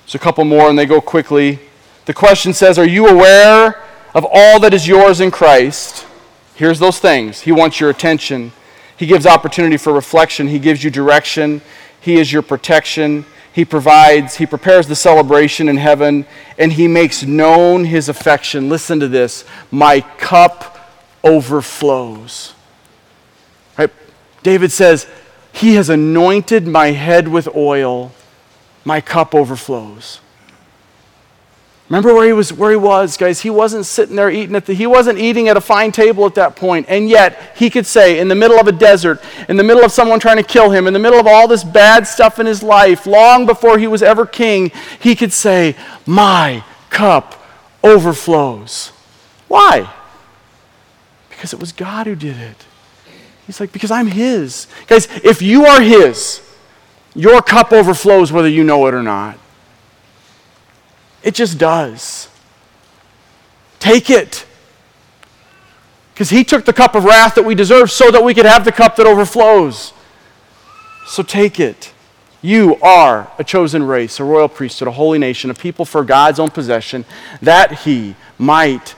So, 0.05 0.18
a 0.18 0.20
couple 0.20 0.45
more, 0.45 0.70
and 0.70 0.78
they 0.78 0.86
go 0.86 1.01
quickly. 1.01 1.59
The 2.05 2.13
question 2.13 2.53
says 2.53 2.78
Are 2.78 2.86
you 2.86 3.07
aware 3.07 3.82
of 4.13 4.26
all 4.32 4.59
that 4.59 4.74
is 4.74 4.88
yours 4.88 5.20
in 5.20 5.32
Christ? 5.32 6.05
Here's 6.55 6.80
those 6.80 6.99
things. 6.99 7.41
He 7.41 7.51
wants 7.51 7.80
your 7.80 7.89
attention, 7.89 8.51
He 8.97 9.05
gives 9.07 9.26
opportunity 9.26 9.78
for 9.78 9.93
reflection, 9.93 10.47
He 10.47 10.59
gives 10.59 10.84
you 10.84 10.91
direction, 10.91 11.61
He 11.99 12.18
is 12.18 12.32
your 12.32 12.41
protection. 12.41 13.26
He 13.55 13.63
provides, 13.63 14.35
He 14.35 14.45
prepares 14.45 14.85
the 14.85 14.97
celebration 14.97 15.69
in 15.69 15.77
heaven, 15.77 16.25
and 16.57 16.73
He 16.73 16.89
makes 16.89 17.23
known 17.23 17.85
His 17.85 18.09
affection. 18.09 18.67
Listen 18.67 18.99
to 18.99 19.07
this 19.07 19.45
My 19.71 20.01
cup 20.01 20.91
overflows. 21.23 22.53
Right? 23.77 23.89
David 24.43 24.73
says, 24.73 25.07
He 25.53 25.75
has 25.75 25.89
anointed 25.89 26.67
my 26.67 26.87
head 26.87 27.29
with 27.29 27.47
oil, 27.55 28.11
my 28.83 28.99
cup 28.99 29.33
overflows. 29.33 30.19
Remember 31.88 32.15
where 32.15 32.25
he 32.25 32.33
was 32.33 32.51
where 32.51 32.71
he 32.71 32.77
was, 32.77 33.15
guys? 33.15 33.41
He 33.41 33.51
wasn't 33.51 33.86
sitting 33.86 34.15
there 34.15 34.31
eating 34.31 34.55
at 34.55 34.65
the 34.65 34.73
he 34.73 34.88
wasn't 34.88 35.19
eating 35.19 35.49
at 35.49 35.57
a 35.57 35.61
fine 35.61 35.91
table 35.91 36.25
at 36.25 36.33
that 36.33 36.55
point. 36.55 36.88
And 36.89 37.07
yet 37.07 37.53
he 37.55 37.69
could 37.69 37.86
say 37.86 38.19
in 38.19 38.27
the 38.27 38.33
middle 38.33 38.59
of 38.59 38.67
a 38.67 38.71
desert, 38.71 39.21
in 39.47 39.55
the 39.55 39.63
middle 39.63 39.83
of 39.83 39.91
someone 39.91 40.19
trying 40.19 40.38
to 40.38 40.43
kill 40.43 40.71
him, 40.71 40.88
in 40.88 40.93
the 40.93 40.99
middle 40.99 41.19
of 41.19 41.27
all 41.27 41.47
this 41.47 41.63
bad 41.63 42.07
stuff 42.07 42.39
in 42.39 42.47
his 42.47 42.63
life, 42.63 43.05
long 43.05 43.45
before 43.45 43.77
he 43.77 43.86
was 43.86 44.01
ever 44.01 44.25
king, 44.25 44.71
he 44.99 45.15
could 45.15 45.31
say, 45.31 45.75
"My 46.07 46.63
cup 46.89 47.45
overflows." 47.83 48.91
Why? 49.47 49.88
Because 51.29 51.53
it 51.53 51.59
was 51.59 51.71
God 51.71 52.07
who 52.07 52.15
did 52.15 52.38
it. 52.38 52.65
He's 53.45 53.59
like, 53.59 53.71
"Because 53.71 53.91
I'm 53.91 54.07
his." 54.07 54.65
Guys, 54.88 55.07
if 55.23 55.39
you 55.43 55.67
are 55.67 55.81
his, 55.81 56.41
your 57.13 57.43
cup 57.43 57.71
overflows 57.71 58.31
whether 58.31 58.49
you 58.49 58.63
know 58.63 58.88
it 58.88 58.95
or 58.95 59.03
not. 59.03 59.38
It 61.26 61.34
just 61.34 61.57
does. 61.57 62.30
Take 63.80 64.09
it. 64.09 64.45
Because 66.13 66.30
he 66.30 66.45
took 66.45 66.63
the 66.63 66.71
cup 66.71 66.95
of 66.95 67.03
wrath 67.03 67.36
that 67.36 67.43
we 67.43 67.55
deserve 67.55 67.91
so 67.91 68.11
that 68.11 68.23
we 68.23 68.34
could 68.34 68.45
have 68.45 68.63
the 68.63 68.71
cup 68.71 68.95
that 68.95 69.07
overflows. 69.07 69.91
So 71.07 71.23
take 71.23 71.59
it. 71.59 71.91
You 72.41 72.76
are 72.76 73.32
a 73.39 73.43
chosen 73.43 73.84
race, 73.84 74.19
a 74.19 74.23
royal 74.23 74.47
priesthood, 74.47 74.88
a 74.88 74.91
holy 74.91 75.17
nation, 75.17 75.49
a 75.49 75.55
people 75.55 75.84
for 75.84 76.03
God's 76.03 76.39
own 76.39 76.51
possession, 76.51 77.03
that 77.41 77.80
he 77.80 78.15
might, 78.38 78.95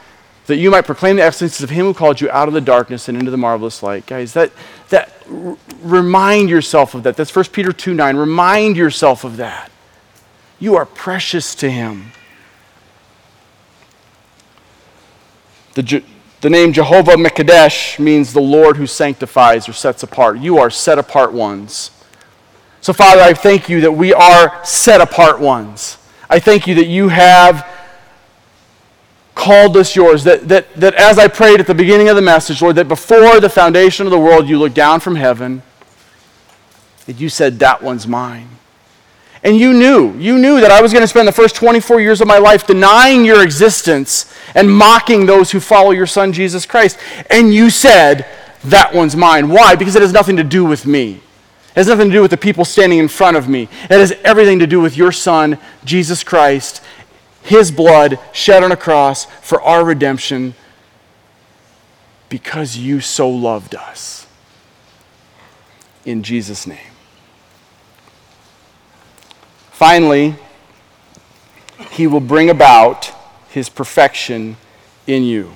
that 0.48 0.58
you 0.58 0.70
might 0.70 0.86
proclaim 0.86 1.16
the 1.16 1.24
excellencies 1.24 1.64
of 1.64 1.70
him 1.70 1.86
who 1.86 1.94
called 1.94 2.20
you 2.20 2.30
out 2.30 2.50
of 2.50 2.54
the 2.54 2.62
darkness 2.62 3.08
and 3.08 3.18
into 3.18 3.32
the 3.32 3.38
marvelous 3.38 3.82
light. 3.82 4.06
Guys, 4.06 4.34
that, 4.34 4.52
that 4.90 5.14
r- 5.32 5.58
remind 5.82 6.50
yourself 6.50 6.94
of 6.94 7.04
that. 7.04 7.16
That's 7.16 7.34
1 7.34 7.46
Peter 7.46 7.72
2 7.72 7.94
9. 7.94 8.18
Remind 8.18 8.76
yourself 8.76 9.24
of 9.24 9.38
that. 9.38 9.72
You 10.60 10.76
are 10.76 10.86
precious 10.86 11.54
to 11.56 11.70
him. 11.70 12.12
The, 15.76 16.04
the 16.42 16.50
name 16.50 16.74
Jehovah 16.74 17.12
Mekadesh 17.12 18.00
means 18.00 18.34
the 18.34 18.42
Lord 18.42 18.78
who 18.78 18.88
sanctifies 18.88 19.70
or 19.70 19.74
sets 19.74 20.02
apart. 20.02 20.40
You 20.40 20.58
are 20.58 20.72
set 20.72 20.98
apart 20.98 21.34
ones. 21.34 21.92
So, 22.82 22.94
Father, 22.94 23.22
I 23.22 23.34
thank 23.34 23.70
you 23.70 23.82
that 23.82 23.92
we 23.92 24.14
are 24.14 24.64
set 24.66 25.02
apart 25.02 25.40
ones. 25.40 25.98
I 26.30 26.40
thank 26.40 26.68
you 26.68 26.76
that 26.76 26.88
you 26.88 27.10
have 27.10 27.68
called 29.36 29.78
us 29.78 29.96
yours. 29.96 30.24
That, 30.24 30.48
that, 30.48 30.74
that 30.76 30.96
as 30.96 31.20
I 31.20 31.28
prayed 31.28 31.60
at 31.60 31.68
the 31.68 31.76
beginning 31.76 32.10
of 32.10 32.16
the 32.16 32.22
message, 32.22 32.62
Lord, 32.62 32.76
that 32.78 32.88
before 32.88 33.40
the 33.40 33.50
foundation 33.50 34.08
of 34.08 34.12
the 34.12 34.20
world, 34.20 34.50
you 34.50 34.58
looked 34.58 34.76
down 34.76 35.00
from 35.00 35.16
heaven, 35.16 35.62
that 37.06 37.20
you 37.20 37.30
said, 37.30 37.60
That 37.60 37.84
one's 37.84 38.08
mine. 38.08 38.50
And 39.48 39.58
you 39.58 39.72
knew, 39.72 40.14
you 40.18 40.38
knew 40.38 40.60
that 40.60 40.72
I 40.72 40.82
was 40.82 40.92
going 40.92 41.04
to 41.04 41.08
spend 41.08 41.26
the 41.26 41.32
first 41.32 41.56
24 41.56 42.02
years 42.02 42.20
of 42.20 42.28
my 42.28 42.38
life 42.38 42.68
denying 42.68 43.24
your 43.24 43.42
existence 43.42 44.38
and 44.54 44.70
mocking 44.70 45.26
those 45.26 45.52
who 45.52 45.62
follow 45.62 45.92
your 45.92 46.06
son, 46.06 46.34
Jesus 46.34 46.66
Christ. 46.66 47.00
And 47.30 47.54
you 47.54 47.70
said, 47.70 48.26
that 48.66 48.94
one's 48.94 49.16
mine. 49.16 49.48
Why? 49.48 49.76
Because 49.76 49.96
it 49.96 50.02
has 50.02 50.12
nothing 50.12 50.36
to 50.36 50.44
do 50.44 50.66
with 50.66 50.86
me. 50.86 51.22
It 51.70 51.76
has 51.76 51.88
nothing 51.88 52.10
to 52.10 52.14
do 52.14 52.22
with 52.22 52.32
the 52.32 52.36
people 52.36 52.66
standing 52.66 53.00
in 53.00 53.08
front 53.08 53.38
of 53.38 53.48
me. 53.48 53.70
It 53.84 53.92
has 53.92 54.12
everything 54.26 54.60
to 54.60 54.68
do 54.68 54.82
with 54.82 54.98
your 54.98 55.14
son, 55.14 55.58
Jesus 55.86 56.26
Christ, 56.26 56.84
his 57.42 57.72
blood 57.72 58.20
shed 58.34 58.66
on 58.66 58.74
a 58.74 58.78
cross 58.78 59.28
for 59.42 59.62
our 59.62 59.86
redemption 59.86 60.56
because 62.28 62.76
you 62.76 63.00
so 63.00 63.30
loved 63.30 63.76
us. 63.76 64.28
In 66.04 66.22
Jesus' 66.22 66.68
name. 66.68 66.97
Finally, 69.78 70.34
he 71.92 72.08
will 72.08 72.20
bring 72.20 72.50
about 72.50 73.12
his 73.50 73.70
perfection 73.70 74.58
in 75.06 75.24
you. 75.24 75.52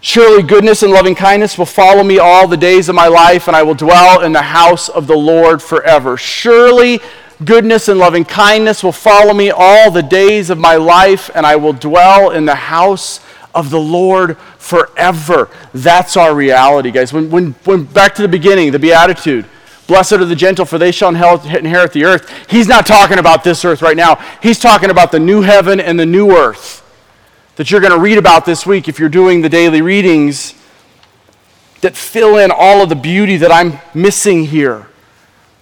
Surely 0.00 0.42
goodness 0.42 0.82
and 0.82 0.90
loving 0.90 1.14
kindness 1.14 1.56
will 1.56 1.64
follow 1.64 2.02
me 2.02 2.18
all 2.18 2.48
the 2.48 2.56
days 2.56 2.88
of 2.88 2.96
my 2.96 3.06
life, 3.06 3.46
and 3.46 3.54
I 3.54 3.62
will 3.62 3.76
dwell 3.76 4.20
in 4.22 4.32
the 4.32 4.42
house 4.42 4.88
of 4.88 5.06
the 5.06 5.16
Lord 5.16 5.62
forever. 5.62 6.16
Surely 6.16 6.98
goodness 7.44 7.88
and 7.88 8.00
loving 8.00 8.24
kindness 8.24 8.82
will 8.82 8.90
follow 8.90 9.32
me 9.32 9.52
all 9.52 9.92
the 9.92 10.02
days 10.02 10.50
of 10.50 10.58
my 10.58 10.74
life, 10.74 11.30
and 11.36 11.46
I 11.46 11.54
will 11.54 11.72
dwell 11.72 12.32
in 12.32 12.46
the 12.46 12.56
house 12.56 13.20
of 13.54 13.70
the 13.70 13.78
Lord 13.78 14.38
forever. 14.58 15.48
That's 15.72 16.16
our 16.16 16.34
reality, 16.34 16.90
guys. 16.90 17.12
When, 17.12 17.30
when, 17.30 17.52
when 17.62 17.84
back 17.84 18.16
to 18.16 18.22
the 18.22 18.28
beginning, 18.28 18.72
the 18.72 18.80
Beatitude. 18.80 19.46
Blessed 19.86 20.14
are 20.14 20.24
the 20.24 20.34
gentle, 20.34 20.64
for 20.64 20.78
they 20.78 20.90
shall 20.90 21.10
inherit 21.10 21.92
the 21.92 22.04
earth. 22.04 22.32
He's 22.48 22.66
not 22.66 22.86
talking 22.86 23.18
about 23.18 23.44
this 23.44 23.64
earth 23.64 23.82
right 23.82 23.96
now. 23.96 24.16
He's 24.42 24.58
talking 24.58 24.90
about 24.90 25.12
the 25.12 25.20
new 25.20 25.42
heaven 25.42 25.78
and 25.78 26.00
the 26.00 26.06
new 26.06 26.30
earth 26.36 26.80
that 27.56 27.70
you're 27.70 27.80
going 27.80 27.92
to 27.92 27.98
read 27.98 28.18
about 28.18 28.44
this 28.44 28.66
week 28.66 28.88
if 28.88 28.98
you're 28.98 29.08
doing 29.08 29.42
the 29.42 29.48
daily 29.48 29.82
readings 29.82 30.54
that 31.82 31.94
fill 31.94 32.38
in 32.38 32.50
all 32.50 32.82
of 32.82 32.88
the 32.88 32.96
beauty 32.96 33.36
that 33.36 33.52
I'm 33.52 33.78
missing 33.94 34.44
here. 34.44 34.88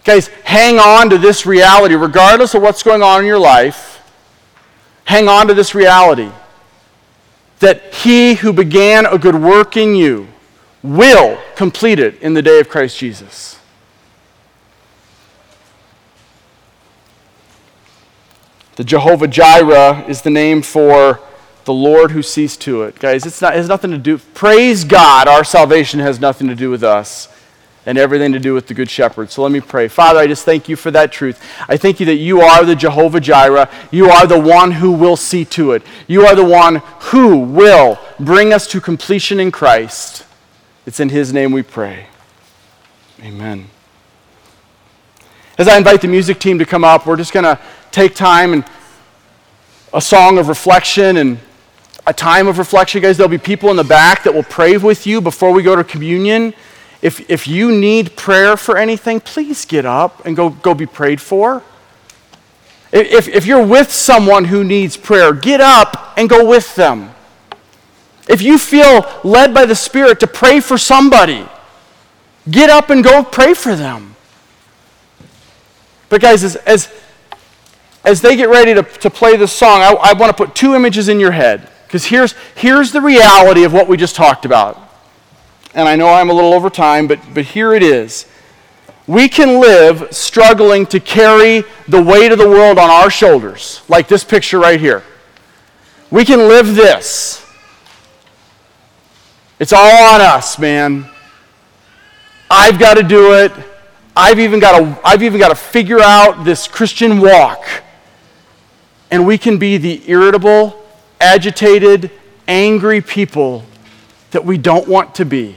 Guys, 0.05 0.29
hang 0.45 0.79
on 0.79 1.11
to 1.11 1.19
this 1.19 1.45
reality, 1.45 1.95
regardless 1.95 2.55
of 2.55 2.63
what's 2.63 2.83
going 2.83 3.03
on 3.03 3.21
in 3.21 3.27
your 3.27 3.39
life. 3.39 4.01
Hang 5.05 5.29
on 5.29 5.49
to 5.49 5.55
this 5.55 5.75
reality 5.75 6.31
that 7.59 7.95
he 7.95 8.35
who 8.35 8.53
began 8.53 9.07
a 9.07 9.19
good 9.19 9.37
work 9.37 9.77
in 9.77 9.95
you 9.95 10.29
will 10.83 11.41
complete 11.55 11.99
it 11.99 12.21
in 12.21 12.35
the 12.35 12.43
day 12.43 12.59
of 12.59 12.69
Christ 12.69 12.99
Jesus. 12.99 13.59
The 18.77 18.85
Jehovah 18.85 19.29
Jireh 19.29 20.05
is 20.09 20.23
the 20.23 20.31
name 20.31 20.63
for 20.63 21.21
the 21.65 21.73
Lord 21.73 22.11
who 22.11 22.23
sees 22.23 22.57
to 22.59 22.83
it. 22.83 22.99
Guys, 22.99 23.27
it's 23.27 23.41
not, 23.41 23.55
it 23.55 23.59
has 23.59 23.69
nothing 23.69 23.91
to 23.91 23.99
do, 23.99 24.19
praise 24.19 24.85
God, 24.85 25.29
our 25.29 25.45
salvation 25.45 26.01
has 26.01 26.19
nothing 26.19 26.49
to 26.49 26.55
do 26.55 26.71
with 26.71 26.83
us 26.83 27.29
and 27.85 27.99
everything 27.99 28.33
to 28.33 28.39
do 28.39 28.55
with 28.55 28.69
the 28.69 28.75
Good 28.75 28.89
Shepherd. 28.89 29.31
So 29.31 29.43
let 29.43 29.53
me 29.53 29.61
pray. 29.61 29.89
Father, 29.89 30.21
I 30.21 30.27
just 30.27 30.45
thank 30.45 30.69
you 30.69 30.77
for 30.77 30.91
that 30.93 31.13
truth. 31.13 31.43
I 31.69 31.77
thank 31.77 32.01
you 32.01 32.07
that 32.07 32.17
you 32.17 32.41
are 32.41 32.65
the 32.65 32.77
Jehovah 32.77 33.21
Jireh. 33.21 33.69
You 33.91 34.09
are 34.09 34.27
the 34.27 34.39
one 34.39 34.73
who 34.73 34.93
will 34.93 35.17
see 35.17 35.45
to 35.47 35.73
it. 35.73 35.83
You 36.07 36.25
are 36.27 36.35
the 36.35 36.45
one 36.45 36.77
who 37.01 37.39
will 37.39 37.99
bring 38.21 38.53
us 38.53 38.67
to 38.69 38.81
completion 38.81 39.41
in 39.41 39.51
Christ. 39.51 40.25
It's 40.87 41.01
in 41.01 41.09
his 41.09 41.33
name 41.33 41.53
we 41.53 41.63
pray. 41.63 42.07
Amen. 43.21 43.67
As 45.59 45.69
I 45.69 45.77
invite 45.77 46.01
the 46.01 46.09
music 46.09 46.39
team 46.39 46.59
to 46.59 46.65
come 46.65 46.85
up, 46.85 47.07
we're 47.07 47.17
just 47.17 47.33
going 47.33 47.45
to 47.45 47.61
take 47.93 48.15
time 48.15 48.53
and 48.55 48.65
a 49.95 50.01
song 50.01 50.39
of 50.39 50.49
reflection 50.49 51.19
and 51.19 51.39
a 52.07 52.13
time 52.13 52.49
of 52.49 52.59
reflection, 52.59 53.03
guys. 53.03 53.17
There'll 53.17 53.31
be 53.31 53.39
people 53.39 53.71
in 53.71 53.77
the 53.77 53.85
back 53.85 54.25
that 54.25 54.35
will 54.35 54.43
pray 54.43 54.77
with 54.77 55.07
you 55.07 55.21
before 55.21 55.53
we 55.53 55.63
go 55.63 55.77
to 55.77 55.85
communion. 55.85 56.55
If, 57.01 57.29
if 57.31 57.47
you 57.47 57.71
need 57.71 58.17
prayer 58.17 58.57
for 58.57 58.77
anything, 58.77 59.21
please 59.21 59.65
get 59.65 59.85
up 59.85 60.25
and 60.25 60.35
go, 60.35 60.51
go 60.51 60.75
be 60.75 60.87
prayed 60.87 61.21
for. 61.21 61.63
If, 62.93 63.29
if 63.29 63.47
you're 63.47 63.65
with 63.65 63.91
someone 63.93 64.47
who 64.47 64.65
needs 64.65 64.97
prayer, 64.97 65.33
get 65.33 65.61
up 65.61 66.15
and 66.17 66.29
go 66.29 66.47
with 66.47 66.75
them. 66.75 67.11
If 68.29 68.43
you 68.43 68.59
feel 68.59 69.07
led 69.25 69.53
by 69.53 69.67
the 69.67 69.75
Spirit 69.75 70.21
to 70.21 70.27
pray 70.27 70.61
for 70.61 70.79
somebody, 70.79 71.47
get 72.51 72.71
up 72.71 72.91
and 72.91 73.03
go 73.03 73.25
pray 73.25 73.55
for 73.55 73.75
them. 73.75 74.15
But, 76.09 76.21
guys, 76.21 76.45
as, 76.45 76.57
as, 76.57 76.93
as 78.05 78.21
they 78.21 78.37
get 78.37 78.49
ready 78.49 78.75
to, 78.75 78.83
to 78.83 79.11
play 79.11 79.37
this 79.37 79.53
song, 79.53 79.81
I, 79.81 79.93
I 79.93 80.13
want 80.15 80.37
to 80.37 80.47
put 80.47 80.55
two 80.55 80.75
images 80.75 81.09
in 81.09 81.21
your 81.21 81.33
head. 81.33 81.69
Because 81.87 82.07
here's, 82.07 82.35
here's 82.57 82.91
the 82.91 83.01
reality 83.01 83.65
of 83.65 83.73
what 83.73 83.87
we 83.87 83.97
just 83.97 84.17
talked 84.17 84.45
about. 84.45 84.79
And 85.75 85.89
I 85.89 85.97
know 85.97 86.09
I'm 86.09 86.31
a 86.31 86.33
little 86.33 86.53
over 86.53 86.71
time, 86.71 87.07
but, 87.07 87.21
but 87.33 87.45
here 87.45 87.75
it 87.75 87.83
is. 87.83 88.27
We 89.07 89.29
can 89.29 89.61
live 89.61 90.13
struggling 90.13 90.87
to 90.87 91.01
carry 91.01 91.65
the 91.89 92.03
weight 92.03 92.33
of 92.33 92.39
the 92.39 92.49
world 92.49 92.79
on 92.79 92.89
our 92.89 93.11
shoulders, 93.11 93.83
like 93.89 94.09
this 94.09 94.25
picture 94.25 94.59
right 94.59 94.81
here. 94.81 95.03
We 96.11 96.25
can 96.25 96.41
live 96.49 96.75
this. 96.75 97.45
It's 99.59 99.73
all 99.73 100.15
on 100.15 100.21
us, 100.21 100.59
man. 100.59 101.07
I've 102.51 102.79
got 102.79 102.95
to 102.95 103.03
do 103.03 103.35
it. 103.35 103.53
I've 104.17 104.39
even 104.39 104.61
got 104.61 104.79
to, 104.79 105.01
I've 105.05 105.23
even 105.23 105.41
got 105.41 105.49
to 105.49 105.55
figure 105.55 106.01
out 106.01 106.45
this 106.45 106.69
Christian 106.69 107.21
walk 107.21 107.65
and 109.13 109.27
we 109.27 109.37
can 109.37 109.59
be 109.59 109.77
the 109.77 110.03
irritable, 110.11 110.83
agitated, 111.21 112.11
angry 112.49 113.03
people 113.03 113.63
that 114.31 114.43
we 114.43 114.57
don't 114.57 114.89
want 114.89 115.15
to 115.17 115.27
be. 115.27 115.55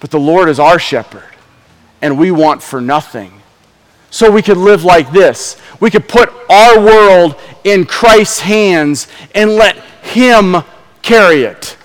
But 0.00 0.10
the 0.10 0.18
Lord 0.18 0.48
is 0.48 0.58
our 0.58 0.80
shepherd, 0.80 1.30
and 2.02 2.18
we 2.18 2.32
want 2.32 2.60
for 2.60 2.80
nothing. 2.80 3.40
So 4.10 4.32
we 4.32 4.42
could 4.42 4.56
live 4.56 4.82
like 4.82 5.12
this. 5.12 5.56
We 5.78 5.92
could 5.92 6.08
put 6.08 6.28
our 6.50 6.80
world 6.80 7.36
in 7.62 7.86
Christ's 7.86 8.40
hands 8.40 9.06
and 9.36 9.52
let 9.52 9.76
Him 10.02 10.56
carry 11.02 11.44
it. 11.44 11.76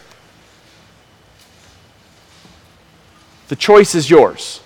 The 3.49 3.55
choice 3.55 3.93
is 3.93 4.09
yours. 4.09 4.61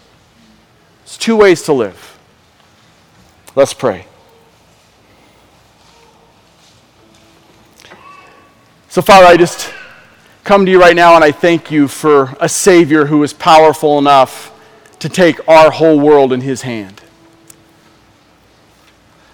It's 1.03 1.17
two 1.17 1.35
ways 1.35 1.63
to 1.63 1.73
live. 1.73 2.10
Let's 3.53 3.73
pray. 3.73 4.05
So, 8.87 9.01
Father, 9.01 9.25
I 9.25 9.35
just 9.35 9.73
come 10.43 10.65
to 10.65 10.71
you 10.71 10.79
right 10.79 10.95
now 10.95 11.15
and 11.15 11.23
I 11.23 11.31
thank 11.31 11.69
you 11.69 11.87
for 11.87 12.35
a 12.39 12.47
Savior 12.47 13.05
who 13.05 13.23
is 13.23 13.33
powerful 13.33 13.97
enough 13.97 14.57
to 14.99 15.09
take 15.09 15.47
our 15.47 15.71
whole 15.71 15.99
world 15.99 16.31
in 16.31 16.41
His 16.41 16.61
hand. 16.61 17.01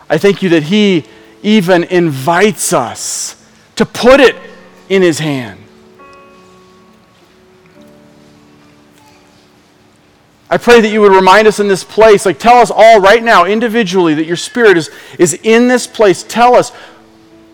I 0.09 0.17
thank 0.17 0.41
you 0.41 0.49
that 0.49 0.63
He 0.63 1.05
even 1.43 1.83
invites 1.83 2.73
us 2.73 3.43
to 3.75 3.85
put 3.85 4.19
it 4.19 4.35
in 4.89 5.01
His 5.01 5.19
hand. 5.19 5.59
I 10.49 10.57
pray 10.57 10.79
that 10.79 10.89
you 10.89 11.01
would 11.01 11.11
remind 11.11 11.45
us 11.45 11.59
in 11.59 11.67
this 11.67 11.83
place, 11.83 12.25
like 12.25 12.39
tell 12.39 12.57
us 12.57 12.71
all 12.71 13.01
right 13.01 13.21
now, 13.21 13.45
individually, 13.45 14.13
that 14.13 14.25
your 14.25 14.37
Spirit 14.37 14.77
is, 14.77 14.89
is 15.19 15.33
in 15.43 15.67
this 15.67 15.85
place. 15.85 16.23
Tell 16.23 16.55
us 16.55 16.71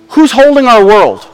who's 0.10 0.32
holding 0.32 0.68
our 0.68 0.86
world. 0.86 1.28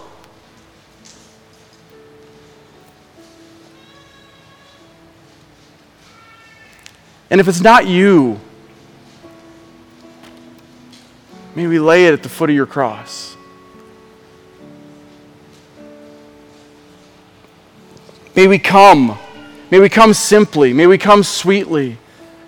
And 7.30 7.41
if 7.41 7.47
it's 7.47 7.62
not 7.62 7.86
you, 7.86 8.39
may 11.55 11.68
we 11.68 11.78
lay 11.78 12.05
it 12.05 12.14
at 12.14 12.24
the 12.24 12.30
foot 12.30 12.49
of 12.49 12.55
your 12.55 12.66
cross. 12.66 13.36
May 18.36 18.47
we 18.47 18.57
come 18.57 19.20
May 19.72 19.80
we 19.80 19.89
come 19.89 20.13
simply. 20.13 20.74
May 20.74 20.88
we 20.88 20.97
come 20.97 21.24
sweetly. 21.24 21.97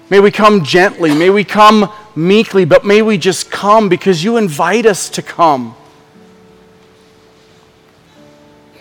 May 0.10 0.20
we 0.20 0.32
come 0.32 0.64
gently. 0.64 1.14
May 1.14 1.30
we 1.30 1.44
come 1.44 1.92
meekly, 2.16 2.66
but 2.66 2.86
may 2.86 3.02
we 3.02 3.18
just 3.18 3.52
come 3.52 3.90
because 3.90 4.24
you 4.24 4.38
invite 4.38 4.86
us 4.86 5.10
to 5.12 5.22
come. 5.22 5.76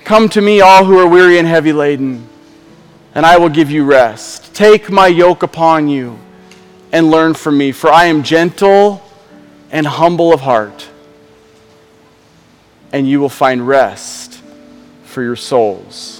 Come 0.04 0.28
to 0.30 0.40
me, 0.40 0.60
all 0.60 0.84
who 0.84 0.98
are 0.98 1.06
weary 1.06 1.38
and 1.38 1.46
heavy 1.46 1.72
laden, 1.72 2.28
and 3.14 3.24
I 3.24 3.38
will 3.38 3.48
give 3.48 3.70
you 3.70 3.84
rest. 3.84 4.52
Take 4.54 4.90
my 4.90 5.06
yoke 5.06 5.44
upon 5.44 5.88
you 5.88 6.18
and 6.90 7.10
learn 7.10 7.34
from 7.34 7.56
me, 7.56 7.70
for 7.70 7.90
I 7.90 8.06
am 8.06 8.24
gentle 8.24 9.02
and 9.70 9.86
humble 9.86 10.32
of 10.32 10.40
heart, 10.40 10.88
and 12.92 13.08
you 13.08 13.20
will 13.20 13.28
find 13.28 13.66
rest 13.66 14.40
for 15.04 15.22
your 15.22 15.36
souls. 15.36 16.19